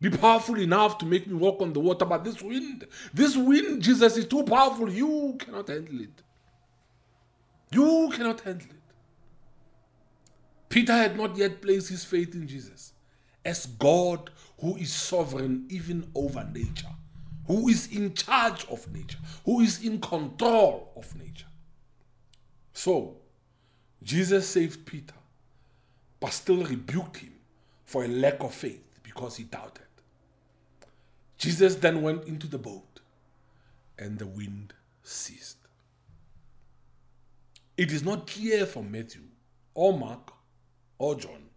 be 0.00 0.10
powerful 0.10 0.58
enough 0.58 0.98
to 0.98 1.06
make 1.06 1.26
me 1.26 1.34
walk 1.34 1.60
on 1.60 1.72
the 1.72 1.80
water, 1.80 2.04
but 2.04 2.24
this 2.24 2.40
wind, 2.40 2.86
this 3.12 3.36
wind, 3.36 3.82
Jesus, 3.82 4.16
is 4.16 4.26
too 4.26 4.44
powerful. 4.44 4.90
You 4.90 5.36
cannot 5.38 5.68
handle 5.68 6.00
it. 6.00 6.22
You 7.70 8.10
cannot 8.14 8.40
handle 8.40 8.68
it. 8.68 8.76
Peter 10.68 10.92
had 10.92 11.16
not 11.16 11.36
yet 11.36 11.60
placed 11.60 11.88
his 11.88 12.04
faith 12.04 12.34
in 12.34 12.46
Jesus 12.46 12.92
as 13.44 13.66
God 13.66 14.30
who 14.60 14.76
is 14.76 14.92
sovereign 14.92 15.66
even 15.70 16.10
over 16.14 16.48
nature 16.52 16.88
who 17.48 17.68
is 17.68 17.90
in 17.90 18.14
charge 18.14 18.66
of 18.66 18.86
nature, 18.94 19.18
who 19.44 19.60
is 19.60 19.82
in 19.82 19.98
control 20.00 20.92
of 20.94 21.16
nature. 21.16 21.46
So, 22.74 23.16
Jesus 24.02 24.46
saved 24.46 24.86
Peter, 24.86 25.14
but 26.20 26.32
still 26.32 26.62
rebuked 26.62 27.16
him 27.16 27.32
for 27.84 28.04
a 28.04 28.08
lack 28.08 28.40
of 28.40 28.54
faith 28.54 28.84
because 29.02 29.38
he 29.38 29.44
doubted. 29.44 29.86
Jesus 31.38 31.76
then 31.76 32.02
went 32.02 32.24
into 32.24 32.46
the 32.46 32.58
boat, 32.58 33.00
and 33.98 34.18
the 34.18 34.26
wind 34.26 34.74
ceased. 35.02 35.56
It 37.76 37.92
is 37.92 38.04
not 38.04 38.26
clear 38.26 38.66
from 38.66 38.90
Matthew 38.90 39.22
or 39.74 39.96
Mark 39.96 40.32
or 40.98 41.14
John 41.14 41.48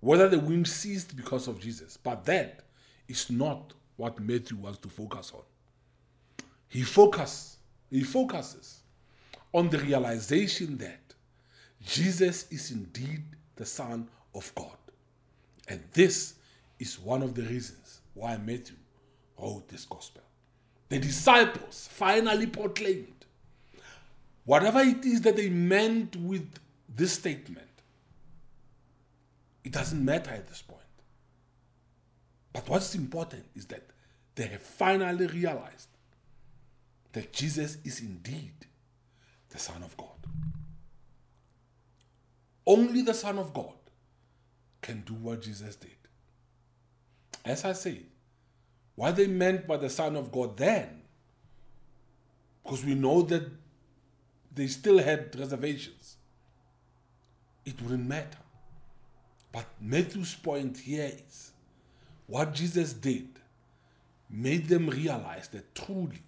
whether 0.00 0.28
the 0.28 0.38
wind 0.38 0.66
ceased 0.66 1.16
because 1.16 1.48
of 1.48 1.60
Jesus, 1.60 1.96
but 1.96 2.24
that 2.24 2.60
is 3.08 3.30
not 3.30 3.72
what 3.96 4.20
Matthew 4.20 4.56
wants 4.56 4.78
to 4.78 4.88
focus 4.88 5.32
on. 5.34 5.42
He 6.68 6.82
focus, 6.82 7.56
he 7.90 8.04
focuses 8.04 8.80
on 9.52 9.70
the 9.70 9.78
realization 9.78 10.78
that 10.78 11.00
Jesus 11.84 12.46
is 12.50 12.70
indeed 12.70 13.24
the 13.56 13.66
Son 13.66 14.08
of 14.34 14.54
God. 14.54 14.76
And 15.66 15.82
this 15.92 16.34
is 16.78 16.98
one 16.98 17.22
of 17.22 17.34
the 17.34 17.42
reasons 17.42 17.87
why 18.18 18.36
Matthew 18.36 18.76
wrote 19.40 19.68
this 19.68 19.84
gospel. 19.84 20.22
The 20.88 20.98
disciples 20.98 21.88
finally 21.90 22.46
proclaimed 22.46 23.26
whatever 24.44 24.80
it 24.80 25.04
is 25.04 25.20
that 25.22 25.36
they 25.36 25.48
meant 25.48 26.16
with 26.16 26.48
this 26.88 27.12
statement. 27.12 27.66
It 29.64 29.72
doesn't 29.72 30.02
matter 30.02 30.30
at 30.30 30.48
this 30.48 30.62
point. 30.62 30.80
But 32.52 32.68
what's 32.68 32.94
important 32.94 33.44
is 33.54 33.66
that 33.66 33.84
they 34.34 34.46
have 34.46 34.62
finally 34.62 35.26
realized 35.26 35.88
that 37.12 37.32
Jesus 37.32 37.78
is 37.84 38.00
indeed 38.00 38.66
the 39.50 39.58
Son 39.58 39.82
of 39.82 39.96
God. 39.96 40.08
Only 42.66 43.02
the 43.02 43.14
Son 43.14 43.38
of 43.38 43.52
God 43.52 43.74
can 44.80 45.02
do 45.02 45.14
what 45.14 45.42
Jesus 45.42 45.76
did. 45.76 45.90
As 47.44 47.64
I 47.64 47.72
say, 47.72 48.02
what 48.98 49.14
they 49.14 49.28
meant 49.28 49.64
by 49.64 49.76
the 49.76 49.88
Son 49.88 50.16
of 50.16 50.32
God 50.32 50.56
then, 50.56 51.02
because 52.64 52.84
we 52.84 52.96
know 52.96 53.22
that 53.22 53.48
they 54.52 54.66
still 54.66 54.98
had 54.98 55.38
reservations, 55.38 56.16
it 57.64 57.80
wouldn't 57.80 58.08
matter. 58.08 58.40
But 59.52 59.66
Matthew's 59.80 60.34
point 60.34 60.78
here 60.78 61.12
is 61.28 61.52
what 62.26 62.52
Jesus 62.52 62.92
did 62.92 63.28
made 64.28 64.66
them 64.66 64.88
realize 64.88 65.46
that 65.50 65.76
truly 65.76 66.24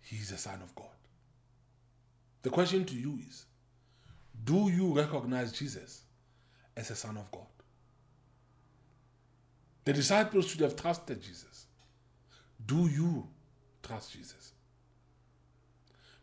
he 0.00 0.16
is 0.16 0.30
the 0.30 0.38
Son 0.38 0.60
of 0.64 0.74
God. 0.74 0.86
The 2.42 2.50
question 2.50 2.84
to 2.86 2.94
you 2.96 3.20
is 3.28 3.44
Do 4.44 4.68
you 4.68 4.92
recognize 4.92 5.52
Jesus 5.52 6.02
as 6.76 6.90
a 6.90 6.96
Son 6.96 7.16
of 7.16 7.30
God? 7.30 7.51
The 9.84 9.92
disciples 9.92 10.46
should 10.48 10.60
have 10.60 10.76
trusted 10.76 11.20
Jesus. 11.20 11.66
Do 12.64 12.88
you 12.88 13.28
trust 13.82 14.12
Jesus? 14.12 14.52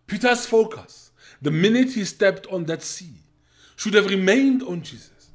Peter's 0.08 0.46
focus, 0.46 1.12
the 1.42 1.52
minute 1.52 1.92
he 1.92 2.04
stepped 2.04 2.48
on 2.48 2.66
that 2.66 2.82
sea, 2.82 3.14
should 3.76 3.94
have 3.94 4.08
remained 4.08 4.64
on 4.64 4.82
Jesus, 4.82 5.30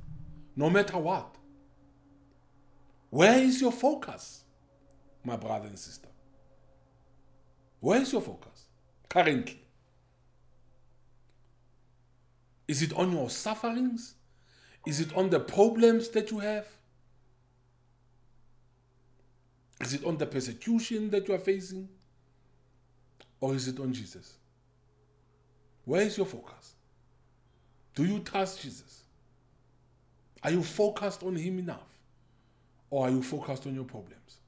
no 0.57 0.69
matter 0.69 0.99
what. 0.99 1.37
Where 3.11 3.39
is 3.39 3.61
your 3.61 3.73
focus, 3.73 4.45
my 5.23 5.37
brother 5.37 5.69
and 5.69 5.79
sister? 5.79 6.09
Where 7.81 8.01
is 8.01 8.13
your 8.13 8.23
focus 8.23 8.65
currently? 9.09 9.61
Is 12.67 12.83
it 12.83 12.93
on 12.95 13.13
your 13.13 13.31
sufferings? 13.31 14.15
Is 14.87 15.01
it 15.01 15.15
on 15.17 15.31
the 15.31 15.41
problems 15.41 16.09
that 16.11 16.31
you 16.31 16.41
have? 16.41 16.67
Is 19.85 19.93
it 19.93 20.05
on 20.05 20.17
the 20.17 20.25
persecution 20.25 21.11
that 21.11 21.29
you 21.29 21.35
are 21.35 21.39
facing? 21.39 21.89
Or 23.39 23.55
is 23.55 23.69
it 23.69 23.79
on 23.79 23.93
Jesus? 23.93 24.39
Where 25.85 26.01
is 26.01 26.17
your 26.17 26.27
focus? 26.27 26.75
Do 27.95 28.05
you 28.05 28.21
trust 28.21 28.63
Jesus? 28.63 29.03
Are 30.43 30.51
you 30.51 30.63
focused 30.63 31.23
on 31.23 31.37
Him 31.37 31.59
enough? 31.59 31.87
Or 32.89 33.07
are 33.07 33.11
you 33.11 33.23
focused 33.23 33.67
on 33.67 33.75
your 33.75 33.85
problems? 33.85 34.39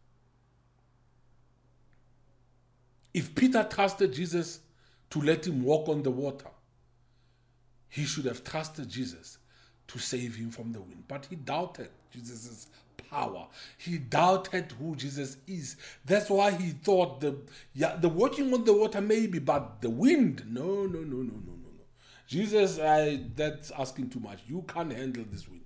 If 3.13 3.35
Peter 3.35 3.67
trusted 3.69 4.15
Jesus 4.15 4.61
to 5.11 5.21
let 5.21 5.47
him 5.47 5.63
walk 5.63 5.89
on 5.89 6.03
the 6.03 6.11
water, 6.11 6.51
he 7.89 8.05
should 8.05 8.25
have 8.27 8.45
trusted 8.45 8.89
Jesus 8.89 9.39
to 9.89 9.99
save 9.99 10.37
him 10.37 10.51
from 10.51 10.73
the 10.73 10.81
wind. 10.81 11.05
But 11.09 11.27
he 11.27 11.37
doubted 11.37 11.89
Jesus' 12.13 12.69
power. 13.11 13.49
He 13.79 13.99
doubted 13.99 14.73
who 14.79 14.97
Jesus 14.97 15.39
is. 15.47 15.77
That's 16.05 16.31
why 16.31 16.53
he 16.53 16.71
thought 16.71 17.21
the 17.21 17.37
yeah, 17.75 17.97
the 17.97 18.09
walking 18.09 18.53
on 18.53 18.65
the 18.65 18.73
water 18.73 19.01
maybe, 19.01 19.39
but 19.39 19.81
the 19.81 19.91
wind, 19.91 20.45
no, 20.49 20.87
no, 20.87 21.01
no, 21.01 21.01
no, 21.01 21.23
no, 21.23 21.23
no, 21.23 21.53
no. 21.53 21.85
Jesus, 22.27 22.79
I 22.79 23.21
that's 23.35 23.71
asking 23.71 24.11
too 24.11 24.21
much. 24.21 24.41
You 24.47 24.65
can't 24.67 24.93
handle 24.93 25.25
this 25.31 25.49
wind. 25.49 25.63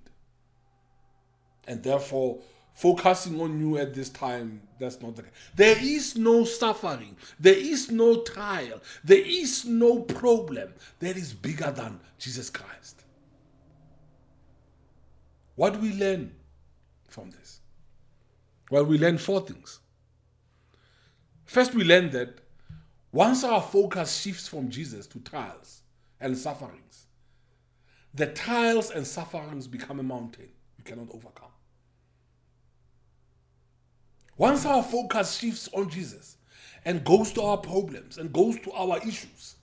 And 1.67 1.83
therefore, 1.83 2.39
focusing 2.73 3.39
on 3.39 3.59
you 3.59 3.77
at 3.77 3.93
this 3.93 4.09
time, 4.09 4.61
that's 4.79 5.01
not 5.01 5.15
the 5.15 5.23
case. 5.23 5.31
There 5.55 5.77
is 5.79 6.17
no 6.17 6.43
suffering, 6.43 7.15
there 7.39 7.57
is 7.57 7.91
no 7.91 8.21
trial, 8.21 8.81
there 9.03 9.23
is 9.23 9.65
no 9.65 9.99
problem 9.99 10.73
that 10.99 11.17
is 11.17 11.33
bigger 11.33 11.71
than 11.71 11.99
Jesus 12.17 12.49
Christ. 12.49 13.03
What 15.55 15.73
do 15.73 15.79
we 15.79 15.93
learn 15.93 16.33
from 17.11 17.31
this? 17.31 17.59
Well, 18.69 18.85
we 18.85 18.97
learn 18.97 19.17
four 19.17 19.41
things. 19.41 19.79
First, 21.45 21.75
we 21.75 21.83
learn 21.83 22.11
that 22.11 22.39
once 23.11 23.43
our 23.43 23.61
focus 23.61 24.21
shifts 24.21 24.47
from 24.47 24.69
Jesus 24.69 25.05
to 25.07 25.19
trials 25.19 25.81
and 26.19 26.37
sufferings, 26.37 27.07
the 28.13 28.27
trials 28.27 28.91
and 28.91 29.05
sufferings 29.05 29.67
become 29.67 29.99
a 29.99 30.03
mountain 30.03 30.49
you 30.77 30.83
cannot 30.83 31.09
overcome. 31.13 31.49
Once 34.37 34.65
our 34.65 34.81
focus 34.81 35.37
shifts 35.37 35.69
on 35.73 35.89
Jesus 35.89 36.37
and 36.85 37.03
goes 37.03 37.31
to 37.33 37.41
our 37.41 37.57
problems 37.57 38.17
and 38.17 38.33
goes 38.33 38.59
to 38.61 38.71
our 38.71 38.97
issues, 38.99 39.55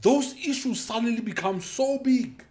those 0.00 0.34
issues 0.34 0.80
suddenly 0.80 1.20
become 1.20 1.60
so 1.60 1.98
big 1.98 2.44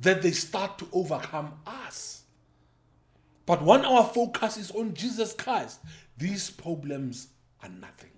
that 0.00 0.22
they 0.22 0.32
start 0.32 0.78
to 0.78 0.88
overcome 0.92 1.54
us. 1.66 2.24
But 3.46 3.62
when 3.62 3.84
our 3.84 4.04
focus 4.04 4.56
is 4.56 4.70
on 4.72 4.94
Jesus 4.94 5.32
Christ, 5.32 5.80
these 6.16 6.50
problems 6.50 7.28
are 7.62 7.68
nothing. 7.68 8.10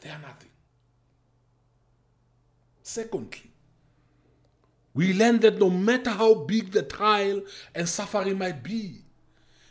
They 0.00 0.10
are 0.10 0.20
nothing. 0.20 0.50
Secondly, 2.82 3.52
we 4.94 5.14
learn 5.14 5.38
that 5.40 5.58
no 5.58 5.70
matter 5.70 6.10
how 6.10 6.34
big 6.34 6.72
the 6.72 6.82
trial 6.82 7.42
and 7.74 7.88
suffering 7.88 8.38
might 8.38 8.62
be, 8.62 9.02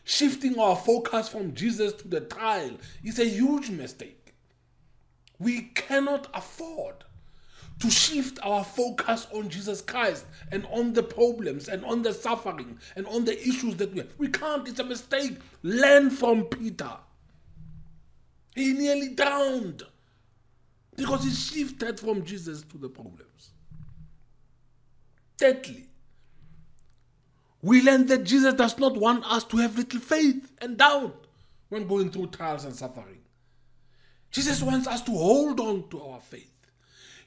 Shifting 0.09 0.57
our 0.57 0.78
focus 0.78 1.28
from 1.28 1.53
Jesus 1.53 1.91
to 1.91 2.07
the 2.07 2.22
trial 2.22 2.78
is 3.03 3.20
a 3.20 3.26
huge 3.26 3.70
mistake. 3.70 4.34
We 5.38 5.63
cannot 5.76 6.30
afford 6.34 7.03
to 7.80 7.91
shift 7.91 8.39
our 8.43 8.63
focus 8.63 9.28
on 9.34 9.49
Jesus 9.49 9.82
Christ 9.82 10.25
and 10.51 10.65
on 10.71 10.93
the 10.93 11.03
problems 11.03 11.67
and 11.67 11.86
on 11.86 12.01
the 12.01 12.13
suffering 12.13 12.80
and 12.95 13.05
on 13.07 13.25
the 13.25 13.39
issues 13.39 13.75
that 13.78 13.93
we 13.93 13.99
have. 13.99 14.09
We 14.17 14.30
can't, 14.30 14.67
it's 14.67 14.80
a 14.80 14.84
mistake. 14.84 15.38
Learn 15.61 16.09
from 16.09 16.45
Peter. 16.45 16.91
He 18.55 18.73
nearly 18.73 19.09
drowned 19.09 19.84
because 20.95 21.23
he 21.23 21.30
shifted 21.30 21.99
from 21.99 22.25
Jesus 22.25 22.63
to 22.63 22.78
the 22.78 22.89
problems. 22.89 23.51
Thirdly, 25.38 25.86
we 27.61 27.84
learn 27.84 28.07
that 28.07 28.23
Jesus 28.23 28.55
does 28.55 28.80
not 28.80 28.97
want 28.97 29.23
us 29.25 29.43
to 29.45 29.57
have 29.57 29.78
little 29.78 29.99
faith 29.99 30.51
and 30.59 30.78
doubt 30.78 31.28
when 31.69 31.88
going 31.88 32.09
through 32.11 32.28
trials 32.28 32.65
and 32.65 32.75
suffering. 32.75 33.19
Jesus 34.32 34.61
wants 34.61 34.88
us 34.88 35.01
to 35.03 35.11
hold 35.11 35.59
on 35.59 35.88
to 35.89 36.01
our 36.01 36.19
faith. 36.19 36.57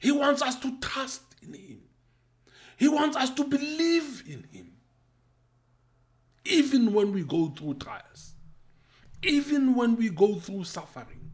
He 0.01 0.11
wants 0.11 0.41
us 0.41 0.55
to 0.57 0.77
trust 0.79 1.21
in 1.43 1.53
Him. 1.53 1.81
He 2.75 2.87
wants 2.87 3.15
us 3.15 3.29
to 3.31 3.43
believe 3.43 4.23
in 4.25 4.45
Him. 4.51 4.71
Even 6.43 6.91
when 6.91 7.13
we 7.13 7.23
go 7.23 7.49
through 7.49 7.75
trials, 7.75 8.33
even 9.21 9.75
when 9.75 9.95
we 9.95 10.09
go 10.09 10.35
through 10.35 10.63
suffering, 10.63 11.31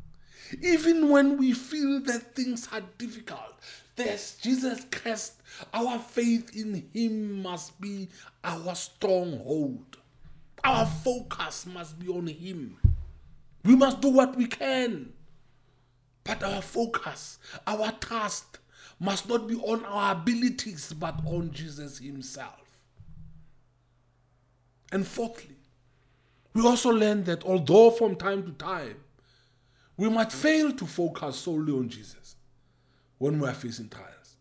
even 0.62 1.10
when 1.10 1.38
we 1.38 1.54
feel 1.54 2.02
that 2.02 2.36
things 2.36 2.68
are 2.74 2.82
difficult, 2.98 3.54
there's 3.96 4.36
Jesus 4.36 4.86
Christ. 4.92 5.42
Our 5.74 5.98
faith 5.98 6.54
in 6.54 6.90
Him 6.94 7.42
must 7.42 7.80
be 7.80 8.10
our 8.44 8.76
stronghold. 8.76 9.98
Our 10.66 10.86
focus 10.86 11.66
must 11.66 11.98
be 11.98 12.10
on 12.10 12.28
Him. 12.28 12.78
We 13.64 13.78
must 13.78 14.02
do 14.02 14.10
what 14.10 14.36
we 14.36 14.48
can. 14.48 15.14
But 16.28 16.44
our 16.44 16.62
focus, 16.62 17.40
our 17.66 17.92
trust, 17.94 18.60
must 19.00 19.28
not 19.30 19.48
be 19.48 19.56
on 19.56 19.86
our 19.86 20.12
abilities, 20.12 20.94
but 20.94 21.16
on 21.26 21.52
Jesus 21.52 21.98
Himself. 22.00 22.80
And 24.92 25.08
fourthly, 25.08 25.56
we 26.54 26.62
also 26.66 26.90
learn 26.90 27.24
that 27.24 27.44
although 27.44 27.92
from 27.92 28.16
time 28.16 28.44
to 28.44 28.52
time 28.52 28.98
we 29.96 30.10
might 30.10 30.32
fail 30.32 30.72
to 30.72 30.86
focus 30.86 31.38
solely 31.38 31.74
on 31.74 31.90
Jesus, 31.90 32.28
when 33.18 33.40
we 33.40 33.48
are 33.48 33.54
facing 33.54 33.90
trials. 33.90 34.36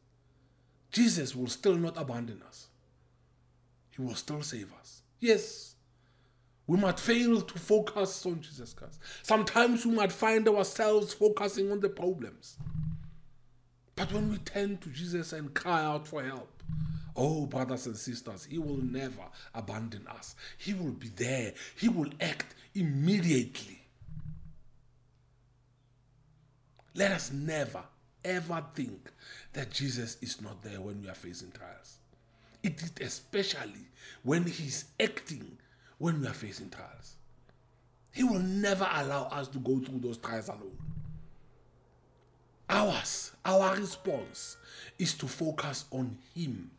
Jesus 0.91 1.35
will 1.35 1.47
still 1.47 1.77
not 1.77 1.97
abandon 1.97 2.43
us. 2.47 2.69
He 3.91 4.03
will 4.03 4.15
still 4.15 4.43
save 4.43 4.73
us. 4.79 5.03
Yes, 5.19 5.76
we 6.67 6.77
might 6.77 6.99
fail 6.99 7.41
to 7.41 7.59
focus 7.59 8.27
on 8.27 8.41
Jesus 8.41 8.73
Christ. 8.73 9.01
Sometimes 9.23 9.87
we 9.87 9.95
might 9.95 10.13
find 10.13 10.49
ourselves 10.49 11.13
focusing 11.13 11.71
on 11.71 11.81
the 11.81 11.89
problems. 11.89 12.57
But 13.95 14.13
when 14.13 14.31
we 14.31 14.39
turn 14.39 14.79
to 14.79 14.89
Jesus 14.91 15.33
and 15.33 15.55
cry 15.55 15.83
out 15.85 16.07
for 16.07 16.23
help, 16.23 16.63
oh, 17.15 17.47
brothers 17.47 17.87
and 17.87 17.97
sisters, 17.97 18.45
He 18.45 18.59
will 18.59 18.83
never 18.83 19.23
abandon 19.55 20.07
us. 20.09 20.35
He 20.59 20.75
will 20.75 20.93
be 20.93 21.09
there, 21.09 21.55
He 21.77 21.89
will 21.89 22.11
act 22.21 22.55
immediately. 22.75 23.83
Let 26.95 27.13
us 27.13 27.31
never 27.31 27.85
ever 28.25 28.65
think 28.75 29.13
that 29.53 29.71
Jesus 29.71 30.17
is 30.21 30.41
not 30.41 30.63
there 30.63 30.81
when 30.81 31.01
we 31.01 31.09
are 31.09 31.15
facing 31.15 31.53
trials. 31.53 31.99
It 32.63 32.83
is 32.83 32.93
especially 33.01 33.89
when 34.25 34.45
He's 34.45 34.87
acting 34.99 35.59
when 35.99 36.21
we 36.21 36.27
are 36.27 36.35
facing 36.35 36.71
trials. 36.71 37.17
He 38.13 38.25
will 38.25 38.41
never 38.41 38.89
allow 38.91 39.25
us 39.25 39.49
to 39.49 39.59
go 39.59 39.79
through 39.79 40.01
those 40.01 40.17
trials 40.19 40.49
alone. 40.49 40.79
Ours, 42.69 43.33
our 43.45 43.77
response 43.77 44.57
is 44.99 45.15
to 45.15 45.27
focus 45.27 45.85
on 45.91 46.17
Him. 46.35 46.71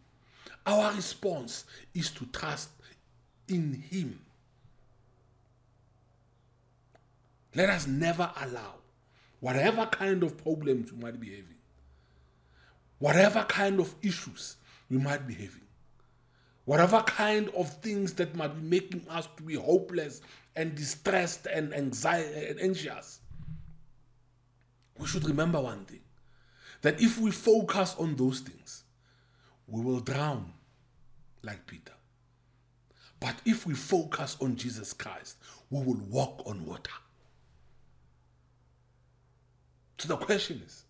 Our 0.65 0.93
response 0.93 1.65
is 1.93 2.09
to 2.11 2.26
trust 2.26 2.70
in 3.47 3.84
Him. 3.89 4.20
Let 7.55 7.70
us 7.70 7.88
never 7.88 8.32
allow 8.41 8.74
whatever 9.39 9.86
kind 9.86 10.24
of 10.24 10.38
problems 10.38 10.91
we 10.91 10.99
might 10.99 11.20
be 11.20 11.30
having, 11.30 11.55
whatever 12.99 13.43
kind 13.43 13.80
of 13.80 13.93
issues 14.01 14.57
we 14.89 14.97
might 14.97 15.26
be 15.28 15.34
having, 15.34 15.66
whatever 16.68 17.01
kind 17.03 17.49
of 17.55 17.70
things 17.76 18.11
that 18.11 18.36
might 18.36 18.53
be 18.53 18.61
making 18.61 19.01
us 19.09 19.26
to 19.38 19.41
be 19.41 19.55
hopeless 19.55 20.20
and 20.53 20.76
distressed 20.76 21.47
and 21.47 21.74
anxiety 21.74 22.47
and 22.47 22.59
anxious, 22.59 23.22
we 24.97 25.07
should 25.07 25.24
remember 25.24 25.61
one 25.61 25.86
thing 25.86 26.01
that 26.82 27.01
if 27.01 27.18
we 27.20 27.32
focus 27.32 27.95
on 27.97 28.18
those 28.18 28.41
things, 28.41 28.84
we 29.65 29.82
will 29.82 30.01
drown 30.01 30.51
like 31.41 31.65
Peter. 31.68 31.93
But 33.22 33.36
if 33.45 33.65
we 33.65 33.74
focus 33.74 34.36
on 34.41 34.57
Jesus 34.57 34.91
Christ, 34.91 35.38
we 35.70 35.82
will 35.82 36.01
walk 36.09 36.43
on 36.45 36.65
water. 36.65 36.91
So 39.99 40.09
the 40.09 40.18
question 40.18 40.61
is 40.65 40.84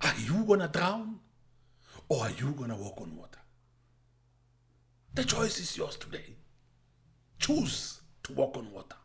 are 0.00 0.14
you 0.20 0.46
to 0.56 0.68
drown 0.68 1.18
or 2.08 2.22
are 2.22 2.30
you 2.30 2.54
to 2.54 2.76
walk 2.76 3.00
on 3.00 3.16
water? 3.16 3.41
The 5.14 5.24
choice 5.24 5.58
is 5.58 5.76
yours 5.76 5.96
today. 5.96 6.36
Choose 7.38 8.00
to 8.24 8.32
walk 8.32 8.56
on 8.56 8.72
water. 8.72 8.96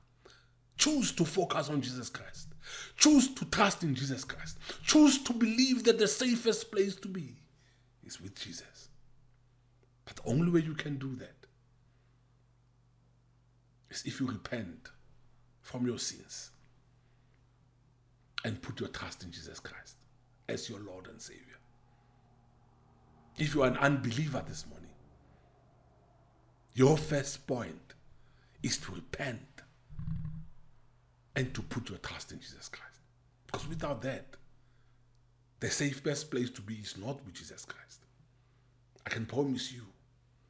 Choose 0.77 1.11
to 1.13 1.25
focus 1.25 1.69
on 1.69 1.81
Jesus 1.81 2.09
Christ. 2.09 2.49
Choose 2.95 3.33
to 3.33 3.45
trust 3.45 3.83
in 3.83 3.95
Jesus 3.95 4.23
Christ. 4.23 4.57
Choose 4.83 5.17
to 5.23 5.33
believe 5.33 5.83
that 5.83 5.97
the 5.97 6.07
safest 6.07 6.71
place 6.71 6.95
to 6.97 7.07
be 7.07 7.35
is 8.05 8.21
with 8.21 8.35
Jesus. 8.35 8.89
But 10.05 10.17
the 10.17 10.29
only 10.29 10.51
way 10.51 10.61
you 10.61 10.75
can 10.75 10.97
do 10.97 11.15
that 11.15 11.35
is 13.89 14.03
if 14.05 14.19
you 14.19 14.27
repent 14.27 14.89
from 15.61 15.85
your 15.85 15.97
sins 15.97 16.51
and 18.45 18.61
put 18.61 18.79
your 18.79 18.89
trust 18.89 19.23
in 19.23 19.31
Jesus 19.31 19.59
Christ 19.59 19.97
as 20.47 20.69
your 20.69 20.79
Lord 20.79 21.07
and 21.07 21.21
Savior. 21.21 21.41
If 23.37 23.53
you 23.53 23.63
are 23.63 23.67
an 23.67 23.77
unbeliever 23.77 24.43
this 24.47 24.65
morning, 24.67 24.86
your 26.77 26.95
first 26.95 27.47
point 27.47 27.95
is 28.61 28.77
to 28.77 28.91
repent 28.91 29.41
and 31.35 31.51
to 31.55 31.63
put 31.63 31.89
your 31.89 31.97
trust 31.97 32.31
in 32.31 32.39
Jesus 32.39 32.69
Christ. 32.69 32.99
Because 33.47 33.67
without 33.67 34.03
that, 34.03 34.25
the 35.59 35.71
safest 35.71 36.29
place 36.29 36.51
to 36.51 36.61
be 36.61 36.75
is 36.75 36.95
not 36.95 37.25
with 37.25 37.33
Jesus 37.33 37.65
Christ. 37.65 38.01
I 39.07 39.09
can 39.09 39.25
promise 39.25 39.71
you, 39.71 39.81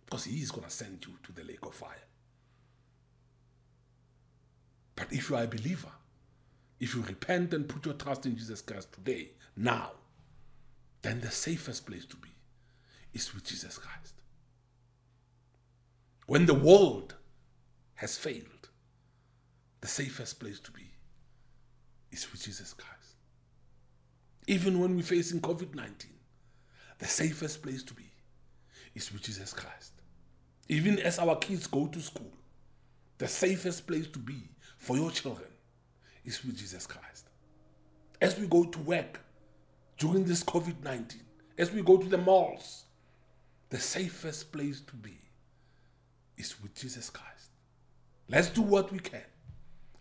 because 0.05 0.25
He 0.25 0.41
is 0.41 0.51
going 0.51 0.65
to 0.65 0.69
send 0.69 1.05
you 1.07 1.13
to 1.23 1.32
the 1.32 1.47
lake 1.47 1.65
of 1.65 1.73
fire. 1.73 1.95
But 4.97 5.13
if 5.13 5.30
you 5.30 5.38
are 5.38 5.43
a 5.43 5.47
believer, 5.47 5.91
if 6.82 6.93
you 6.93 7.03
repent 7.03 7.53
and 7.53 7.69
put 7.69 7.86
your 7.86 7.95
trust 7.95 8.25
in 8.25 8.36
Jesus 8.36 8.61
Christ 8.61 8.91
today, 8.91 9.30
now, 9.55 9.91
then 11.03 11.21
the 11.21 11.32
safest 11.32 11.86
place 11.86 12.05
to 12.05 12.17
be 12.17 12.30
is 13.13 13.34
with 13.34 13.45
Jesus 13.45 13.78
Christ. 13.78 14.15
When 16.28 16.45
the 16.45 16.53
world 16.53 17.15
has 17.95 18.17
failed, 18.17 18.69
the 19.80 19.88
safest 19.88 20.41
place 20.41 20.59
to 20.59 20.71
be 20.71 20.91
is 22.11 22.30
with 22.32 22.43
Jesus 22.43 22.73
Christ. 22.73 23.15
Even 24.45 24.80
when 24.80 24.95
we're 24.95 25.03
facing 25.03 25.39
COVID 25.39 25.73
19, 25.73 26.11
the 26.99 27.05
safest 27.05 27.63
place 27.63 27.82
to 27.84 27.93
be 27.93 28.11
is 28.93 29.11
with 29.11 29.21
Jesus 29.21 29.53
Christ. 29.53 29.93
Even 30.67 30.99
as 30.99 31.17
our 31.17 31.38
kids 31.38 31.65
go 31.65 31.88
to 31.88 32.01
school, 32.01 32.34
the 33.19 33.28
safest 33.28 33.88
place 33.88 34.07
to 34.07 34.19
be 34.19 34.49
for 34.78 34.97
your 34.97 35.11
children 35.11 35.47
is 36.25 36.43
with 36.43 36.57
Jesus 36.57 36.86
Christ. 36.86 37.30
As 38.21 38.38
we 38.38 38.47
go 38.47 38.65
to 38.65 38.80
work 38.80 39.21
during 39.97 40.25
this 40.25 40.43
COVID 40.43 40.84
19, 40.84 41.21
as 41.57 41.71
we 41.71 41.82
go 41.82 41.95
to 41.95 42.09
the 42.09 42.17
malls, 42.17 42.84
the 43.69 43.80
safest 43.80 44.51
place 44.51 44.82
to 44.82 44.95
be 44.95 45.17
is 46.38 46.62
with 46.62 46.76
Jesus 46.76 47.10
Christ. 47.10 47.52
Let's 48.30 48.50
do 48.50 48.62
what 48.62 48.92
we 48.92 49.00
can. 49.00 49.22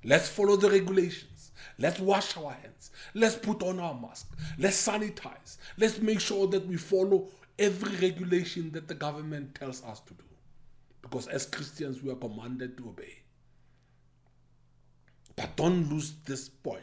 Let's 0.04 0.28
follow 0.28 0.56
the 0.56 0.70
regulations. 0.70 1.52
Let's 1.78 1.98
wash 1.98 2.36
our 2.36 2.52
hands. 2.52 2.90
Let's 3.14 3.36
put 3.36 3.62
on 3.62 3.80
our 3.80 3.94
mask. 3.94 4.28
Let's 4.58 4.86
sanitize. 4.86 5.58
Let's 5.78 6.00
make 6.00 6.20
sure 6.20 6.46
that 6.48 6.66
we 6.66 6.76
follow 6.76 7.28
every 7.58 7.96
regulation 7.96 8.70
that 8.72 8.88
the 8.88 8.94
government 8.94 9.54
tells 9.54 9.82
us 9.84 10.00
to 10.00 10.14
do. 10.14 10.24
Because 11.02 11.26
as 11.28 11.46
Christians, 11.46 12.02
we 12.02 12.10
are 12.10 12.16
commanded 12.16 12.76
to 12.78 12.88
obey. 12.88 13.22
But 15.36 15.56
don't 15.56 15.90
lose 15.90 16.14
this 16.24 16.48
point 16.48 16.82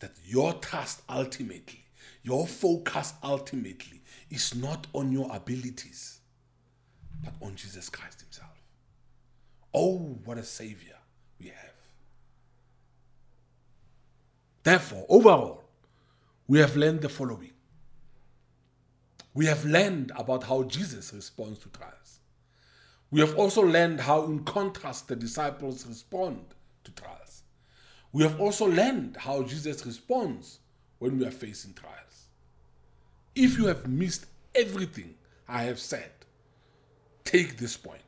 that 0.00 0.12
your 0.24 0.54
trust 0.54 1.02
ultimately, 1.08 1.84
your 2.22 2.46
focus 2.46 3.14
ultimately, 3.22 4.02
is 4.30 4.54
not 4.54 4.86
on 4.92 5.12
your 5.12 5.28
abilities, 5.34 6.18
but 7.22 7.32
on 7.40 7.54
Jesus 7.54 7.88
Christ 7.88 8.20
Himself. 8.20 8.50
Oh, 9.74 10.18
what 10.24 10.38
a 10.38 10.44
Savior 10.44 10.96
we 11.38 11.46
have. 11.46 11.72
Therefore, 14.62 15.06
overall, 15.08 15.64
we 16.46 16.58
have 16.58 16.76
learned 16.76 17.00
the 17.00 17.08
following. 17.08 17.52
We 19.34 19.46
have 19.46 19.64
learned 19.64 20.12
about 20.16 20.44
how 20.44 20.64
Jesus 20.64 21.12
responds 21.14 21.58
to 21.60 21.68
trials. 21.70 22.20
We 23.10 23.20
have 23.20 23.36
also 23.38 23.62
learned 23.62 24.00
how, 24.00 24.24
in 24.24 24.44
contrast, 24.44 25.08
the 25.08 25.16
disciples 25.16 25.86
respond 25.86 26.44
to 26.84 26.92
trials. 26.92 27.42
We 28.12 28.22
have 28.22 28.40
also 28.40 28.66
learned 28.66 29.16
how 29.16 29.42
Jesus 29.42 29.84
responds 29.86 30.58
when 30.98 31.18
we 31.18 31.26
are 31.26 31.30
facing 31.30 31.74
trials. 31.74 32.26
If 33.34 33.56
you 33.56 33.66
have 33.66 33.88
missed 33.88 34.26
everything 34.54 35.14
I 35.48 35.62
have 35.64 35.78
said, 35.78 36.10
take 37.24 37.56
this 37.56 37.76
point. 37.76 38.00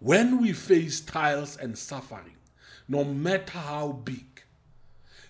When 0.00 0.40
we 0.40 0.52
face 0.52 1.00
trials 1.00 1.56
and 1.56 1.78
suffering, 1.78 2.36
no 2.88 3.04
matter 3.04 3.58
how 3.58 3.92
big, 3.92 4.42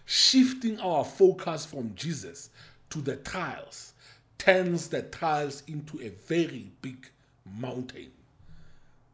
shifting 0.04 0.80
our 0.80 1.04
focus 1.04 1.64
from 1.64 1.94
Jesus 1.94 2.50
to 2.90 3.00
the 3.00 3.16
trials 3.16 3.92
turns 4.38 4.88
the 4.88 5.02
trials 5.02 5.62
into 5.66 6.00
a 6.02 6.08
very 6.08 6.70
big 6.82 7.08
mountain 7.44 8.10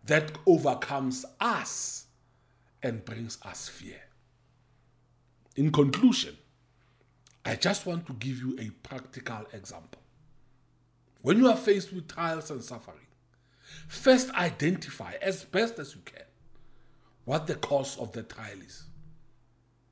that 0.05 0.33
overcomes 0.47 1.25
us 1.41 2.07
and 2.83 3.05
brings 3.05 3.39
us 3.45 3.69
fear. 3.69 4.01
In 5.57 5.71
conclusion, 5.71 6.37
I 7.45 7.57
just 7.57 7.87
want 7.87 8.07
to 8.07 8.15
give 8.15 8.39
you 8.39 8.57
a 8.59 8.71
practical 8.87 9.47
example. 9.53 10.00
When 11.23 11.39
you 11.39 11.49
are 11.49 11.57
faced 11.57 11.93
with 11.93 12.09
trials 12.09 12.51
and 12.51 12.63
suffering, 12.63 13.07
first 13.89 14.31
identify 14.31 15.15
as 15.21 15.45
best 15.45 15.79
as 15.79 15.95
you 15.95 16.01
can 16.05 16.25
what 17.25 17.47
the 17.47 17.55
cause 17.57 17.99
of 17.99 18.13
the 18.13 18.23
trial 18.23 18.61
is. 18.67 18.85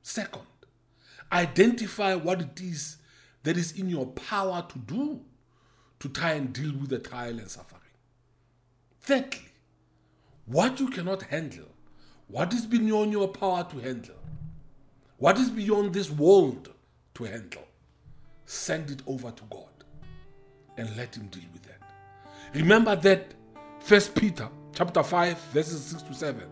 Second, 0.01 0.47
identify 1.31 2.15
what 2.15 2.41
it 2.41 2.59
is 2.59 2.97
that 3.43 3.57
is 3.57 3.73
in 3.73 3.89
your 3.89 4.07
power 4.07 4.65
to 4.69 4.79
do 4.79 5.21
to 5.99 6.09
try 6.09 6.31
and 6.31 6.51
deal 6.51 6.73
with 6.75 6.89
the 6.89 6.99
trial 6.99 7.37
and 7.37 7.49
suffering. 7.49 7.81
Thirdly, 9.01 9.49
what 10.45 10.79
you 10.79 10.87
cannot 10.89 11.23
handle, 11.23 11.67
what 12.27 12.53
is 12.53 12.65
beyond 12.65 13.11
your 13.11 13.27
power 13.27 13.63
to 13.71 13.77
handle, 13.79 14.15
what 15.17 15.37
is 15.37 15.51
beyond 15.51 15.93
this 15.93 16.09
world 16.09 16.73
to 17.13 17.23
handle, 17.25 17.67
send 18.45 18.89
it 18.89 19.03
over 19.05 19.29
to 19.29 19.43
God 19.49 19.68
and 20.79 20.95
let 20.97 21.15
Him 21.15 21.27
deal 21.27 21.43
with 21.53 21.63
that. 21.63 21.81
Remember 22.53 22.95
that 22.95 23.33
First 23.79 24.15
Peter 24.15 24.49
chapter 24.73 25.03
5, 25.03 25.37
verses 25.53 25.83
6 25.85 26.03
to 26.03 26.13
7 26.13 26.43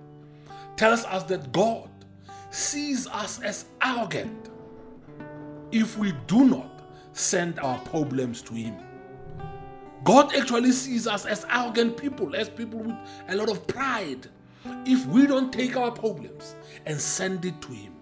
tells 0.75 1.05
us 1.05 1.23
that 1.23 1.51
God 1.51 1.89
sees 2.49 3.07
us 3.07 3.41
as 3.41 3.65
arrogant 3.81 4.49
if 5.71 5.97
we 5.97 6.13
do 6.27 6.45
not 6.45 6.83
send 7.13 7.59
our 7.59 7.79
problems 7.79 8.41
to 8.43 8.53
Him. 8.53 8.75
God 10.03 10.35
actually 10.35 10.71
sees 10.71 11.07
us 11.07 11.25
as 11.25 11.45
arrogant 11.49 11.97
people, 11.97 12.35
as 12.35 12.49
people 12.49 12.79
with 12.79 12.95
a 13.27 13.35
lot 13.35 13.49
of 13.49 13.65
pride, 13.67 14.27
if 14.85 15.05
we 15.07 15.25
don't 15.25 15.51
take 15.51 15.75
our 15.75 15.91
problems 15.91 16.55
and 16.85 16.99
send 16.99 17.43
it 17.45 17.61
to 17.61 17.69
Him. 17.69 17.93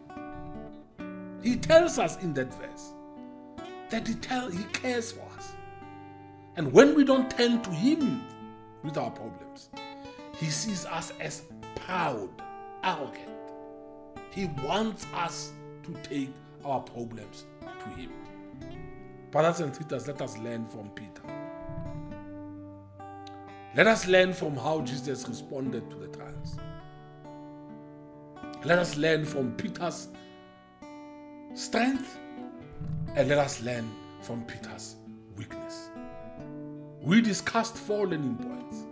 He 1.42 1.56
tells 1.56 1.98
us 1.98 2.22
in 2.22 2.34
that 2.34 2.54
verse 2.54 2.94
that 3.90 4.08
He, 4.08 4.16
tell, 4.16 4.50
he 4.50 4.64
cares 4.66 5.12
for. 5.12 5.25
And 6.58 6.72
when 6.72 6.96
we 6.96 7.04
don't 7.04 7.30
turn 7.30 7.62
to 7.62 7.70
Him 7.70 8.24
with 8.84 8.98
our 8.98 9.12
problems, 9.12 9.70
He 10.38 10.48
sees 10.48 10.86
us 10.86 11.12
as 11.20 11.44
proud, 11.76 12.30
arrogant. 12.84 13.30
He 14.32 14.46
wants 14.64 15.06
us 15.14 15.52
to 15.84 15.94
take 16.02 16.34
our 16.64 16.82
problems 16.82 17.46
to 17.62 17.90
Him. 17.90 18.12
Brothers 19.32 19.60
and 19.60 19.76
sisters, 19.76 20.08
let 20.08 20.22
us 20.22 20.38
learn 20.38 20.66
from 20.66 20.90
Peter. 20.92 21.22
Let 23.76 23.88
us 23.88 24.08
learn 24.08 24.32
from 24.32 24.56
how 24.56 24.82
Jesus 24.82 25.28
responded 25.28 25.90
to 25.90 25.98
the 25.98 26.08
trials. 26.08 26.58
Let 28.64 28.80
us 28.80 28.96
learn 28.96 29.26
from 29.26 29.52
Peter's 29.58 30.08
strength 31.54 32.18
and 33.16 33.28
let 33.28 33.38
us 33.38 33.62
learn 33.62 33.92
from 34.22 34.46
Peter's 34.46 34.96
weakness. 35.36 35.90
We 37.06 37.22
discussed 37.22 37.78
four 37.78 38.08
learning 38.08 38.38
points 38.38 38.84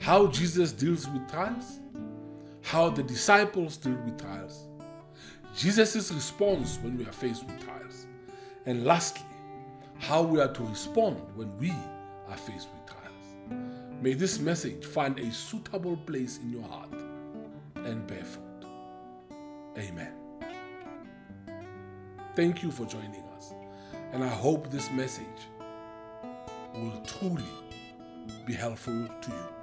how 0.00 0.26
Jesus 0.26 0.72
deals 0.72 1.08
with 1.08 1.30
trials, 1.30 1.78
how 2.62 2.90
the 2.90 3.04
disciples 3.04 3.76
deal 3.76 3.96
with 4.04 4.20
trials, 4.20 4.66
Jesus' 5.56 6.12
response 6.12 6.78
when 6.82 6.98
we 6.98 7.06
are 7.06 7.12
faced 7.12 7.46
with 7.46 7.64
trials. 7.64 8.06
And 8.66 8.84
lastly, 8.84 9.24
how 9.98 10.22
we 10.22 10.40
are 10.40 10.52
to 10.52 10.62
respond 10.64 11.18
when 11.34 11.56
we 11.58 11.70
are 12.28 12.36
faced 12.36 12.68
with 12.68 12.86
trials. 12.86 13.60
May 14.02 14.14
this 14.14 14.40
message 14.40 14.84
find 14.84 15.18
a 15.18 15.30
suitable 15.32 15.96
place 15.98 16.38
in 16.38 16.50
your 16.50 16.64
heart 16.64 16.92
and 17.76 18.06
bear 18.06 18.24
fruit. 18.24 18.42
Amen. 19.78 20.12
Thank 22.34 22.62
you 22.62 22.70
for 22.70 22.84
joining 22.86 23.22
us. 23.36 23.54
And 24.12 24.22
I 24.22 24.28
hope 24.28 24.70
this 24.70 24.90
message 24.90 25.24
will 26.78 27.00
truly 27.06 27.44
be 28.44 28.52
helpful 28.52 29.08
to 29.22 29.30
you. 29.30 29.55